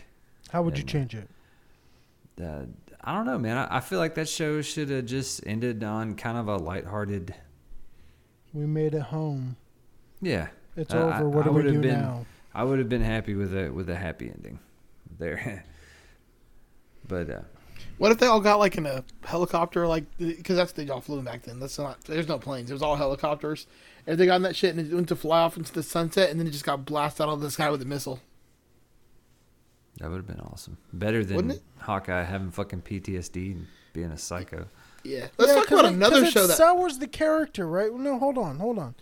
How 0.51 0.63
would 0.63 0.77
you 0.79 0.85
change 0.85 1.15
it? 1.15 1.29
uh, 2.43 2.65
I 3.03 3.15
don't 3.15 3.27
know, 3.27 3.39
man. 3.39 3.57
I, 3.57 3.77
I 3.79 3.81
feel 3.81 3.99
like 3.99 4.15
that 4.17 4.29
show 4.29 4.61
should 4.63 4.91
have 4.91 5.07
just 5.07 5.47
ended 5.47 5.83
on 5.83 6.15
kind 6.15 6.37
of 6.37 6.49
a 6.49 6.57
lighthearted. 6.57 7.35
We 8.53 8.67
made 8.67 8.95
it 8.95 9.03
home. 9.03 9.57
Yeah, 10.21 10.49
It's 10.77 10.93
Uh, 10.93 10.99
over. 10.99 11.13
I- 11.13 11.23
what 11.23 11.43
I 11.43 11.45
do 11.45 11.51
we 11.51 11.57
would've 11.57 11.73
do 11.75 11.81
been- 11.81 12.01
now? 12.01 12.27
I 12.55 12.65
would 12.65 12.79
have 12.81 12.89
been 12.89 13.03
happy 13.03 13.35
with 13.35 13.57
a 13.57 13.71
with 13.71 13.89
a 13.89 13.95
happy 13.97 14.27
ending 14.29 14.59
there. 15.19 15.65
but 17.09 17.31
uh, 17.31 17.41
What 17.99 18.11
if 18.13 18.19
they 18.19 18.27
all 18.27 18.41
got 18.41 18.59
like 18.59 18.77
in 18.77 18.87
a 18.87 19.05
helicopter, 19.25 19.87
like 19.87 20.05
because 20.19 20.57
that's 20.57 20.73
the 20.73 20.85
y'all 20.85 21.01
flew 21.01 21.23
back 21.23 21.43
then. 21.43 21.61
That's 21.61 21.79
not. 21.79 22.01
There's 22.03 22.27
no 22.29 22.39
planes. 22.39 22.71
It 22.71 22.73
was 22.75 22.83
all 22.83 22.97
helicopters. 22.97 23.67
If 24.07 24.19
they 24.19 24.27
got 24.27 24.37
in 24.37 24.43
that 24.43 24.57
shit 24.57 24.75
and 24.77 24.91
it 24.91 24.95
went 24.95 25.09
to 25.09 25.17
fly 25.17 25.41
off 25.43 25.57
into 25.57 25.73
the 25.73 25.83
sunset, 25.85 26.31
and 26.31 26.41
then 26.41 26.47
it 26.47 26.51
just 26.51 26.65
got 26.65 26.85
blasted 26.85 27.23
out 27.27 27.29
of 27.35 27.41
the 27.41 27.51
sky 27.51 27.71
with 27.71 27.83
a 27.83 27.85
missile. 27.87 28.21
That 30.01 30.11
would 30.11 30.17
have 30.17 30.27
been 30.27 30.41
awesome. 30.41 30.77
Better 30.93 31.25
than 31.25 31.59
Hawkeye 31.79 32.23
having 32.25 32.51
fucking 32.51 32.83
PTSD 32.83 33.53
and 33.53 33.67
being 33.93 34.11
a 34.11 34.19
psycho. 34.19 34.67
Yeah. 35.05 35.29
Let's 35.39 35.51
Yeah, 35.53 35.59
talk 35.59 35.67
'cause 35.69 35.79
about 35.81 35.93
it- 35.93 35.95
another 35.95 36.17
'cause 36.21 36.29
it 36.29 36.33
show 36.33 36.47
that. 36.47 36.57
sours 36.57 36.99
the 36.99 37.07
character, 37.07 37.67
right? 37.67 37.93
No, 37.93 38.19
hold 38.19 38.37
on, 38.39 38.59
hold 38.59 38.79
on. 38.79 38.95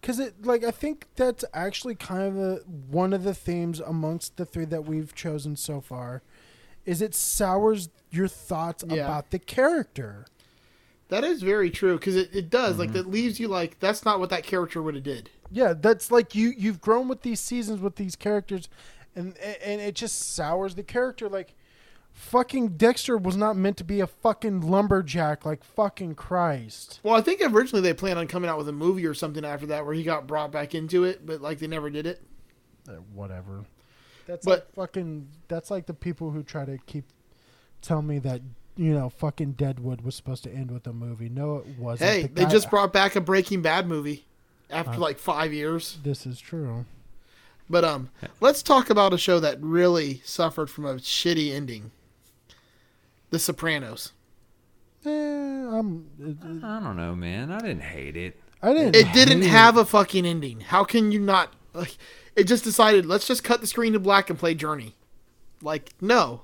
Because 0.00 0.18
it, 0.20 0.44
like, 0.44 0.62
I 0.64 0.70
think 0.70 1.06
that's 1.16 1.44
actually 1.54 1.94
kind 1.94 2.22
of 2.22 2.36
a, 2.38 2.56
one 2.90 3.12
of 3.12 3.24
the 3.24 3.34
themes 3.34 3.80
amongst 3.80 4.36
the 4.36 4.44
three 4.44 4.66
that 4.66 4.84
we've 4.84 5.14
chosen 5.14 5.56
so 5.56 5.80
far, 5.80 6.22
is 6.84 7.00
it 7.02 7.14
sours 7.14 7.88
your 8.10 8.28
thoughts 8.28 8.84
Yeah. 8.86 9.04
about 9.04 9.30
the 9.30 9.38
character. 9.38 10.26
That 11.08 11.24
is 11.24 11.42
very 11.42 11.70
true 11.70 11.96
because 11.98 12.16
it, 12.16 12.34
it 12.34 12.50
does 12.50 12.72
Mm-hmm. 12.72 12.80
like 12.80 12.92
that 12.92 13.08
leaves 13.08 13.38
you 13.40 13.48
like 13.48 13.78
that's 13.78 14.04
not 14.04 14.18
what 14.20 14.28
that 14.30 14.42
character 14.42 14.82
would 14.82 14.94
have 14.96 15.04
did. 15.04 15.30
Yeah, 15.50 15.72
that's 15.72 16.10
like 16.10 16.34
you 16.34 16.52
you've 16.56 16.80
grown 16.80 17.06
with 17.08 17.22
these 17.22 17.38
seasons 17.40 17.80
with 17.80 17.94
these 17.96 18.16
characters, 18.16 18.68
and 19.16 19.36
and 19.38 19.80
it 19.80 19.94
just 19.96 20.34
sours 20.34 20.74
the 20.74 20.82
character. 20.82 21.28
Like, 21.28 21.54
fucking 22.12 22.76
Dexter 22.76 23.16
was 23.18 23.36
not 23.36 23.56
meant 23.56 23.76
to 23.78 23.84
be 23.84 24.00
a 24.00 24.06
fucking 24.06 24.60
lumberjack. 24.60 25.44
Like 25.44 25.64
fucking 25.64 26.14
Christ. 26.14 27.00
Well, 27.02 27.14
I 27.14 27.20
think 27.20 27.40
originally 27.42 27.82
they 27.82 27.94
planned 27.94 28.18
on 28.18 28.26
coming 28.28 28.48
out 28.50 28.58
with 28.58 28.68
a 28.68 28.72
movie 28.72 29.06
or 29.06 29.14
something 29.14 29.44
after 29.44 29.66
that 29.66 29.84
where 29.84 29.94
he 29.94 30.02
got 30.02 30.26
brought 30.26 30.52
back 30.52 30.74
into 30.74 31.04
it, 31.04 31.24
but 31.26 31.40
like 31.40 31.58
they 31.58 31.66
never 31.66 31.90
did 31.90 32.06
it. 32.06 32.22
Uh, 32.88 32.92
whatever. 33.14 33.64
That's 34.26 34.44
But- 34.44 34.68
like 34.76 34.88
fucking. 34.90 35.28
That's 35.48 35.70
like 35.70 35.86
the 35.86 35.94
people 35.94 36.30
who 36.30 36.42
try 36.42 36.64
to 36.64 36.78
keep 36.86 37.04
tell 37.82 38.02
me 38.02 38.18
that 38.20 38.40
you 38.76 38.92
know 38.92 39.08
fucking 39.08 39.52
Deadwood 39.52 40.00
was 40.02 40.14
supposed 40.14 40.42
to 40.44 40.52
end 40.52 40.70
with 40.70 40.86
a 40.86 40.92
movie. 40.92 41.28
No, 41.28 41.58
it 41.58 41.78
wasn't. 41.78 42.10
Hey, 42.10 42.22
The 42.22 42.28
they 42.28 42.44
guy- 42.44 42.50
just 42.50 42.70
brought 42.70 42.92
back 42.92 43.16
a 43.16 43.20
Breaking 43.20 43.62
Bad 43.62 43.86
movie 43.86 44.24
after 44.70 44.92
Uh, 44.92 44.98
like 44.98 45.18
five 45.18 45.52
years. 45.52 45.98
This 46.02 46.26
is 46.26 46.40
true. 46.40 46.84
But 47.68 47.84
um, 47.84 48.10
let's 48.40 48.62
talk 48.62 48.90
about 48.90 49.12
a 49.12 49.18
show 49.18 49.40
that 49.40 49.60
really 49.60 50.20
suffered 50.24 50.70
from 50.70 50.86
a 50.86 50.94
shitty 50.94 51.52
ending. 51.52 51.90
The 53.30 53.38
Sopranos. 53.38 54.12
Eh, 55.04 55.10
I'm. 55.10 56.06
it- 56.20 56.64
I 56.64 56.80
don't 56.80 56.96
know, 56.96 57.14
man. 57.14 57.50
I 57.50 57.58
didn't 57.58 57.82
hate 57.82 58.16
it. 58.16 58.40
I 58.62 58.72
didn't. 58.72 58.96
It 58.96 59.12
didn't 59.12 59.42
hate 59.42 59.50
have 59.50 59.76
a 59.76 59.84
fucking 59.84 60.24
ending. 60.26 60.60
How 60.60 60.84
can 60.84 61.12
you 61.12 61.20
not? 61.20 61.52
Like, 61.74 61.96
it 62.34 62.44
just 62.44 62.64
decided 62.64 63.04
let's 63.04 63.26
just 63.26 63.44
cut 63.44 63.60
the 63.60 63.66
screen 63.66 63.92
to 63.92 63.98
black 63.98 64.30
and 64.30 64.38
play 64.38 64.54
Journey. 64.54 64.94
Like, 65.60 65.90
no, 66.00 66.42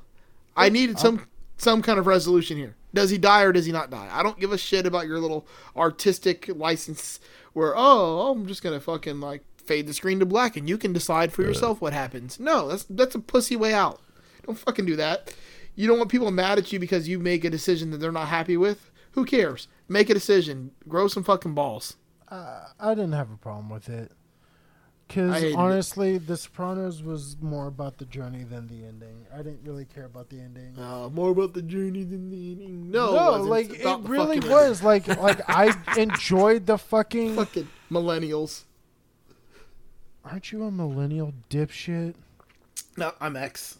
I 0.56 0.68
needed 0.68 0.98
some 0.98 1.26
some 1.56 1.80
kind 1.82 1.98
of 1.98 2.06
resolution 2.06 2.56
here. 2.58 2.76
Does 2.92 3.08
he 3.10 3.16
die 3.16 3.42
or 3.42 3.52
does 3.52 3.64
he 3.64 3.72
not 3.72 3.90
die? 3.90 4.08
I 4.12 4.22
don't 4.22 4.38
give 4.38 4.52
a 4.52 4.58
shit 4.58 4.84
about 4.86 5.06
your 5.06 5.18
little 5.18 5.46
artistic 5.76 6.50
license 6.54 7.18
where 7.54 7.72
oh 7.76 8.30
I'm 8.30 8.46
just 8.46 8.62
gonna 8.62 8.80
fucking 8.80 9.20
like 9.20 9.42
fade 9.66 9.86
the 9.86 9.94
screen 9.94 10.18
to 10.20 10.26
black 10.26 10.56
and 10.56 10.68
you 10.68 10.78
can 10.78 10.92
decide 10.92 11.32
for 11.32 11.42
yourself 11.42 11.80
what 11.80 11.92
happens. 11.92 12.38
No, 12.40 12.68
that's 12.68 12.84
that's 12.84 13.14
a 13.14 13.20
pussy 13.20 13.56
way 13.56 13.72
out. 13.74 14.00
Don't 14.46 14.58
fucking 14.58 14.86
do 14.86 14.96
that. 14.96 15.34
You 15.74 15.88
don't 15.88 15.98
want 15.98 16.10
people 16.10 16.30
mad 16.30 16.58
at 16.58 16.72
you 16.72 16.78
because 16.78 17.08
you 17.08 17.18
make 17.18 17.44
a 17.44 17.50
decision 17.50 17.90
that 17.90 17.98
they're 17.98 18.12
not 18.12 18.28
happy 18.28 18.56
with. 18.56 18.90
Who 19.12 19.24
cares? 19.24 19.68
Make 19.88 20.10
a 20.10 20.14
decision. 20.14 20.72
Grow 20.88 21.08
some 21.08 21.24
fucking 21.24 21.54
balls. 21.54 21.96
Uh, 22.28 22.64
I 22.80 22.94
didn't 22.94 23.12
have 23.12 23.30
a 23.30 23.36
problem 23.36 23.68
with 23.70 23.88
it. 23.88 24.10
Because 25.06 25.34
hated 25.34 25.50
it. 25.52 25.56
honestly, 25.56 26.16
The 26.16 26.36
Sopranos 26.38 27.02
was 27.02 27.36
more 27.42 27.66
about 27.66 27.98
the 27.98 28.06
journey 28.06 28.44
than 28.44 28.66
the 28.68 28.86
ending. 28.86 29.26
I 29.32 29.38
didn't 29.38 29.60
really 29.62 29.84
care 29.84 30.06
about 30.06 30.30
the 30.30 30.40
ending. 30.40 30.78
Uh, 30.78 31.10
more 31.10 31.30
about 31.30 31.52
the 31.52 31.60
journey 31.60 32.04
than 32.04 32.30
the 32.30 32.52
ending. 32.52 32.90
No, 32.90 33.10
it 33.10 33.16
no, 33.16 33.30
wasn't. 33.32 33.50
like 33.50 33.70
it 33.80 34.08
really 34.08 34.36
fucking 34.40 34.50
was. 34.50 34.82
Like, 34.82 35.06
like 35.08 35.40
I 35.48 35.74
enjoyed 35.98 36.64
the 36.64 36.78
fucking. 36.78 37.36
Fucking 37.36 37.68
millennials. 37.90 38.64
Aren't 40.24 40.52
you 40.52 40.64
a 40.64 40.70
millennial 40.70 41.34
dipshit? 41.50 42.14
No, 42.96 43.12
I'm 43.20 43.36
X. 43.36 43.78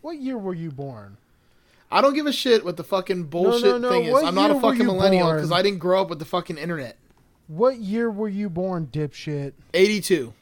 What 0.00 0.18
year 0.18 0.36
were 0.36 0.54
you 0.54 0.70
born? 0.70 1.16
I 1.90 2.00
don't 2.00 2.14
give 2.14 2.26
a 2.26 2.32
shit 2.32 2.64
what 2.64 2.76
the 2.76 2.84
fucking 2.84 3.24
bullshit 3.24 3.80
no, 3.80 3.90
thing 3.90 4.04
is. 4.04 4.12
what 4.12 4.24
I'm 4.24 4.34
not 4.34 4.50
a 4.50 4.58
fucking 4.58 4.86
millennial 4.86 5.32
because 5.34 5.52
I 5.52 5.62
didn't 5.62 5.78
grow 5.78 6.00
up 6.00 6.08
with 6.08 6.18
the 6.18 6.24
fucking 6.24 6.56
internet. 6.56 6.96
What 7.46 7.76
year 7.76 8.10
were 8.10 8.28
you 8.28 8.48
born, 8.48 8.88
dipshit? 8.90 9.52
82. 9.74 10.32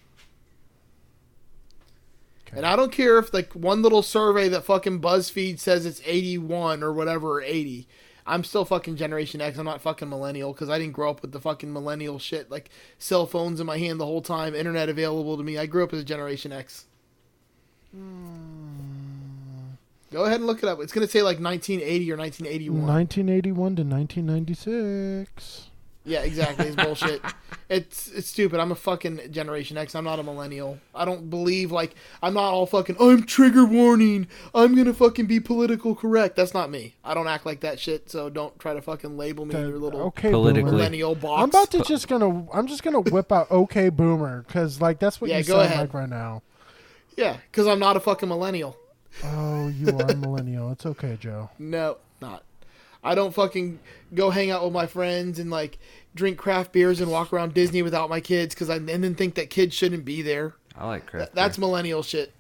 Okay. 2.47 2.57
And 2.57 2.65
I 2.65 2.77
don't 2.77 2.93
care 2.93 3.19
if 3.19 3.35
like 3.35 3.53
one 3.53 3.83
little 3.83 4.03
survey 4.03 4.49
that 4.49 4.65
fucking 4.65 5.01
BuzzFeed 5.01 5.59
says 5.59 5.87
it's 5.87 6.01
81 6.05 6.83
or 6.83 6.93
whatever 6.93 7.33
or 7.33 7.43
80. 7.43 7.87
I'm 8.27 8.45
still 8.45 8.65
fucking 8.65 8.97
Generation 8.97 9.41
X. 9.41 9.59
I'm 9.59 9.65
not 9.65 9.81
fucking 9.81 10.09
millennial 10.09 10.53
because 10.53 10.69
I 10.69 10.79
didn't 10.79 10.93
grow 10.93 11.11
up 11.11 11.23
with 11.23 11.33
the 11.33 11.41
fucking 11.41 11.73
millennial 11.73 12.19
shit 12.19 12.51
like 12.51 12.71
cell 12.99 13.27
phones 13.27 13.61
in 13.61 13.67
my 13.67 13.79
hand 13.79 14.01
the 14.01 14.07
whole 14.07 14.23
time, 14.23 14.55
internet 14.55 14.89
available 14.89 15.37
to 15.37 15.43
me. 15.43 15.59
I 15.59 15.67
grew 15.67 15.85
up 15.85 15.93
as 15.93 16.01
a 16.01 16.05
Generation 16.05 16.53
X. 16.53 16.87
Hmm. 17.95 18.81
Go 20.11 20.25
ahead 20.25 20.41
and 20.41 20.47
look 20.47 20.63
it 20.63 20.69
up. 20.69 20.81
It's 20.81 20.93
gonna 20.93 21.07
say 21.07 21.23
like 21.23 21.39
1980 21.39 22.13
or 22.13 22.17
1981. 22.17 22.87
1981 22.87 23.77
to 23.77 23.83
1996. 23.83 25.70
Yeah, 26.05 26.21
exactly. 26.23 26.67
It's 26.69 26.77
bullshit. 26.77 27.23
It's 27.69 28.09
it's 28.09 28.27
stupid. 28.27 28.59
I'm 28.59 28.73
a 28.73 28.75
fucking 28.75 29.31
Generation 29.31 29.79
X. 29.79 29.95
I'm 29.95 30.03
not 30.03 30.19
a 30.19 30.25
millennial. 30.25 30.81
I 30.93 31.05
don't 31.05 31.31
believe 31.31 31.71
like 31.71 31.95
I'm 32.21 32.35
not 32.35 32.53
all 32.53 32.67
fucking. 32.67 32.97
I'm 32.99 33.23
trigger 33.23 33.65
warning. 33.65 34.27
I'm 34.53 34.75
gonna 34.75 34.93
fucking 34.93 35.27
be 35.27 35.39
political 35.39 35.95
correct. 35.95 36.35
That's 36.35 36.53
not 36.53 36.69
me. 36.69 36.97
I 37.05 37.15
don't 37.15 37.29
act 37.29 37.47
like 37.47 37.61
that 37.61 37.79
shit. 37.79 38.11
So 38.11 38.29
don't 38.29 38.59
try 38.59 38.75
to 38.75 38.83
fucking 38.83 39.17
label 39.17 39.47
me 39.47 39.55
your 39.55 39.79
little 39.79 40.01
okay, 40.07 40.33
Politically. 40.33 40.73
millennial 40.73 41.15
box. 41.15 41.45
I'm 41.45 41.49
about 41.51 41.71
to 41.71 41.83
just 41.85 42.09
gonna. 42.09 42.45
I'm 42.53 42.67
just 42.67 42.83
gonna 42.83 43.03
whip 43.03 43.31
out 43.31 43.49
okay 43.53 43.89
boomer 43.89 44.43
because 44.49 44.81
like 44.81 44.99
that's 44.99 45.21
what 45.21 45.31
Yeah, 45.31 45.39
you 45.39 45.45
go 45.45 45.53
sound 45.61 45.67
ahead. 45.67 45.79
like 45.79 45.95
right 45.95 46.09
now. 46.09 46.43
yeah, 47.17 47.37
because 47.53 47.69
I'm 47.69 47.79
not 47.79 47.97
a 47.97 48.01
fucking 48.01 48.29
millennial. 48.29 48.77
Oh 49.23 49.69
You 49.69 49.97
are 49.97 50.11
a 50.11 50.17
millennial. 50.17 50.73
It's 50.73 50.87
okay, 50.87 51.19
Joe. 51.21 51.51
No, 51.57 51.79
not. 51.89 52.01
I 53.03 53.15
don't 53.15 53.33
fucking 53.35 53.79
go 54.15 54.31
hang 54.31 54.51
out 54.51 54.63
with 54.65 54.73
my 54.73 54.87
friends 54.87 55.39
and 55.39 55.51
like 55.51 55.79
drink 56.15 56.37
craft 56.39 56.73
beers 56.73 57.01
and 57.01 57.11
walk 57.11 57.33
around 57.33 57.55
Disney 57.55 57.83
without 57.83 58.11
my 58.11 58.21
kids 58.21 58.55
because 58.55 58.69
I 58.69 58.77
and 58.77 58.89
then 58.89 59.15
think 59.15 59.35
that 59.37 59.49
kids 59.51 59.75
shouldn't 59.75 60.05
be 60.05 60.23
there. 60.23 60.55
I 60.77 60.87
like 60.87 61.03
Th- 61.03 61.11
craft. 61.11 61.35
That's 61.35 61.57
beer. 61.57 61.67
millennial 61.67 62.03
shit. 62.03 62.33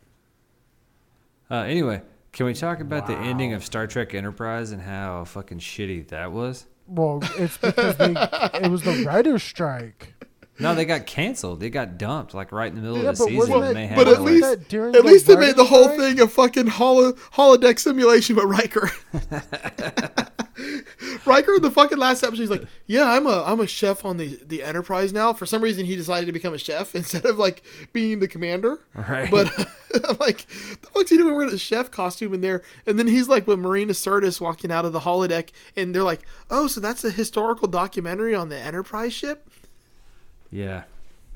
Uh, 1.50 1.62
anyway, 1.62 2.02
can 2.32 2.46
we 2.46 2.54
talk 2.54 2.80
about 2.80 3.06
the 3.06 3.16
ending 3.16 3.52
of 3.54 3.64
Star 3.64 3.86
Trek 3.86 4.14
Enterprise 4.14 4.70
and 4.70 4.80
how 4.82 5.24
fucking 5.24 5.58
shitty 5.58 6.08
that 6.08 6.30
was? 6.32 6.66
Well, 6.86 7.20
it's 7.38 7.56
because 7.56 7.96
they, 7.96 8.14
it 8.54 8.70
was 8.70 8.82
the 8.82 9.04
writer's 9.06 9.42
strike. 9.42 10.14
No, 10.60 10.74
they 10.74 10.84
got 10.84 11.06
canceled. 11.06 11.60
They 11.60 11.70
got 11.70 11.96
dumped 11.98 12.34
like 12.34 12.52
right 12.52 12.68
in 12.68 12.74
the 12.76 12.82
middle 12.82 13.02
Yeah, 13.02 13.10
of 13.10 13.18
the 13.18 13.24
but 13.24 13.28
season. 13.30 13.38
wasn't 13.52 13.64
it- 13.70 13.74
they 13.74 13.86
had 13.86 13.96
but 13.96 14.08
at 14.08 14.20
like- 14.20 14.30
least- 14.32 14.42
that 14.48 14.68
during 14.68 14.94
At 14.94 15.02
the 15.02 15.08
least 15.08 15.26
they 15.26 15.36
made 15.36 15.56
the 15.56 15.64
whole 15.64 15.84
strike? 15.84 15.98
thing 15.98 16.20
a 16.20 16.26
fucking 16.28 16.66
holo- 16.68 17.12
holodeck 17.34 17.78
simulation 17.78 18.36
with 18.36 18.44
Riker. 18.44 18.90
Riker 21.26 21.54
in 21.54 21.62
the 21.62 21.70
fucking 21.70 21.96
last 21.98 22.22
episode, 22.22 22.40
he's 22.40 22.50
like, 22.50 22.64
"Yeah, 22.86 23.10
I'm 23.10 23.26
a 23.26 23.42
I'm 23.44 23.60
a 23.60 23.66
chef 23.66 24.04
on 24.04 24.16
the 24.18 24.38
the 24.44 24.62
Enterprise 24.62 25.12
now." 25.12 25.32
For 25.32 25.46
some 25.46 25.62
reason, 25.62 25.86
he 25.86 25.96
decided 25.96 26.26
to 26.26 26.32
become 26.32 26.52
a 26.52 26.58
chef 26.58 26.94
instead 26.94 27.24
of 27.24 27.38
like 27.38 27.62
being 27.92 28.20
the 28.20 28.28
commander. 28.28 28.80
Right. 28.94 29.30
But 29.30 29.50
I'm 30.06 30.16
like, 30.20 30.46
the 30.46 30.88
fuck's 30.92 31.10
he 31.10 31.16
doing 31.16 31.34
wearing 31.34 31.52
a 31.54 31.58
chef 31.58 31.90
costume 31.90 32.34
in 32.34 32.40
there? 32.42 32.62
And 32.86 32.98
then 32.98 33.06
he's 33.06 33.28
like 33.28 33.46
with 33.46 33.58
Marina 33.58 33.92
Sirtis 33.92 34.40
walking 34.40 34.70
out 34.70 34.84
of 34.84 34.92
the 34.92 35.00
holodeck, 35.00 35.48
and 35.76 35.94
they're 35.94 36.02
like, 36.02 36.20
"Oh, 36.50 36.66
so 36.66 36.80
that's 36.80 37.04
a 37.04 37.10
historical 37.10 37.68
documentary 37.68 38.34
on 38.34 38.48
the 38.50 38.58
Enterprise 38.58 39.12
ship?" 39.14 39.48
Yeah. 40.50 40.84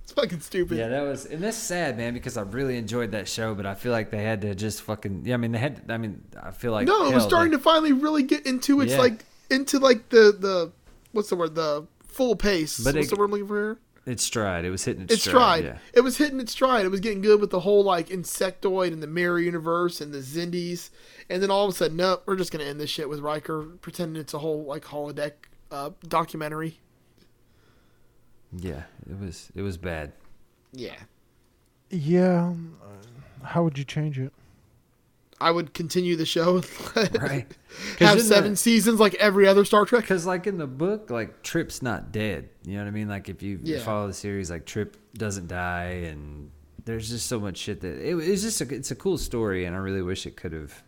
It's 0.02 0.12
fucking 0.12 0.40
stupid. 0.40 0.76
Yeah, 0.76 0.88
that 0.88 1.00
was, 1.02 1.24
and 1.24 1.42
that's 1.42 1.56
sad, 1.56 1.96
man, 1.96 2.12
because 2.12 2.36
I 2.36 2.42
really 2.42 2.76
enjoyed 2.76 3.12
that 3.12 3.26
show, 3.26 3.54
but 3.54 3.64
I 3.64 3.74
feel 3.74 3.90
like 3.92 4.10
they 4.10 4.22
had 4.22 4.42
to 4.42 4.54
just 4.54 4.82
fucking. 4.82 5.22
Yeah, 5.24 5.34
I 5.34 5.36
mean, 5.38 5.52
they 5.52 5.58
had. 5.58 5.80
I 5.88 5.96
mean, 5.96 6.22
I 6.42 6.50
feel 6.50 6.72
like 6.72 6.86
no, 6.86 7.10
it 7.10 7.14
was 7.14 7.24
starting 7.24 7.52
they- 7.52 7.56
to 7.56 7.62
finally 7.62 7.92
really 7.92 8.22
get 8.22 8.44
into 8.46 8.82
its 8.82 8.92
Yeah. 8.92 8.98
like 8.98 9.24
into 9.50 9.78
like 9.78 10.10
the 10.10 10.36
the 10.38 10.72
what's 11.12 11.30
the 11.30 11.36
word 11.36 11.54
the 11.54 11.86
full 12.06 12.36
pace. 12.36 12.78
But 12.80 12.94
what's 12.94 13.06
it- 13.06 13.10
the 13.10 13.16
word 13.16 13.26
I'm 13.26 13.30
looking 13.30 13.46
for 13.48 13.56
here? 13.56 13.78
Its 14.04 14.22
stride. 14.22 14.66
It 14.66 14.70
was 14.70 14.84
hitting 14.84 15.04
its, 15.04 15.14
Its 15.14 15.22
stride. 15.24 15.64
Yeah. 15.64 15.78
It 15.94 16.02
was 16.02 16.18
hitting 16.18 16.38
its 16.38 16.52
stride. 16.52 16.84
It 16.84 16.90
was 16.90 17.00
getting 17.00 17.22
good 17.22 17.40
with 17.40 17.48
the 17.48 17.60
whole 17.60 17.82
like 17.82 18.08
insectoid 18.10 18.92
and 18.92 19.02
the 19.02 19.06
mirror 19.06 19.40
universe 19.40 20.02
and 20.02 20.12
the 20.12 20.18
Xindis, 20.18 20.90
and 21.30 21.42
then 21.42 21.50
all 21.50 21.64
of 21.66 21.72
a 21.72 21.74
sudden, 21.74 21.96
nope, 21.96 22.22
we're 22.26 22.36
just 22.36 22.52
gonna 22.52 22.64
end 22.64 22.78
this 22.78 22.90
shit 22.90 23.08
with 23.08 23.20
Riker 23.20 23.62
pretending 23.80 24.20
it's 24.20 24.34
a 24.34 24.38
whole 24.40 24.64
like 24.64 24.84
holodeck 24.84 25.32
uh, 25.70 25.90
documentary. 26.06 26.78
Yeah, 28.56 28.82
it 29.08 29.18
was. 29.18 29.50
It 29.54 29.62
was 29.62 29.76
bad. 29.76 30.12
Yeah, 30.72 30.96
Yeah. 31.90 32.46
um, 32.46 32.76
uh, 32.82 33.46
How 33.46 33.62
would 33.64 33.78
you 33.78 33.84
change 33.84 34.18
it? 34.18 34.32
I 35.40 35.50
would 35.50 35.74
continue 35.74 36.16
the 36.16 36.24
show. 36.26 36.62
Right. 37.20 37.46
Have 37.98 38.20
seven 38.22 38.56
seasons 38.56 38.98
like 39.00 39.14
every 39.14 39.46
other 39.48 39.64
Star 39.64 39.84
Trek. 39.84 40.02
Because 40.02 40.24
like 40.26 40.46
in 40.46 40.58
the 40.58 40.66
book, 40.66 41.10
like 41.10 41.42
Trip's 41.42 41.82
not 41.82 42.12
dead. 42.12 42.48
You 42.64 42.74
know 42.74 42.80
what 42.82 42.88
I 42.88 42.92
mean? 42.92 43.08
Like 43.08 43.28
if 43.28 43.42
you, 43.42 43.58
you 43.62 43.76
Yeah. 43.76 43.80
follow 43.82 44.06
the 44.06 44.12
series, 44.14 44.50
like 44.50 44.64
Trip 44.64 44.96
doesn't 45.14 45.48
die, 45.48 46.04
and 46.10 46.50
there's 46.84 47.08
just 47.10 47.26
so 47.26 47.38
much 47.40 47.56
shit 47.58 47.80
that 47.82 47.98
it, 47.98 48.14
it's 48.16 48.42
just 48.42 48.60
a, 48.60 48.74
it's 48.74 48.90
a 48.90 48.94
cool 48.96 49.18
story, 49.18 49.64
and 49.64 49.74
I 49.74 49.78
really 49.80 50.02
wish 50.02 50.26
it 50.26 50.36
could 50.36 50.52
have, 50.52 50.82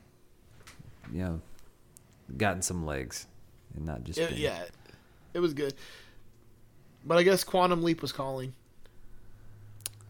you 1.13 1.21
know, 1.23 1.41
gotten 2.37 2.63
some 2.63 2.87
legs, 2.87 3.27
and 3.75 3.85
not 3.85 4.05
just 4.05 4.19
It- 4.19 4.31
been- 4.31 4.39
yeah, 4.39 4.65
it 5.35 5.41
was 5.41 5.55
good. 5.55 5.75
But 7.07 7.19
I 7.19 7.23
guess 7.23 7.45
Quantum 7.45 7.83
Leap 7.83 8.03
was 8.03 8.13
calling. 8.13 8.53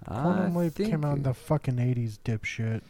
Quantum 0.06 0.56
I 0.56 0.60
Leap 0.60 0.72
think- 0.72 0.90
came 0.90 1.04
out 1.04 1.16
in 1.18 1.22
the 1.24 1.34
fucking 1.34 1.78
80s, 1.78 2.18
dipshit. 2.24 2.80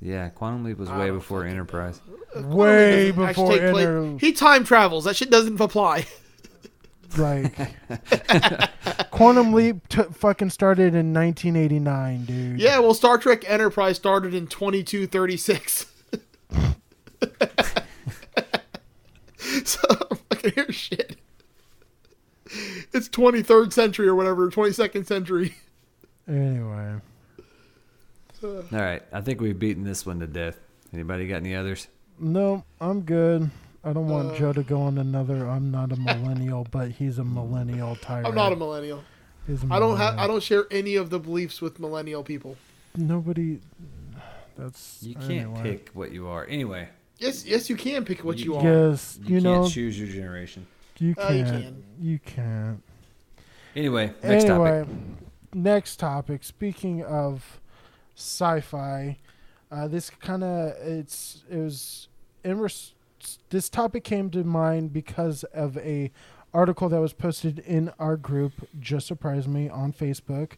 yeah. 0.00 0.28
Quantum 0.28 0.64
Leap 0.64 0.78
was 0.78 0.88
I 0.90 0.98
way 0.98 1.06
don't 1.06 1.18
before 1.18 1.40
fucking 1.40 1.52
Enterprise. 1.52 2.00
Uh, 2.34 2.40
Quantum 2.42 2.50
Way 2.56 3.04
Leap 3.06 3.14
doesn't 3.16 3.28
actually 3.28 3.44
before 3.44 3.58
take 3.58 3.72
place- 3.72 3.86
Enter- 3.86 4.18
He 4.18 4.32
time 4.32 4.64
travels. 4.64 5.04
That 5.04 5.16
shit 5.16 5.30
doesn't 5.30 5.60
apply. 5.60 6.06
Like, 7.16 7.54
Quantum 9.12 9.52
Leap 9.52 9.86
t- 9.86 10.02
fucking 10.14 10.50
started 10.50 10.96
in 10.96 11.14
1989, 11.14 12.24
dude. 12.24 12.58
Yeah, 12.58 12.80
well, 12.80 12.92
Star 12.92 13.18
Trek 13.18 13.48
Enterprise 13.48 13.94
started 13.94 14.34
in 14.34 14.48
2236. 14.48 15.86
so, 19.64 19.78
fucking 20.30 20.52
hear 20.54 20.72
shit. 20.72 21.16
It's 22.92 23.08
23rd 23.08 23.72
century 23.72 24.06
or 24.08 24.14
whatever, 24.14 24.50
22nd 24.50 25.06
century. 25.06 25.54
Anyway. 26.28 26.94
All 28.42 28.62
right, 28.72 29.02
I 29.12 29.20
think 29.20 29.40
we've 29.40 29.58
beaten 29.58 29.84
this 29.84 30.04
one 30.04 30.20
to 30.20 30.26
death. 30.26 30.58
Anybody 30.92 31.26
got 31.26 31.36
any 31.36 31.54
others? 31.54 31.88
No, 32.18 32.64
I'm 32.80 33.00
good. 33.02 33.50
I 33.82 33.92
don't 33.92 34.08
want 34.08 34.32
Uh, 34.32 34.38
Joe 34.38 34.52
to 34.52 34.62
go 34.62 34.80
on 34.82 34.98
another. 34.98 35.48
I'm 35.48 35.70
not 35.70 35.92
a 35.92 35.96
millennial, 35.96 36.66
but 36.70 36.90
he's 36.90 37.18
a 37.18 37.24
millennial 37.24 37.96
tyrant. 37.96 38.26
I'm 38.28 38.34
not 38.34 38.52
a 38.52 38.56
millennial. 38.56 39.02
He's 39.46 39.62
a 39.64 39.66
I 39.70 39.78
don't 39.78 39.96
have. 39.96 40.18
I 40.18 40.26
don't 40.26 40.42
share 40.42 40.64
any 40.70 40.96
of 40.96 41.10
the 41.10 41.18
beliefs 41.18 41.60
with 41.60 41.78
millennial 41.80 42.22
people. 42.22 42.56
Nobody. 42.96 43.60
That's 44.56 45.02
You 45.02 45.14
can't 45.16 45.30
anyway. 45.30 45.62
pick 45.62 45.90
what 45.94 46.12
you 46.12 46.28
are. 46.28 46.46
Anyway, 46.46 46.88
Yes, 47.18 47.44
yes, 47.44 47.68
you 47.70 47.76
can 47.76 48.04
pick 48.04 48.24
what 48.24 48.38
you, 48.38 48.44
You- 48.52 48.56
are. 48.56 48.62
Yes, 48.90 49.18
you, 49.22 49.36
you, 49.36 49.42
can't 49.42 49.62
know 49.62 49.68
choose 49.68 49.98
your 49.98 50.08
generation. 50.08 50.66
You 50.98 51.14
Uh, 51.18 51.28
you 51.32 51.44
can't. 51.44 51.62
can. 51.64 51.84
You 52.00 52.18
can't. 52.18 52.82
Anyway, 53.76 54.12
next 54.22 54.44
anyway, 54.44 54.80
topic. 54.80 54.94
next 55.54 55.96
topic. 55.98 56.44
Speaking 56.44 57.02
of 57.02 57.60
sci-fi, 58.16 59.18
uh, 59.72 59.88
this 59.88 60.10
kind 60.10 60.44
of 60.44 60.70
it's 60.86 61.42
it 61.50 61.56
was 61.58 62.08
in 62.44 62.58
res- 62.60 62.92
this 63.50 63.68
topic 63.68 64.04
came 64.04 64.30
to 64.30 64.44
mind 64.44 64.92
because 64.92 65.42
of 65.44 65.76
a 65.78 66.12
article 66.52 66.88
that 66.88 67.00
was 67.00 67.12
posted 67.12 67.58
in 67.60 67.90
our 67.98 68.16
group. 68.16 68.52
Just 68.78 69.06
Surprise 69.08 69.48
Me 69.48 69.68
on 69.68 69.92
Facebook 69.92 70.52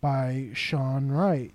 by 0.00 0.48
Sean 0.54 1.10
Wright. 1.10 1.52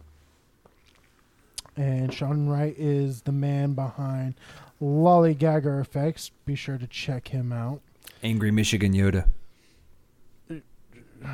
And 1.75 2.13
Sean 2.13 2.47
Wright 2.47 2.75
is 2.77 3.21
the 3.23 3.31
man 3.31 3.73
behind 3.73 4.35
Lollygagger 4.81 5.79
Effects. 5.81 6.29
Be 6.45 6.53
sure 6.55 6.77
to 6.77 6.85
check 6.87 7.29
him 7.29 7.51
out. 7.53 7.81
Angry 8.23 8.51
Michigan 8.51 8.93
Yoda. 8.93 9.27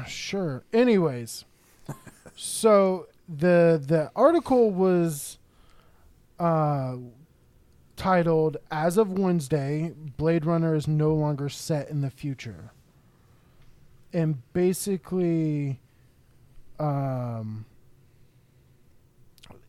Sure. 0.08 0.64
Anyways, 0.74 1.46
so 2.36 3.08
the 3.28 3.82
the 3.84 4.12
article 4.16 4.72
was 4.72 5.38
uh 6.40 6.98
titled 7.96 8.58
"As 8.70 8.98
of 8.98 9.18
Wednesday, 9.18 9.94
Blade 10.18 10.46
Runner 10.46 10.76
is 10.76 10.88
no 10.88 11.14
longer 11.14 11.50
set 11.50 11.90
in 11.90 12.02
the 12.02 12.10
future," 12.10 12.72
and 14.12 14.42
basically, 14.54 15.80
um, 16.80 17.66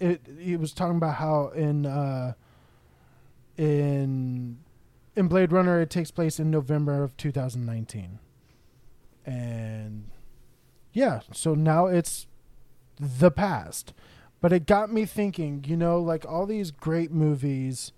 it 0.01 0.21
it 0.41 0.59
was 0.59 0.73
talking 0.73 0.97
about 0.97 1.15
how 1.15 1.49
in 1.49 1.87
uh 1.87 2.33
in 3.57 4.59
in 5.17 5.29
Blade 5.29 5.51
Runner 5.51 5.81
it 5.81 5.91
takes 5.91 6.11
place 6.11 6.39
in 6.39 6.51
November 6.51 7.03
of 7.03 7.17
2019 7.17 8.19
and 9.25 10.11
yeah 10.93 11.21
so 11.33 11.55
now 11.55 11.87
it's 11.87 12.27
the 12.99 13.31
past. 13.31 13.93
But 14.41 14.53
it 14.53 14.67
got 14.67 14.93
me 14.93 15.05
thinking 15.07 15.65
you 15.67 15.77
know 15.77 16.01
like 16.01 16.25
all 16.25 16.47
these 16.47 16.71
great 16.71 17.11
movies 17.11 17.93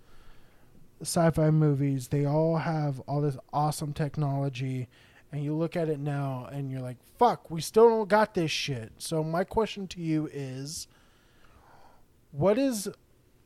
sci-fi 1.00 1.50
movies 1.50 2.08
they 2.08 2.24
all 2.24 2.56
have 2.56 3.00
all 3.00 3.20
this 3.20 3.36
awesome 3.52 3.92
technology. 3.92 4.88
And 5.30 5.44
you 5.44 5.54
look 5.54 5.76
at 5.76 5.90
it 5.90 5.98
now 5.98 6.48
and 6.50 6.70
you're 6.70 6.80
like 6.80 6.96
fuck 7.18 7.50
we 7.50 7.60
still 7.60 7.88
don't 7.88 8.08
got 8.08 8.34
this 8.34 8.50
shit. 8.50 8.92
So 8.98 9.22
my 9.22 9.44
question 9.44 9.86
to 9.88 10.00
you 10.00 10.28
is 10.32 10.86
what 12.30 12.58
is 12.58 12.88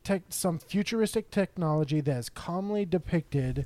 tech 0.03 0.23
some 0.29 0.59
futuristic 0.59 1.29
technology 1.31 2.01
that 2.01 2.17
is 2.17 2.29
calmly 2.29 2.85
depicted 2.85 3.65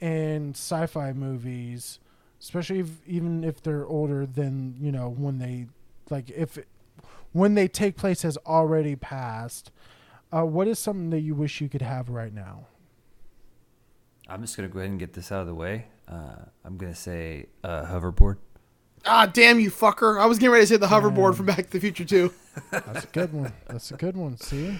in 0.00 0.50
sci-fi 0.50 1.12
movies 1.12 1.98
especially 2.40 2.80
if, 2.80 2.88
even 3.06 3.42
if 3.42 3.62
they're 3.62 3.86
older 3.86 4.26
than 4.26 4.76
you 4.78 4.92
know 4.92 5.08
when 5.08 5.38
they 5.38 5.66
like 6.10 6.30
if 6.30 6.58
when 7.32 7.54
they 7.54 7.66
take 7.66 7.96
place 7.96 8.22
has 8.22 8.36
already 8.46 8.96
passed 8.96 9.70
uh, 10.32 10.44
what 10.44 10.66
is 10.66 10.78
something 10.78 11.10
that 11.10 11.20
you 11.20 11.34
wish 11.34 11.60
you 11.60 11.68
could 11.68 11.82
have 11.82 12.08
right 12.08 12.34
now 12.34 12.66
I'm 14.28 14.40
just 14.40 14.56
gonna 14.56 14.68
go 14.68 14.78
ahead 14.78 14.90
and 14.90 14.98
get 14.98 15.12
this 15.12 15.30
out 15.30 15.42
of 15.42 15.46
the 15.46 15.54
way. 15.54 15.86
Uh, 16.08 16.36
I'm 16.64 16.76
gonna 16.76 16.94
say 16.94 17.46
uh, 17.62 17.84
hoverboard. 17.84 18.38
Ah, 19.04 19.26
damn 19.26 19.60
you, 19.60 19.70
fucker! 19.70 20.18
I 20.18 20.26
was 20.26 20.38
getting 20.38 20.52
ready 20.52 20.64
to 20.64 20.66
say 20.66 20.76
the 20.78 20.86
hoverboard 20.86 21.34
from 21.34 21.46
Back 21.46 21.66
to 21.66 21.70
the 21.72 21.80
Future 21.80 22.04
too. 22.04 22.32
that's 22.70 23.04
a 23.04 23.08
good 23.08 23.32
one 23.32 23.52
that's 23.68 23.90
a 23.90 23.96
good 23.96 24.16
one 24.16 24.36
see 24.38 24.78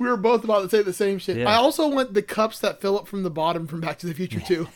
We 0.00 0.08
were 0.08 0.16
both 0.16 0.42
about 0.44 0.62
to 0.62 0.68
say 0.70 0.82
the 0.82 0.92
same 0.94 1.18
shit. 1.18 1.36
Yeah. 1.36 1.48
I 1.50 1.54
also 1.56 1.86
want 1.88 2.14
the 2.14 2.22
cups 2.22 2.58
that 2.60 2.80
fill 2.80 2.98
up 2.98 3.06
from 3.06 3.22
the 3.22 3.30
bottom 3.30 3.66
from 3.66 3.80
Back 3.82 3.98
to 3.98 4.06
the 4.06 4.14
Future 4.14 4.40
too. 4.40 4.66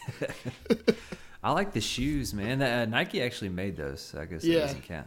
I 1.42 1.52
like 1.52 1.72
the 1.72 1.80
shoes, 1.80 2.32
man. 2.32 2.62
Uh, 2.62 2.84
Nike 2.84 3.22
actually 3.22 3.48
made 3.50 3.76
those. 3.76 4.00
So 4.02 4.20
I 4.20 4.26
guess 4.26 4.44
Yeah. 4.44 4.58
it 4.58 4.60
doesn't 4.60 4.84
count. 4.84 5.06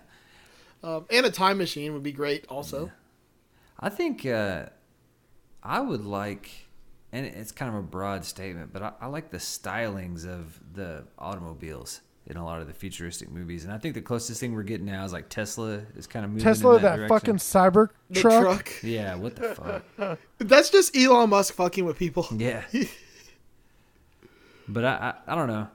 um, 0.83 1.05
and 1.09 1.25
a 1.25 1.31
time 1.31 1.57
machine 1.59 1.93
would 1.93 2.03
be 2.03 2.11
great 2.11 2.45
also. 2.49 2.91
I 3.79 3.89
think 3.89 4.25
uh, 4.25 4.65
I 5.63 5.79
would 5.81 6.03
like, 6.03 6.49
and 7.11 7.25
it's 7.25 7.51
kind 7.51 7.69
of 7.69 7.77
a 7.79 7.83
broad 7.83 8.25
statement, 8.25 8.73
but 8.73 8.81
I, 8.81 8.93
I 9.01 9.05
like 9.07 9.29
the 9.29 9.37
stylings 9.37 10.25
of 10.27 10.59
the 10.73 11.03
automobiles 11.19 12.01
in 12.27 12.37
a 12.37 12.43
lot 12.45 12.59
of 12.61 12.67
the 12.67 12.73
futuristic 12.73 13.31
movies, 13.31 13.63
and 13.63 13.73
I 13.73 13.77
think 13.77 13.95
the 13.95 14.01
closest 14.01 14.39
thing 14.39 14.53
we're 14.53 14.63
getting 14.63 14.85
now 14.85 15.03
is 15.05 15.13
like 15.13 15.29
Tesla 15.29 15.81
is 15.95 16.07
kind 16.07 16.25
of 16.25 16.31
moving 16.31 16.43
Tesla, 16.43 16.75
in 16.75 16.81
that, 16.81 16.89
that, 16.89 16.95
direction. 17.07 17.19
fucking 17.19 17.35
cyber 17.37 17.89
The 18.09 18.19
truck. 18.21 18.41
truck. 18.43 18.73
Yeah, 18.83 19.15
what 19.15 19.35
the 19.35 19.55
fuck? 19.97 20.19
That's 20.37 20.69
just 20.69 20.95
Elon 20.95 21.29
Musk 21.29 21.53
fucking 21.53 21.85
with 21.85 21.97
people. 21.97 22.27
Yeah. 22.31 22.63
but 24.67 24.83
I, 24.85 25.13
I, 25.27 25.33
I 25.33 25.35
don't 25.35 25.47
know. 25.47 25.67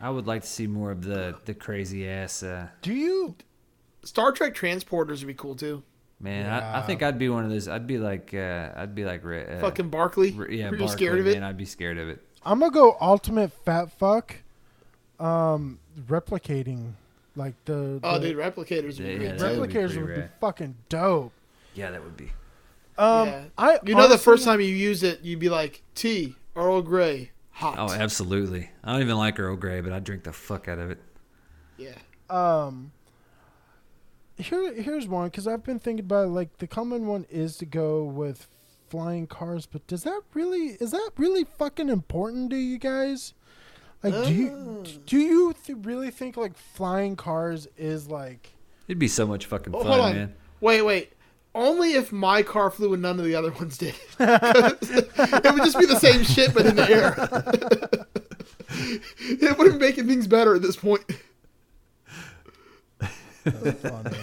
I 0.00 0.10
would 0.10 0.26
like 0.26 0.42
to 0.42 0.48
see 0.48 0.66
more 0.66 0.90
of 0.90 1.02
the 1.02 1.36
the 1.46 1.54
crazy 1.54 2.08
ass. 2.08 2.42
Uh, 2.42 2.68
Do 2.82 2.92
you? 2.92 3.36
Star 4.02 4.32
Trek 4.32 4.54
transporters 4.54 5.20
would 5.20 5.28
be 5.28 5.34
cool 5.34 5.54
too. 5.54 5.82
man, 6.20 6.50
I, 6.50 6.80
I 6.80 6.82
think 6.82 7.02
I'd 7.02 7.18
be 7.18 7.30
one 7.30 7.44
of 7.44 7.50
those. 7.50 7.68
I'd 7.68 7.86
be 7.86 7.96
like, 7.98 8.34
uh, 8.34 8.68
I'd 8.76 8.94
be 8.94 9.04
like, 9.06 9.24
uh, 9.24 9.60
fucking 9.60 9.88
Barclay. 9.88 10.28
Yeah, 10.50 10.66
Are 10.66 10.70
Barclay, 10.70 10.86
scared 10.88 11.20
of 11.20 11.26
it? 11.26 11.34
Man, 11.34 11.42
I'd 11.44 11.56
be 11.56 11.64
scared 11.64 11.96
of 11.96 12.08
it. 12.10 12.20
I'm 12.44 12.58
gonna 12.60 12.70
go 12.70 12.96
ultimate 13.00 13.52
fat 13.64 13.90
fuck. 13.98 14.36
Um, 15.20 15.78
replicating, 16.08 16.92
like 17.36 17.54
the, 17.64 18.00
Oh, 18.02 18.18
the 18.18 18.28
dude, 18.28 18.36
replicators 18.38 18.98
would 18.98 19.06
be 19.06 19.12
yeah, 19.12 19.16
great 19.18 19.38
that 19.38 19.58
would 19.58 19.68
be 19.68 19.74
replicators 19.74 19.86
pretty 19.86 19.98
would 20.02 20.14
be 20.14 20.20
rad. 20.22 20.30
fucking 20.40 20.74
dope. 20.88 21.32
Yeah, 21.74 21.90
that 21.90 22.02
would 22.02 22.16
be. 22.16 22.32
Um, 22.98 23.28
Yeah. 23.28 23.44
I 23.58 23.72
You 23.84 23.94
know, 23.94 24.02
the 24.02 24.14
honestly- 24.14 24.18
first 24.18 24.44
time 24.44 24.60
you 24.60 24.66
use 24.68 25.02
it, 25.02 25.20
you'd 25.22 25.38
be 25.40 25.48
like, 25.48 25.82
tea, 25.94 26.36
Earl 26.56 26.82
Grey, 26.82 27.30
hot. 27.52 27.76
Oh, 27.78 27.92
absolutely. 27.92 28.70
I 28.82 28.92
don't 28.92 29.02
even 29.02 29.16
like 29.16 29.38
Earl 29.40 29.56
Grey, 29.56 29.80
but 29.80 29.92
I 29.92 29.98
drink 30.00 30.24
the 30.24 30.32
fuck 30.32 30.68
out 30.68 30.78
of 30.78 30.90
it. 30.90 30.98
yeah. 31.76 31.94
Um, 32.30 32.92
here, 34.36 34.72
here's 34.74 35.06
one 35.06 35.28
because 35.28 35.46
I've 35.46 35.62
been 35.64 35.78
thinking 35.78 36.04
about 36.04 36.24
it, 36.26 36.28
like 36.30 36.58
the 36.58 36.66
common 36.66 37.06
one 37.06 37.26
is 37.30 37.56
to 37.58 37.66
go 37.66 38.02
with 38.04 38.48
flying 38.88 39.26
cars, 39.26 39.66
but 39.66 39.86
does 39.86 40.02
that 40.04 40.22
really 40.32 40.76
is 40.80 40.90
that 40.92 41.10
really 41.16 41.44
fucking 41.44 41.88
important 41.88 42.50
to 42.50 42.56
you 42.56 42.78
guys? 42.78 43.34
Like, 44.04 44.26
do 44.26 44.32
you 44.34 44.48
Uh. 44.84 44.88
do 45.06 45.18
you 45.18 45.54
th- 45.64 45.78
really 45.82 46.10
think 46.10 46.36
like 46.36 46.56
flying 46.56 47.16
cars 47.16 47.66
is 47.76 48.06
like? 48.08 48.50
It'd 48.86 48.98
be 48.98 49.08
so 49.08 49.26
much 49.26 49.46
fucking 49.46 49.74
Oh, 49.74 49.82
fun, 49.82 49.98
hold 50.00 50.14
man. 50.14 50.34
Wait, 50.60 50.82
wait. 50.82 51.12
Only 51.54 51.94
if 51.94 52.12
my 52.12 52.42
car 52.42 52.70
flew 52.70 52.92
and 52.92 53.02
none 53.02 53.18
of 53.18 53.24
the 53.24 53.34
other 53.34 53.52
ones 53.52 53.78
did. 53.78 53.94
it 54.20 55.54
would 55.54 55.64
just 55.64 55.78
be 55.78 55.86
the 55.86 55.98
same 55.98 56.22
shit, 56.24 56.52
but 56.52 56.66
in 56.66 56.76
the 56.76 56.90
air. 56.90 57.14
it 59.20 59.56
wouldn't 59.56 59.78
be 59.80 59.86
making 59.86 60.06
things 60.08 60.26
better 60.26 60.54
at 60.54 60.62
this 60.62 60.76
point. 60.76 61.02
Funny. 63.44 64.16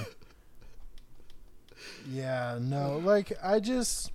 yeah, 2.09 2.57
no, 2.59 2.97
like 3.03 3.31
I 3.43 3.59
just 3.59 4.11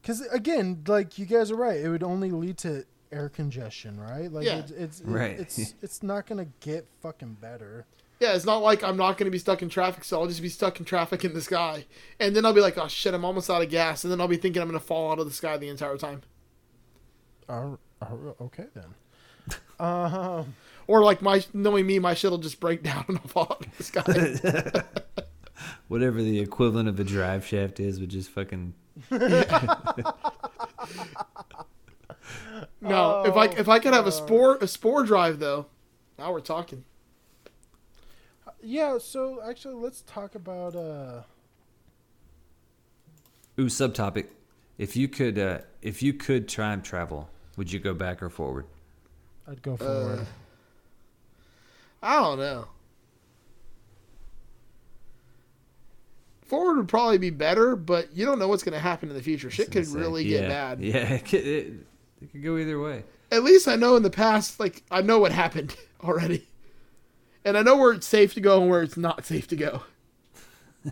because 0.00 0.20
again, 0.26 0.82
like 0.86 1.18
you 1.18 1.26
guys 1.26 1.50
are 1.50 1.56
right, 1.56 1.78
it 1.80 1.88
would 1.88 2.02
only 2.02 2.30
lead 2.30 2.58
to 2.58 2.84
air 3.12 3.28
congestion, 3.28 4.00
right? 4.00 4.32
Like 4.32 4.46
Yeah. 4.46 4.58
it's 4.58 4.70
it's 4.72 5.00
Right. 5.02 5.38
it's 5.38 5.74
it's 5.82 6.02
not 6.02 6.26
gonna 6.26 6.46
get 6.60 6.86
fucking 7.00 7.34
better. 7.40 7.86
Yeah, 8.20 8.34
it's 8.34 8.44
not 8.44 8.58
like 8.58 8.84
I'm 8.84 8.96
not 8.96 9.18
going 9.18 9.24
to 9.24 9.32
be 9.32 9.38
stuck 9.40 9.62
in 9.62 9.68
traffic, 9.68 10.04
so 10.04 10.20
I'll 10.20 10.28
just 10.28 10.42
be 10.42 10.48
stuck 10.48 10.78
in 10.78 10.84
traffic 10.84 11.24
in 11.24 11.34
the 11.34 11.40
sky. 11.40 11.86
And 12.20 12.36
then 12.36 12.46
I'll 12.46 12.52
be 12.52 12.60
like, 12.60 12.78
oh 12.78 12.86
shit, 12.86 13.14
I'm 13.14 13.24
almost 13.24 13.50
out 13.50 13.62
of 13.62 13.68
gas. 13.68 14.04
And 14.04 14.12
then 14.12 14.20
I'll 14.20 14.28
be 14.28 14.36
thinking 14.36 14.62
I'm 14.62 14.68
going 14.68 14.78
to 14.78 14.84
fall 14.86 15.10
out 15.10 15.18
of 15.18 15.26
the 15.26 15.32
sky 15.32 15.56
the 15.56 15.68
entire 15.68 15.96
time. 15.96 16.22
Uh, 17.48 17.70
uh, 18.00 18.06
okay 18.42 18.66
then. 18.74 18.94
um, 19.80 20.54
Or 20.86 21.02
like 21.02 21.20
my 21.20 21.44
knowing 21.52 21.84
me, 21.84 21.98
my 21.98 22.14
shit 22.14 22.30
will 22.30 22.38
just 22.38 22.60
break 22.60 22.82
down 22.84 23.04
and 23.08 23.18
I'll 23.18 23.26
fall 23.26 23.48
out 23.50 23.66
of 23.66 23.76
the 23.76 23.82
sky. 23.82 24.84
Whatever 25.88 26.22
the 26.22 26.38
equivalent 26.38 26.88
of 26.88 27.00
a 27.00 27.04
drive 27.04 27.44
shaft 27.44 27.80
is, 27.80 27.98
would 27.98 28.10
just 28.10 28.30
fucking. 28.30 28.74
No, 32.80 33.24
if 33.24 33.36
I 33.36 33.46
if 33.46 33.68
I 33.68 33.78
could 33.78 33.92
have 33.94 34.06
a 34.06 34.12
spore 34.12 34.56
a 34.60 34.66
spore 34.68 35.04
drive 35.04 35.38
though, 35.38 35.66
now 36.18 36.32
we're 36.32 36.40
talking. 36.40 36.84
yeah. 38.62 38.98
So 38.98 39.40
actually, 39.48 39.74
let's 39.74 40.02
talk 40.02 40.34
about. 40.34 40.74
uh 40.76 41.22
Ooh, 43.58 43.66
subtopic. 43.66 44.28
If 44.78 44.96
you 44.96 45.08
could, 45.08 45.38
uh, 45.38 45.58
if 45.82 46.02
you 46.02 46.12
could 46.14 46.48
time 46.48 46.80
travel, 46.82 47.28
would 47.56 47.70
you 47.70 47.78
go 47.78 47.92
back 47.92 48.22
or 48.22 48.30
forward? 48.30 48.64
I'd 49.46 49.60
go 49.62 49.74
Uh, 49.74 49.76
forward. 49.76 50.26
I 52.02 52.16
don't 52.16 52.38
know. 52.38 52.66
Forward 56.46 56.76
would 56.78 56.88
probably 56.88 57.18
be 57.18 57.30
better, 57.30 57.76
but 57.76 58.14
you 58.14 58.24
don't 58.26 58.38
know 58.38 58.48
what's 58.48 58.62
going 58.62 58.74
to 58.74 58.78
happen 58.80 59.08
in 59.08 59.14
the 59.14 59.22
future. 59.22 59.50
Shit 59.50 59.70
could 59.70 59.86
really 59.88 60.24
yeah, 60.24 60.40
get 60.40 60.48
bad. 60.48 60.80
Yeah, 60.80 60.96
it 61.14 61.24
could, 61.24 61.86
it, 62.22 62.26
it 62.26 62.32
could 62.32 62.42
go 62.42 62.56
either 62.58 62.80
way. 62.80 63.04
At 63.30 63.44
least 63.44 63.68
I 63.68 63.76
know 63.76 63.96
in 63.96 64.02
the 64.02 64.10
past, 64.10 64.60
like 64.60 64.82
I 64.90 65.02
know 65.02 65.18
what 65.18 65.32
happened 65.32 65.76
already, 66.02 66.46
and 67.44 67.56
I 67.56 67.62
know 67.62 67.76
where 67.76 67.92
it's 67.92 68.06
safe 68.06 68.34
to 68.34 68.40
go 68.40 68.60
and 68.60 68.70
where 68.70 68.82
it's 68.82 68.96
not 68.96 69.24
safe 69.24 69.46
to 69.48 69.56
go. 69.56 69.82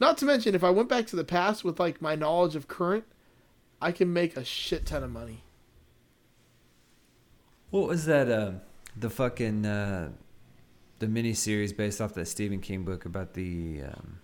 not 0.00 0.18
to 0.18 0.24
mention, 0.24 0.54
if 0.54 0.64
I 0.64 0.70
went 0.70 0.88
back 0.88 1.06
to 1.08 1.16
the 1.16 1.24
past 1.24 1.64
with 1.64 1.78
like 1.78 2.00
my 2.00 2.14
knowledge 2.14 2.56
of 2.56 2.68
current, 2.68 3.04
I 3.80 3.92
can 3.92 4.12
make 4.12 4.36
a 4.36 4.44
shit 4.44 4.86
ton 4.86 5.02
of 5.02 5.10
money. 5.10 5.44
What 7.70 7.88
was 7.88 8.04
that? 8.06 8.30
Uh, 8.30 8.52
the 8.96 9.10
fucking 9.10 9.64
uh, 9.64 10.10
the 10.98 11.08
mini 11.08 11.34
series 11.34 11.72
based 11.72 12.00
off 12.00 12.14
that 12.14 12.26
Stephen 12.28 12.60
King 12.60 12.84
book 12.84 13.04
about 13.04 13.34
the. 13.34 13.82
Um, 13.82 14.18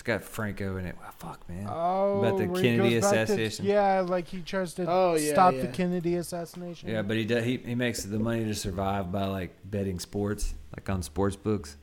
it's 0.00 0.06
got 0.06 0.24
Franco 0.24 0.78
in 0.78 0.86
it. 0.86 0.96
Wow, 0.98 1.10
fuck 1.18 1.46
man. 1.46 1.66
Oh, 1.70 2.20
about 2.20 2.38
the 2.38 2.46
where 2.46 2.62
he 2.62 2.68
Kennedy 2.70 2.94
goes 2.94 3.02
back 3.02 3.10
to- 3.12 3.16
assassination. 3.24 3.66
yeah, 3.66 4.00
like 4.00 4.28
he 4.28 4.40
tries 4.40 4.72
to 4.74 4.86
Oh, 4.88 5.14
yeah, 5.14 5.32
stop 5.32 5.52
yeah. 5.52 5.60
the 5.60 5.68
Kennedy 5.68 6.16
assassination. 6.16 6.88
Yeah, 6.88 7.02
but 7.02 7.18
he 7.18 7.26
does, 7.26 7.44
he 7.44 7.58
he 7.58 7.74
makes 7.74 8.02
the 8.04 8.18
money 8.18 8.44
to 8.44 8.54
survive 8.54 9.12
by 9.12 9.26
like 9.26 9.54
betting 9.62 9.98
sports, 9.98 10.54
like 10.74 10.88
on 10.88 11.02
sports 11.02 11.36
books. 11.36 11.76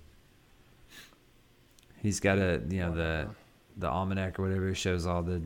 He's 2.02 2.20
got 2.20 2.40
a 2.40 2.60
you 2.68 2.80
know 2.80 2.96
the 2.96 3.28
the 3.78 3.88
almanac 3.88 4.40
or 4.40 4.44
whatever 4.48 4.74
shows 4.74 5.06
all 5.06 5.22
the 5.22 5.40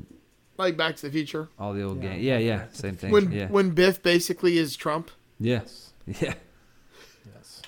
Like 0.57 0.77
Back 0.77 0.95
to 0.95 1.01
the 1.07 1.11
Future, 1.11 1.49
all 1.59 1.73
the 1.73 1.83
old 1.83 2.01
Yeah, 2.01 2.09
games. 2.11 2.23
Yeah, 2.23 2.37
yeah, 2.37 2.57
Back 2.59 2.67
to 2.67 2.71
the 2.71 2.77
same 2.77 2.95
thing. 2.95 3.11
when 3.11 3.31
yeah, 3.33 3.47
when 3.49 3.71
Biff 3.71 4.01
basically 4.01 4.57
is 4.57 4.77
Trump. 4.77 5.11
yeah, 5.41 5.59
Yes. 5.59 5.93
yeah. 6.21 6.33
Yes. 7.35 7.61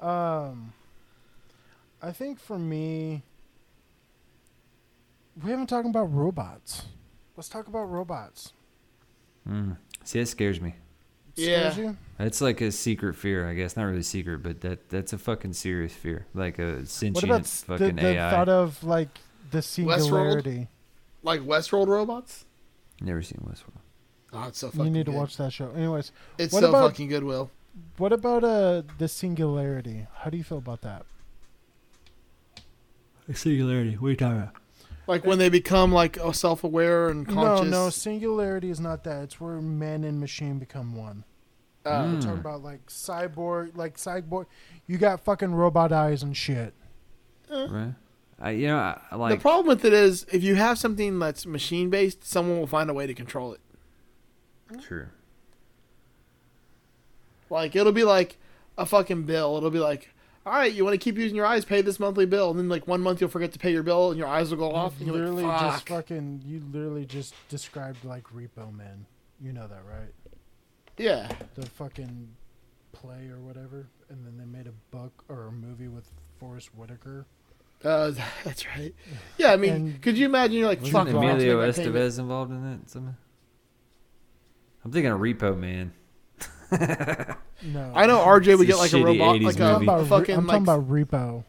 Um, 0.00 0.72
I 2.02 2.12
think 2.12 2.40
for 2.40 2.58
me, 2.58 3.22
we 5.42 5.50
haven't 5.50 5.66
talked 5.68 5.88
about 5.88 6.12
robots. 6.12 6.86
Let's 7.36 7.48
talk 7.48 7.66
about 7.68 7.84
robots. 7.84 8.52
Mm. 9.48 9.76
See, 10.04 10.20
that 10.20 10.26
scares 10.26 10.60
me. 10.60 10.74
Scares 11.34 11.76
Yeah. 11.78 11.82
you? 11.84 11.96
That's 12.18 12.40
like 12.40 12.60
a 12.60 12.70
secret 12.70 13.14
fear, 13.14 13.48
I 13.48 13.54
guess. 13.54 13.76
Not 13.76 13.84
really 13.84 14.02
secret, 14.02 14.42
but 14.42 14.60
that 14.60 14.88
that's 14.90 15.12
a 15.12 15.18
fucking 15.18 15.54
serious 15.54 15.92
fear. 15.92 16.26
Like 16.34 16.58
a 16.58 16.84
sentient 16.86 17.14
What 17.16 17.24
about 17.24 17.40
s- 17.42 17.62
the, 17.62 17.76
the 17.78 18.06
AI. 18.06 18.30
thought 18.30 18.48
of 18.48 18.82
like 18.84 19.08
the 19.50 19.62
singularity? 19.62 20.68
Like 21.22 21.40
Westworld 21.40 21.86
robots. 21.88 22.44
Never 23.00 23.22
seen 23.22 23.40
Westworld. 23.46 23.80
Oh, 24.32 24.48
it's 24.48 24.58
so 24.58 24.68
fucking. 24.68 24.84
You 24.84 24.90
need 24.90 25.06
to 25.06 25.12
watch 25.12 25.36
that 25.38 25.52
show. 25.52 25.70
Anyways, 25.70 26.12
It's 26.38 26.52
What 26.52 26.60
so 26.60 26.68
about- 26.68 26.90
fucking 26.90 27.08
good, 27.08 27.24
Will. 27.24 27.50
what 27.96 28.12
about 28.12 28.44
uh 28.44 28.82
the 28.98 29.08
singularity? 29.08 30.06
How 30.16 30.28
do 30.30 30.36
you 30.36 30.44
feel 30.44 30.58
about 30.58 30.82
that? 30.82 31.04
Singularity. 33.32 33.94
What 33.96 34.08
are 34.08 34.10
you 34.10 34.16
talking 34.16 34.38
about? 34.38 34.54
Like 35.06 35.24
when 35.24 35.38
they 35.38 35.48
become 35.48 35.92
like 35.92 36.18
oh, 36.20 36.30
self-aware 36.32 37.08
and 37.08 37.26
conscious. 37.26 37.70
No, 37.70 37.84
no, 37.86 37.90
singularity 37.90 38.70
is 38.70 38.78
not 38.80 39.02
that. 39.04 39.24
It's 39.24 39.40
where 39.40 39.60
man 39.60 40.04
and 40.04 40.20
machine 40.20 40.58
become 40.58 40.94
one. 40.94 41.24
Uh, 41.84 41.90
I'm 41.90 42.16
Mm. 42.18 42.22
talking 42.22 42.38
about 42.38 42.62
like 42.62 42.86
cyborg, 42.86 43.76
like 43.76 43.96
cyborg. 43.96 44.46
You 44.86 44.98
got 44.98 45.20
fucking 45.24 45.52
robot 45.54 45.92
eyes 45.92 46.22
and 46.22 46.36
shit. 46.36 46.74
Right. 47.50 47.94
I 48.38 48.50
you 48.52 48.68
know 48.68 48.78
I, 48.78 49.00
I 49.10 49.28
the 49.30 49.36
problem 49.36 49.66
with 49.66 49.84
it 49.84 49.92
is 49.92 50.24
if 50.32 50.42
you 50.44 50.54
have 50.54 50.78
something 50.78 51.18
that's 51.18 51.44
machine-based, 51.46 52.24
someone 52.24 52.58
will 52.60 52.66
find 52.66 52.88
a 52.88 52.94
way 52.94 53.06
to 53.06 53.14
control 53.14 53.52
it. 53.54 53.60
true. 54.82 55.08
Like 57.48 57.74
it'll 57.74 57.92
be 57.92 58.04
like 58.04 58.38
a 58.78 58.86
fucking 58.86 59.24
bill. 59.24 59.56
It'll 59.56 59.70
be 59.70 59.80
like, 59.80 60.10
all 60.46 60.52
right, 60.54 60.72
you 60.72 60.84
want 60.84 60.94
to 60.94 60.98
keep 60.98 61.18
using 61.18 61.36
your 61.36 61.46
eyes, 61.46 61.64
pay 61.64 61.82
this 61.82 62.00
monthly 62.00 62.26
bill, 62.26 62.50
and 62.50 62.58
then 62.58 62.68
like 62.68 62.86
one 62.88 63.00
month 63.02 63.20
you'll 63.20 63.30
forget 63.30 63.52
to 63.52 63.58
pay 63.58 63.70
your 63.72 63.82
bill, 63.82 64.10
and 64.10 64.18
your 64.18 64.28
eyes 64.28 64.50
will 64.50 64.58
go 64.58 64.72
off. 64.74 64.94
You 64.98 65.06
And 65.06 65.06
you're 65.08 65.16
literally 65.26 65.42
like, 65.44 65.60
just 65.60 65.88
fucking. 65.88 66.42
You 66.46 66.62
literally 66.72 67.04
just 67.04 67.34
described 67.48 68.04
like 68.04 68.24
Repo 68.34 68.74
Man. 68.74 69.06
You 69.40 69.52
know 69.52 69.66
that, 69.68 69.82
right? 69.86 70.12
yeah, 70.98 71.30
The 71.54 71.64
fucking 71.66 72.28
play 72.92 73.28
or 73.30 73.38
whatever, 73.40 73.86
and 74.10 74.26
then 74.26 74.36
they 74.36 74.44
made 74.44 74.66
a 74.66 74.72
book 74.94 75.24
or 75.28 75.46
a 75.46 75.52
movie 75.52 75.88
with 75.88 76.10
Forest 76.38 76.74
Whitaker. 76.74 77.24
uh, 77.84 78.10
that's 78.44 78.66
right. 78.66 78.94
Yeah, 79.38 79.52
I 79.52 79.56
mean, 79.56 79.72
And- 79.72 80.02
could 80.02 80.18
you 80.18 80.26
imagine? 80.26 80.56
You're 80.58 80.68
like, 80.68 80.84
fuck, 80.84 80.94
I'll 80.94 81.04
have 81.06 81.12
to 81.12 81.18
Emilio 81.18 81.58
make 81.58 81.68
my 81.68 81.72
payment. 81.84 81.96
Estevez 81.96 82.18
involved 82.18 82.50
in 82.50 82.62
that? 82.64 82.90
Somehow? 82.90 83.12
I'm 84.84 84.92
thinking 84.92 85.10
of 85.12 85.20
Repo 85.20 85.56
Man. 85.56 85.92
No, 86.72 87.92
I 87.94 88.06
know 88.06 88.18
RJ 88.18 88.56
would 88.58 88.66
get 88.66 88.78
like 88.78 88.92
a 88.92 88.96
shitty 88.96 89.04
robot, 89.04 89.36
80s 89.36 89.42
like 89.44 89.60
I'm 89.60 89.62
a, 89.62 89.66
talking 89.66 89.72
movie. 89.72 89.84
about, 89.84 90.00
a 90.00 90.06
fucking 90.06 90.36
I'm 90.36 90.46
like 90.46 90.64
talking 90.64 90.84
about 90.84 90.88
Repo. 90.90 91.44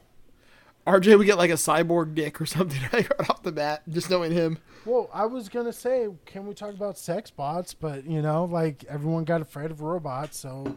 RJ 0.88 1.17
would 1.17 1.26
get 1.28 1.38
like 1.38 1.51
a 1.51 1.55
cyborg 1.55 2.15
dick 2.15 2.41
or 2.41 2.45
something 2.45 2.82
right 2.93 3.07
off 3.30 3.43
the 3.43 3.51
bat, 3.51 3.84
just 3.89 4.09
knowing 4.09 4.32
him. 4.32 4.57
Well, 4.86 5.09
I 5.13 5.26
was 5.28 5.47
gonna 5.47 5.72
say, 5.72 6.07
can 6.26 6.47
we 6.47 6.53
talk 6.53 6.74
about 6.74 6.97
sex 6.97 7.30
bots? 7.32 7.74
But 7.74 8.05
you 8.05 8.22
know, 8.22 8.45
like 8.45 8.84
everyone 8.89 9.24
got 9.24 9.41
afraid 9.41 9.72
of 9.72 9.82
robots, 9.82 10.38
so 10.39 10.76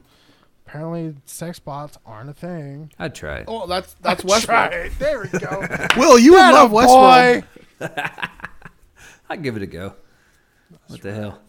apparently 0.66 1.14
sex 1.24 1.59
bots 1.59 1.99
aren't 2.05 2.30
a 2.30 2.34
thing. 2.34 2.92
I'd 2.99 3.14
try 3.14 3.38
it. 3.38 3.45
Oh, 3.49 3.66
that's 3.66 3.95
that's 4.03 4.22
Try 4.22 4.40
Westworld. 4.40 4.72
it. 4.86 4.99
There 4.99 5.20
we 5.20 5.38
go. 5.38 5.66
Will 5.97 6.18
you 6.18 6.32
would 6.34 6.38
love 6.53 6.70
Westworld? 6.70 7.45
Boy. 7.80 7.88
I'd 9.30 9.42
give 9.42 9.57
it 9.57 9.62
a 9.62 9.66
go. 9.66 9.95
What 10.88 11.01
the 11.01 11.12
hell? 11.14 11.40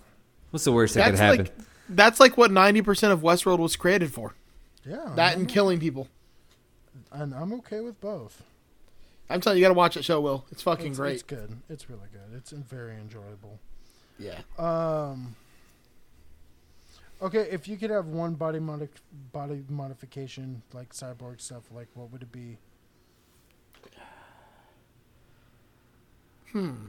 What's 0.52 0.64
the 0.64 0.72
worst 0.72 0.94
that 0.96 1.04
could 1.06 1.16
That's 1.18 1.22
happen? 1.22 1.46
like 1.46 1.54
that's 1.90 2.20
like 2.20 2.38
what 2.38 2.52
ninety 2.52 2.82
percent 2.82 3.14
of 3.14 3.22
Westworld 3.22 3.60
was 3.60 3.76
created 3.76 4.12
for. 4.14 4.34
Yeah, 4.86 5.12
That 5.16 5.34
I'm, 5.34 5.42
and 5.42 5.50
killing 5.50 5.80
people. 5.80 6.08
and 7.12 7.34
I'm 7.34 7.52
okay 7.54 7.80
with 7.82 8.00
both. 8.00 8.44
I'm 9.30 9.42
telling 9.42 9.58
you, 9.58 9.62
you 9.62 9.66
got 9.66 9.74
to 9.74 9.78
watch 9.78 9.96
that 9.96 10.06
show. 10.06 10.22
Will 10.22 10.46
it's 10.52 10.62
fucking 10.62 10.90
It's, 10.92 11.00
great. 11.00 11.14
It's 11.16 11.24
good. 11.24 11.58
It's 11.70 11.90
really 11.90 12.08
good. 12.12 12.38
It's 12.38 12.52
very 12.52 12.96
enjoyable. 12.96 13.60
yeah. 14.20 14.42
Um. 14.60 15.36
Okay, 17.22 17.48
if 17.50 17.68
you 17.68 17.78
could 17.78 17.90
have 17.92 18.08
one 18.08 18.34
body 18.36 18.60
modi- 18.60 18.90
body 19.32 19.64
modification 19.70 20.62
like 20.74 20.94
cyborg 20.94 21.40
stuff, 21.42 21.64
like 21.74 21.88
what 21.96 22.12
would 22.12 22.22
it 22.22 22.32
be? 22.32 22.58
Hmm. 26.52 26.88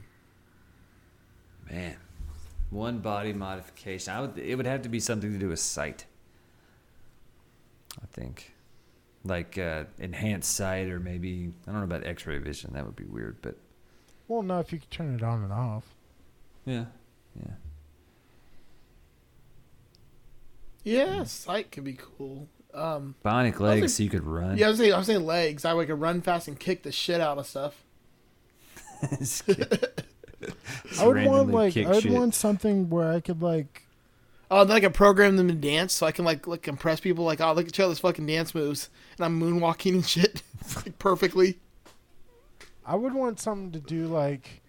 Man, 1.69 1.95
one 2.69 2.99
body 2.99 3.33
modification. 3.33 4.13
I 4.13 4.21
would. 4.21 4.37
It 4.37 4.55
would 4.55 4.65
have 4.65 4.81
to 4.83 4.89
be 4.89 4.99
something 4.99 5.31
to 5.31 5.37
do 5.39 5.49
with 5.49 5.59
sight. 5.59 6.05
I 8.01 8.05
think, 8.11 8.53
like 9.23 9.57
uh, 9.57 9.85
enhanced 9.99 10.53
sight, 10.53 10.87
or 10.89 10.99
maybe 10.99 11.51
I 11.67 11.71
don't 11.71 11.79
know 11.79 11.85
about 11.85 12.05
X-ray 12.05 12.37
vision. 12.39 12.71
That 12.73 12.85
would 12.85 12.95
be 12.95 13.05
weird, 13.05 13.37
but 13.41 13.55
Well, 14.27 14.43
no, 14.43 14.59
if 14.59 14.71
you 14.71 14.79
could 14.79 14.91
turn 14.91 15.15
it 15.15 15.23
on 15.23 15.43
and 15.43 15.51
off. 15.53 15.85
yeah, 16.65 16.85
yeah. 17.35 17.53
Yeah, 20.83 21.23
sight 21.23 21.71
could 21.71 21.83
be 21.83 21.97
cool. 21.97 22.47
Um, 22.73 23.15
Bionic 23.25 23.59
like- 23.59 23.81
legs, 23.81 23.95
so 23.95 24.03
you 24.03 24.09
could 24.09 24.23
run. 24.23 24.57
yeah, 24.57 24.67
I 24.67 24.69
was 24.69 24.77
saying, 24.77 24.93
I 24.93 24.97
was 24.97 25.07
saying 25.07 25.25
legs. 25.25 25.65
I 25.65 25.73
could 25.85 25.99
run 25.99 26.21
fast 26.21 26.47
and 26.47 26.59
kick 26.59 26.83
the 26.83 26.91
shit 26.91 27.19
out 27.19 27.37
of 27.37 27.47
stuff. 27.47 27.83
Just 30.41 30.53
kidding. 30.53 30.89
Just 30.89 31.01
I 31.01 31.07
would 31.07 31.25
want 31.25 31.49
like 31.51 31.77
I 31.77 31.89
would 31.89 32.03
shit. 32.03 32.11
want 32.11 32.35
something 32.35 32.89
where 32.89 33.11
I 33.11 33.19
could 33.19 33.41
like 33.41 33.87
Oh, 34.49 34.63
then 34.63 34.77
I 34.77 34.79
can 34.79 34.93
program 34.93 35.35
them 35.35 35.49
to 35.49 35.53
dance, 35.53 35.93
so 35.93 36.05
I 36.05 36.11
can 36.11 36.23
like 36.23 36.47
like 36.47 36.67
impress 36.67 36.99
people. 36.99 37.25
Like, 37.25 37.41
oh, 37.41 37.51
look 37.53 37.67
at 37.67 37.73
Charlie's 37.73 37.99
fucking 37.99 38.25
dance 38.25 38.55
moves, 38.55 38.89
and 39.17 39.25
I'm 39.25 39.39
moonwalking 39.39 39.95
and 39.95 40.05
shit 40.07 40.41
like, 40.75 40.97
perfectly. 40.99 41.59
I 42.85 42.95
would 42.95 43.13
want 43.13 43.39
something 43.39 43.71
to 43.73 43.79
do 43.79 44.07
like 44.07 44.61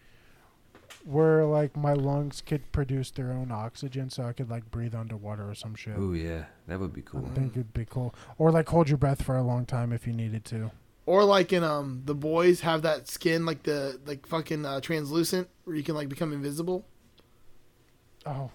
where 1.04 1.44
like 1.44 1.76
my 1.76 1.92
lungs 1.92 2.42
could 2.44 2.70
produce 2.72 3.12
their 3.12 3.30
own 3.30 3.52
oxygen 3.52 4.10
so 4.10 4.24
I 4.24 4.32
could 4.32 4.50
like 4.50 4.68
breathe 4.70 4.94
underwater 4.96 5.48
or 5.48 5.54
some 5.54 5.76
shit. 5.76 5.94
Oh 5.96 6.12
yeah, 6.12 6.46
that 6.66 6.80
would 6.80 6.92
be 6.92 7.02
cool. 7.02 7.28
I 7.30 7.34
think 7.34 7.52
it'd 7.52 7.72
be 7.72 7.84
cool. 7.84 8.14
Or 8.36 8.50
like 8.50 8.68
hold 8.68 8.88
your 8.88 8.98
breath 8.98 9.22
for 9.22 9.36
a 9.36 9.42
long 9.42 9.64
time 9.64 9.92
if 9.92 10.06
you 10.06 10.12
needed 10.12 10.44
to. 10.46 10.72
Or 11.08 11.24
like 11.24 11.54
in 11.54 11.64
um 11.64 12.02
the 12.04 12.14
boys 12.14 12.60
have 12.60 12.82
that 12.82 13.08
skin 13.08 13.46
like 13.46 13.62
the 13.62 13.98
like 14.04 14.26
fucking 14.26 14.66
uh, 14.66 14.80
translucent 14.82 15.48
where 15.64 15.74
you 15.74 15.82
can 15.82 15.94
like 15.94 16.10
become 16.10 16.34
invisible. 16.34 16.84
Oh, 18.26 18.50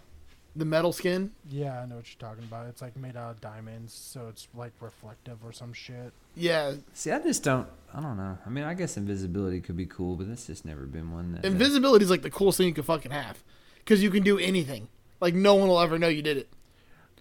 The 0.55 0.65
metal 0.65 0.93
skin. 0.93 1.31
yeah, 1.49 1.81
I 1.81 1.85
know 1.87 1.95
what 1.95 2.05
you're 2.07 2.29
talking 2.29 2.43
about. 2.43 2.67
It's 2.67 2.79
like 2.81 2.95
made 2.95 3.15
out 3.17 3.31
of 3.31 3.41
diamonds, 3.41 3.91
so 3.93 4.27
it's 4.27 4.47
like 4.53 4.71
reflective 4.81 5.43
or 5.43 5.51
some 5.51 5.73
shit. 5.73 6.13
Yeah, 6.35 6.73
See, 6.93 7.09
I 7.09 7.19
just 7.19 7.43
don't. 7.43 7.67
I 7.91 7.99
don't 8.01 8.17
know. 8.17 8.37
I 8.45 8.49
mean, 8.49 8.63
I 8.65 8.75
guess 8.75 8.97
invisibility 8.97 9.59
could 9.59 9.77
be 9.77 9.87
cool, 9.87 10.15
but 10.15 10.27
that's 10.27 10.45
just 10.45 10.63
never 10.63 10.85
been 10.85 11.11
one. 11.11 11.31
That, 11.33 11.45
invisibility 11.45 12.03
is 12.05 12.11
like 12.11 12.21
the 12.21 12.29
coolest 12.29 12.57
thing 12.59 12.67
you 12.67 12.73
could 12.75 12.85
fucking 12.85 13.11
have 13.11 13.43
because 13.79 14.03
you 14.03 14.11
can 14.11 14.21
do 14.21 14.37
anything. 14.37 14.89
Like 15.19 15.33
no 15.33 15.55
one 15.55 15.69
will 15.69 15.79
ever 15.79 15.97
know 15.97 16.07
you 16.07 16.21
did 16.21 16.37
it. 16.37 16.49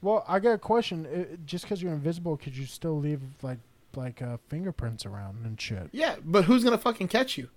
Well, 0.02 0.24
I 0.28 0.40
got 0.40 0.52
a 0.52 0.58
question. 0.58 1.06
I 1.06 1.36
just 1.46 1.64
because 1.64 1.82
you're 1.82 1.92
invisible, 1.94 2.36
could 2.36 2.54
you 2.54 2.66
still 2.66 2.98
leave 2.98 3.20
like 3.40 3.58
like 3.96 4.22
uh, 4.22 4.38
fingerprints 4.48 5.06
around 5.06 5.44
and 5.44 5.60
shit? 5.60 5.88
Yeah, 5.92 6.16
but 6.24 6.44
who's 6.44 6.64
gonna 6.64 6.78
fucking 6.78 7.08
catch 7.08 7.36
you? 7.38 7.48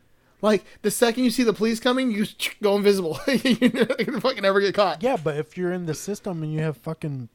Like 0.41 0.63
the 0.81 0.91
second 0.91 1.23
you 1.23 1.31
see 1.31 1.43
the 1.43 1.53
police 1.53 1.79
coming, 1.79 2.11
you 2.11 2.25
go 2.61 2.75
invisible. 2.75 3.19
You're 3.27 3.87
not 3.87 3.97
gonna 3.97 4.21
fucking 4.21 4.43
never 4.43 4.61
get 4.61 4.75
caught. 4.75 5.01
Yeah, 5.01 5.17
but 5.21 5.37
if 5.37 5.57
you're 5.57 5.73
in 5.73 5.85
the 5.85 5.93
system 5.93 6.43
and 6.43 6.53
you 6.53 6.59
have 6.61 6.77
fucking 6.77 7.29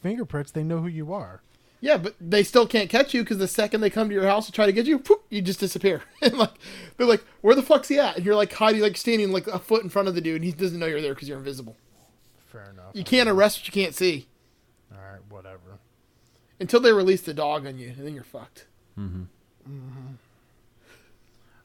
fingerprints, 0.00 0.50
they 0.50 0.62
know 0.64 0.80
who 0.80 0.88
you 0.88 1.12
are. 1.12 1.42
Yeah, 1.80 1.96
but 1.96 2.14
they 2.20 2.44
still 2.44 2.66
can't 2.66 2.88
catch 2.88 3.12
you 3.12 3.22
because 3.22 3.38
the 3.38 3.48
second 3.48 3.80
they 3.80 3.90
come 3.90 4.08
to 4.08 4.14
your 4.14 4.26
house 4.26 4.46
to 4.46 4.52
try 4.52 4.66
to 4.66 4.72
get 4.72 4.86
you, 4.86 5.00
poof, 5.00 5.18
you 5.30 5.42
just 5.42 5.58
disappear. 5.58 6.02
and 6.22 6.38
like 6.38 6.52
they're 6.96 7.08
like, 7.08 7.24
"Where 7.40 7.56
the 7.56 7.62
fuck's 7.62 7.88
he 7.88 7.98
at?" 7.98 8.16
And 8.16 8.24
you're 8.24 8.36
like 8.36 8.52
hiding, 8.52 8.82
like 8.82 8.96
standing 8.96 9.32
like 9.32 9.48
a 9.48 9.58
foot 9.58 9.82
in 9.82 9.88
front 9.88 10.06
of 10.06 10.14
the 10.14 10.20
dude, 10.20 10.36
and 10.36 10.44
he 10.44 10.52
doesn't 10.52 10.78
know 10.78 10.86
you're 10.86 11.00
there 11.00 11.14
because 11.14 11.28
you're 11.28 11.38
invisible. 11.38 11.76
Fair 12.46 12.70
enough. 12.70 12.92
You 12.92 13.02
can't 13.02 13.28
arrest 13.28 13.58
what 13.58 13.66
you 13.66 13.72
can't 13.72 13.94
see 13.94 14.28
All 14.92 14.98
right, 14.98 15.20
whatever. 15.28 15.71
Until 16.62 16.80
they 16.80 16.92
release 16.92 17.22
the 17.22 17.34
dog 17.34 17.66
on 17.66 17.78
you, 17.78 17.88
and 17.88 18.06
then 18.06 18.14
you're 18.14 18.24
fucked. 18.24 18.66
hmm 18.94 19.24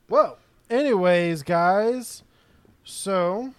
Well, 0.09 0.37
anyways, 0.69 1.43
guys, 1.43 2.23
so 2.83 3.53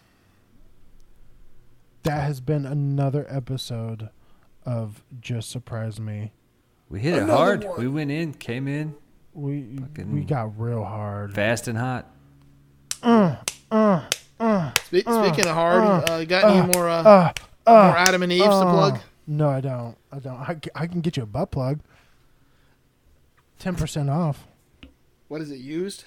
that 2.03 2.23
has 2.23 2.41
been 2.41 2.67
another 2.67 3.27
episode 3.29 4.09
of 4.65 5.03
Just 5.21 5.51
Surprise 5.51 6.01
Me. 6.01 6.33
We 6.91 7.01
hit 7.01 7.15
it 7.15 7.29
hard. 7.29 7.65
one. 7.65 7.79
We 7.79 7.89
went 7.89 8.11
in, 8.11 8.33
came 8.35 8.67
in 8.67 8.95
We 9.35 9.77
Fucking- 9.79 10.13
we 10.13 10.23
got 10.23 10.59
real 10.59 10.85
hard. 10.85 11.35
fast 11.35 11.69
and 11.69 11.79
hot. 11.79 12.07
Spe- 13.01 15.07
speaking 15.07 15.47
of 15.47 15.55
hard, 15.55 15.83
uh, 15.83 16.13
uh, 16.13 16.25
got 16.25 16.45
any 16.45 16.67
more 16.73 16.89
uh, 16.89 17.03
Uh, 17.03 17.33
more 17.67 17.77
uh, 17.77 17.95
Adam 17.97 18.23
and 18.23 18.33
Eve's 18.33 18.45
to 18.47 18.51
uh. 18.51 18.73
plug? 18.73 18.99
No, 19.31 19.51
I 19.51 19.61
don't. 19.61 19.95
I 20.11 20.19
don't. 20.21 20.37
I, 20.37 20.59
I 20.75 20.87
can 20.87 21.03
get 21.03 21.19
you 21.19 21.23
a 21.23 21.27
butt 21.27 21.51
plug. 21.51 21.81
Ten 23.59 23.75
percent 23.77 24.09
off. 24.09 24.47
What 25.29 25.43
is 25.43 25.51
it 25.51 25.59
used? 25.59 26.05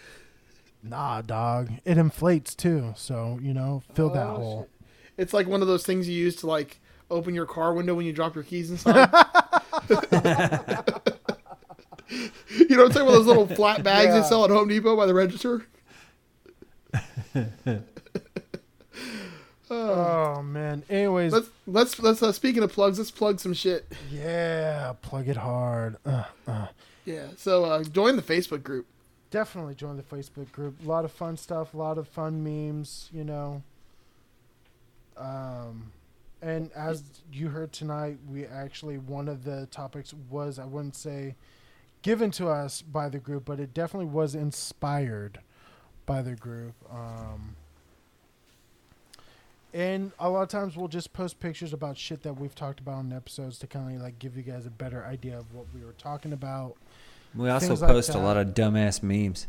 Nah, 0.82 1.22
dog. 1.22 1.70
It 1.86 2.00
inflates 2.00 2.56
too, 2.56 2.94
so 2.98 3.38
you 3.42 3.54
know, 3.54 3.84
fill 3.94 4.10
that 4.10 4.26
Oh, 4.26 4.36
hole. 4.36 4.68
It's 5.18 5.34
like 5.34 5.46
one 5.48 5.62
of 5.62 5.68
those 5.68 5.86
things 5.86 6.10
you 6.10 6.16
use 6.16 6.36
to 6.38 6.48
like 6.48 6.80
open 7.12 7.36
your 7.36 7.46
car 7.46 7.74
window 7.74 7.94
when 7.94 8.08
you 8.08 8.14
drop 8.14 8.34
your 8.34 8.44
keys 8.44 8.72
inside. 8.72 8.96
you 9.90 9.96
know 12.70 12.84
what 12.84 12.88
I'm 12.88 12.92
saying? 12.92 13.06
One 13.06 13.16
of 13.16 13.24
those 13.26 13.28
little 13.28 13.48
flat 13.48 13.84
bags 13.84 14.08
Yeah. 14.08 14.22
they 14.22 14.28
sell 14.28 14.44
at 14.46 14.50
Home 14.50 14.68
Depot 14.68 14.96
by 14.98 15.06
the 15.06 15.14
register. 15.14 15.68
Oh 19.72 20.42
man. 20.44 20.84
Anyways, 20.90 21.32
Let's 21.32 21.50
let's 21.66 22.00
let's 22.00 22.22
uh, 22.22 22.32
speaking 22.32 22.62
of 22.62 22.72
plugs, 22.72 22.98
let's 22.98 23.12
plug 23.12 23.40
some 23.40 23.54
shit. 23.54 23.92
yeah, 24.12 24.94
plug 25.02 25.28
it 25.30 25.38
hard. 25.38 25.98
Uh, 26.06 26.24
uh. 26.48 26.68
Yeah. 27.06 27.28
So 27.38 27.66
uh, 27.66 27.84
join 27.84 28.16
the 28.18 28.22
Facebook 28.22 28.64
group. 28.64 28.86
Definitely 29.30 29.76
join 29.76 29.96
the 29.96 30.04
Facebook 30.04 30.52
group. 30.52 30.76
A 30.84 30.88
lot 30.88 31.06
of 31.06 31.12
fun 31.12 31.38
stuff. 31.38 31.74
A 31.74 31.78
lot 31.78 31.98
of 31.98 32.08
fun 32.08 32.44
memes. 32.44 33.10
You 33.14 33.24
know. 33.24 33.64
Um, 35.18 35.92
and 36.42 36.72
as 36.74 37.04
you 37.32 37.50
heard 37.50 37.72
tonight, 37.72 38.18
we 38.30 38.46
actually 38.46 38.98
one 38.98 39.28
of 39.28 39.44
the 39.46 39.68
topics 39.72 40.14
was 40.30 40.60
I 40.60 40.66
wouldn't 40.66 40.96
say 40.96 41.36
given 42.02 42.32
to 42.32 42.50
us 42.50 42.82
by 42.82 43.08
the 43.10 43.20
group, 43.20 43.46
but 43.46 43.60
it 43.60 43.74
definitely 43.74 44.08
was 44.08 44.36
inspired 44.36 45.40
by 46.06 46.22
the 46.22 46.36
group. 46.36 46.74
Um, 46.92 47.56
and 49.74 50.12
a 50.20 50.30
lot 50.30 50.42
of 50.44 50.50
times 50.50 50.76
we'll 50.76 50.88
just 50.88 51.14
post 51.14 51.40
pictures 51.40 51.74
about 51.74 51.98
shit 51.98 52.24
that 52.24 52.34
we've 52.40 52.56
talked 52.56 52.80
about 52.80 53.04
in 53.06 53.14
episodes 53.14 53.58
to 53.60 53.68
kind 53.68 53.96
of 53.96 54.02
like 54.02 54.20
give 54.20 54.36
you 54.36 54.44
guys 54.44 54.66
a 54.66 54.70
better 54.70 55.06
idea 55.06 55.38
of 55.38 55.54
what 55.54 55.66
we 55.74 55.84
were 55.86 55.94
talking 55.94 56.34
about. 56.34 56.76
We 57.36 57.50
also 57.50 57.68
Things 57.68 57.82
like 57.82 57.92
post 57.92 58.10
a 58.16 58.18
lot 58.20 58.36
of 58.38 58.48
dumbass 58.50 59.02
memes. 59.02 59.48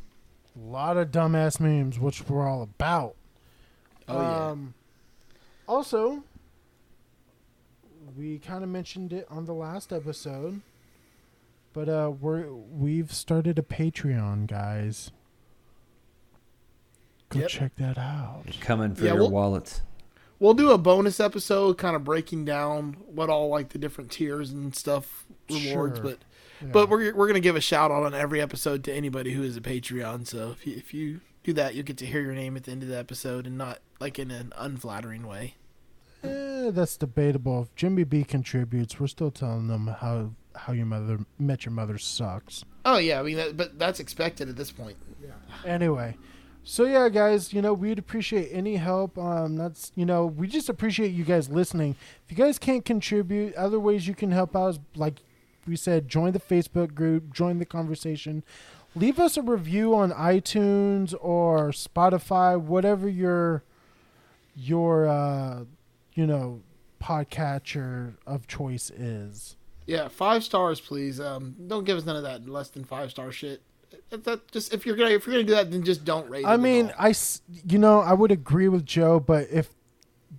A 0.56 0.70
lot 0.70 0.96
of 0.96 1.10
dumbass 1.10 1.58
memes, 1.58 1.98
which 1.98 2.28
we're 2.28 2.46
all 2.48 2.62
about. 2.62 3.14
Oh 4.08 4.20
yeah. 4.20 4.46
Um, 4.50 4.74
also, 5.66 6.22
we 8.16 8.38
kind 8.38 8.62
of 8.62 8.70
mentioned 8.70 9.12
it 9.12 9.26
on 9.30 9.46
the 9.46 9.54
last 9.54 9.92
episode, 9.92 10.60
but 11.72 11.88
uh, 11.88 12.12
we're 12.20 12.46
we've 12.52 13.12
started 13.12 13.58
a 13.58 13.62
Patreon, 13.62 14.46
guys. 14.46 15.10
Go 17.30 17.40
Yep. 17.40 17.48
check 17.48 17.76
that 17.76 17.96
out. 17.96 18.44
Coming 18.60 18.94
for 18.94 19.04
Yeah, 19.04 19.12
your 19.12 19.22
we'll- 19.22 19.30
wallets. 19.30 19.80
We'll 20.42 20.54
do 20.54 20.72
a 20.72 20.78
bonus 20.78 21.20
episode, 21.20 21.78
kind 21.78 21.94
of 21.94 22.02
breaking 22.02 22.44
down 22.46 22.96
what 23.06 23.30
all 23.30 23.48
like 23.48 23.68
the 23.68 23.78
different 23.78 24.10
tiers 24.10 24.50
and 24.50 24.74
stuff 24.74 25.24
rewards, 25.48 25.98
Sure. 25.98 26.04
but 26.04 26.18
Yeah. 26.60 26.68
But 26.72 26.88
we're 26.88 27.14
we're 27.14 27.28
gonna 27.28 27.38
give 27.38 27.54
a 27.54 27.60
shout 27.60 27.92
out 27.92 28.02
on 28.02 28.12
every 28.12 28.40
episode 28.40 28.82
to 28.84 28.92
anybody 28.92 29.32
who 29.34 29.44
is 29.44 29.56
a 29.56 29.60
Patreon. 29.60 30.26
So 30.26 30.50
if 30.50 30.66
you, 30.66 30.74
if 30.76 30.92
you 30.92 31.20
do 31.44 31.52
that, 31.52 31.74
you'll 31.76 31.84
get 31.84 31.96
to 31.98 32.06
hear 32.06 32.20
your 32.22 32.34
name 32.34 32.56
at 32.56 32.64
the 32.64 32.72
end 32.72 32.82
of 32.82 32.88
the 32.88 32.98
episode, 32.98 33.46
and 33.46 33.56
not 33.56 33.78
like 34.00 34.18
in 34.18 34.32
an 34.32 34.52
unflattering 34.58 35.26
way. 35.28 35.54
Eh, 36.24 36.70
that's 36.72 36.96
debatable. 36.96 37.62
If 37.62 37.74
Jimmy 37.76 38.02
B 38.04 38.24
contributes, 38.24 38.98
we're 38.98 39.06
still 39.08 39.30
telling 39.30 39.68
them 39.68 39.86
how 39.86 40.32
How 40.56 40.72
Your 40.72 40.86
Mother 40.86 41.20
Met 41.38 41.64
Your 41.64 41.72
Mother 41.72 41.98
sucks. 41.98 42.64
Oh 42.84 42.98
yeah, 42.98 43.20
I 43.20 43.22
mean, 43.22 43.36
that, 43.36 43.56
but 43.56 43.78
that's 43.78 44.00
expected 44.00 44.48
at 44.48 44.56
this 44.56 44.72
point. 44.72 44.96
Yeah. 45.22 45.30
Anyway, 45.64 46.16
so 46.64 46.84
yeah, 46.84 47.08
guys, 47.08 47.52
you 47.52 47.62
know 47.62 47.74
we'd 47.74 47.98
appreciate 47.98 48.50
any 48.52 48.76
help. 48.76 49.18
Um, 49.18 49.56
that's 49.56 49.92
you 49.94 50.06
know 50.06 50.26
we 50.26 50.46
just 50.46 50.68
appreciate 50.68 51.12
you 51.12 51.24
guys 51.24 51.48
listening. 51.48 51.96
If 52.24 52.36
you 52.36 52.44
guys 52.44 52.58
can't 52.58 52.84
contribute, 52.84 53.54
other 53.54 53.80
ways 53.80 54.06
you 54.06 54.14
can 54.14 54.30
help 54.30 54.54
out 54.54 54.68
is 54.68 54.80
like 54.94 55.22
we 55.66 55.76
said, 55.76 56.08
join 56.08 56.32
the 56.32 56.40
Facebook 56.40 56.94
group, 56.94 57.32
join 57.32 57.58
the 57.58 57.64
conversation. 57.64 58.42
Leave 58.94 59.18
us 59.18 59.36
a 59.36 59.42
review 59.42 59.94
on 59.94 60.12
iTunes 60.12 61.14
or 61.20 61.70
Spotify, 61.70 62.60
whatever 62.60 63.08
your 63.08 63.62
your 64.54 65.08
uh, 65.08 65.64
you 66.14 66.26
know 66.26 66.62
podcatcher 67.02 68.14
of 68.26 68.46
choice 68.46 68.90
is. 68.90 69.56
Yeah, 69.86 70.08
five 70.08 70.44
stars, 70.44 70.80
please. 70.80 71.20
Um, 71.20 71.56
don't 71.66 71.84
give 71.84 71.98
us 71.98 72.04
none 72.04 72.16
of 72.16 72.22
that 72.22 72.48
less 72.48 72.70
than 72.70 72.84
five 72.84 73.10
star 73.10 73.32
shit. 73.32 73.62
If 74.10 74.24
that 74.24 74.50
just 74.52 74.72
if 74.74 74.84
you're 74.86 74.96
gonna 74.96 75.10
if 75.10 75.26
you're 75.26 75.34
gonna 75.34 75.44
do 75.46 75.54
that, 75.54 75.70
then 75.70 75.82
just 75.82 76.04
don't 76.04 76.28
rate. 76.30 76.44
I 76.46 76.56
mean, 76.56 76.92
I 76.98 77.14
you 77.68 77.78
know 77.78 78.00
I 78.00 78.12
would 78.12 78.30
agree 78.32 78.68
with 78.68 78.84
Joe, 78.86 79.20
but 79.20 79.48
if 79.50 79.68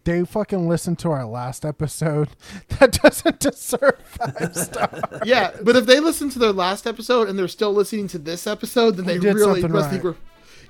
they 0.05 0.25
fucking 0.25 0.67
listened 0.67 0.99
to 0.99 1.11
our 1.11 1.25
last 1.25 1.63
episode, 1.65 2.29
that 2.79 2.99
doesn't 3.01 3.39
deserve 3.39 3.99
five 4.05 4.55
stars. 4.55 5.01
yeah, 5.25 5.51
but 5.63 5.75
if 5.75 5.85
they 5.85 5.99
listen 5.99 6.29
to 6.31 6.39
their 6.39 6.51
last 6.51 6.85
episode 6.87 7.29
and 7.29 7.37
they're 7.39 7.47
still 7.47 7.73
listening 7.73 8.07
to 8.09 8.17
this 8.17 8.45
episode, 8.47 8.91
then 8.97 9.05
they 9.05 9.17
did 9.17 9.35
really 9.35 9.61
something 9.61 9.71
must 9.71 9.85
right. 9.85 9.91
think 9.91 10.03
we're. 10.03 10.15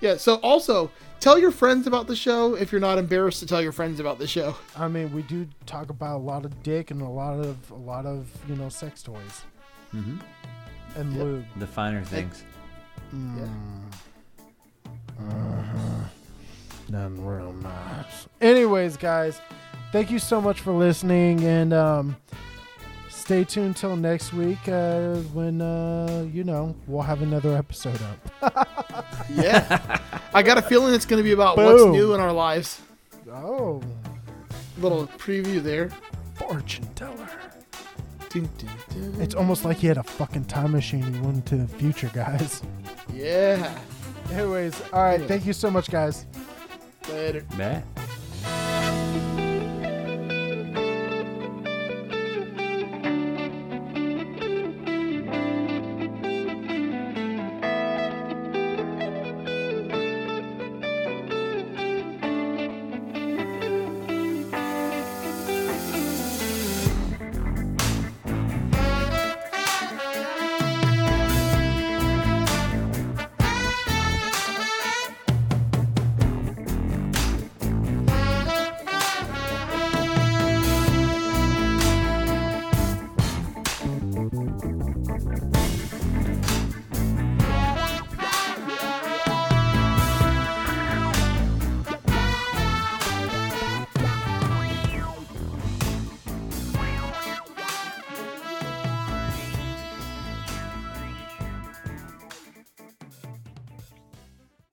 Yeah. 0.01 0.17
So 0.17 0.35
also 0.35 0.91
tell 1.21 1.39
your 1.39 1.51
friends 1.51 1.87
about 1.87 2.07
the 2.07 2.15
show 2.15 2.55
if 2.55 2.71
you're 2.73 2.81
not 2.81 2.97
embarrassed 2.97 3.39
to 3.39 3.45
tell 3.45 3.61
your 3.61 3.71
friends 3.71 4.01
about 4.01 4.19
the 4.19 4.27
show. 4.27 4.55
I 4.77 4.89
mean, 4.89 5.13
we 5.13 5.21
do 5.23 5.47
talk 5.65 5.89
about 5.89 6.17
a 6.17 6.23
lot 6.23 6.43
of 6.43 6.61
dick 6.61 6.91
and 6.91 7.01
a 7.01 7.07
lot 7.07 7.39
of 7.39 7.71
a 7.71 7.75
lot 7.75 8.05
of 8.05 8.27
you 8.47 8.55
know 8.55 8.69
sex 8.69 9.01
toys 9.01 9.43
Mm-hmm. 9.95 10.17
and 10.99 11.13
Yep. 11.13 11.21
lube. 11.23 11.45
The 11.57 11.67
finer 11.67 12.03
things. 12.03 12.43
Yeah. 13.13 13.47
Uh-huh. 15.19 16.07
None 16.89 17.23
real 17.25 17.53
nice. 17.53 18.27
Anyways, 18.41 18.97
guys, 18.97 19.39
thank 19.91 20.09
you 20.11 20.19
so 20.19 20.41
much 20.41 20.61
for 20.61 20.71
listening, 20.73 21.43
and 21.43 21.73
um, 21.73 22.17
stay 23.09 23.43
tuned 23.43 23.77
till 23.77 23.95
next 23.95 24.33
week 24.33 24.67
uh, 24.67 25.15
when 25.33 25.61
uh, 25.61 26.27
you 26.31 26.43
know 26.43 26.75
we'll 26.87 27.03
have 27.03 27.21
another 27.21 27.55
episode 27.55 27.99
up. 28.41 28.69
Yeah. 29.33 29.99
I 30.33 30.43
got 30.43 30.57
a 30.57 30.61
feeling 30.61 30.93
it's 30.93 31.05
gonna 31.05 31.23
be 31.23 31.31
about 31.31 31.55
what's 31.57 31.83
new 31.85 32.13
in 32.13 32.19
our 32.19 32.33
lives. 32.33 32.81
Oh, 33.31 33.81
Little 34.79 35.07
preview 35.17 35.61
there. 35.63 35.89
fortune 36.35 36.87
teller. 36.93 37.29
It's 39.19 39.35
almost 39.35 39.65
like 39.65 39.77
he 39.77 39.87
had 39.87 39.97
a 39.97 40.03
fucking 40.03 40.45
time 40.45 40.71
machine. 40.71 41.03
He 41.03 41.19
went 41.19 41.35
into 41.35 41.57
the 41.57 41.67
future, 41.67 42.09
guys. 42.13 42.61
yeah. 43.13 43.77
Anyways, 44.31 44.81
all 44.91 45.03
right. 45.03 45.21
Thank 45.21 45.45
you 45.45 45.53
so 45.53 45.69
much, 45.69 45.89
guys. 45.91 46.25
Later. 47.09 47.45
Bad. 47.57 47.83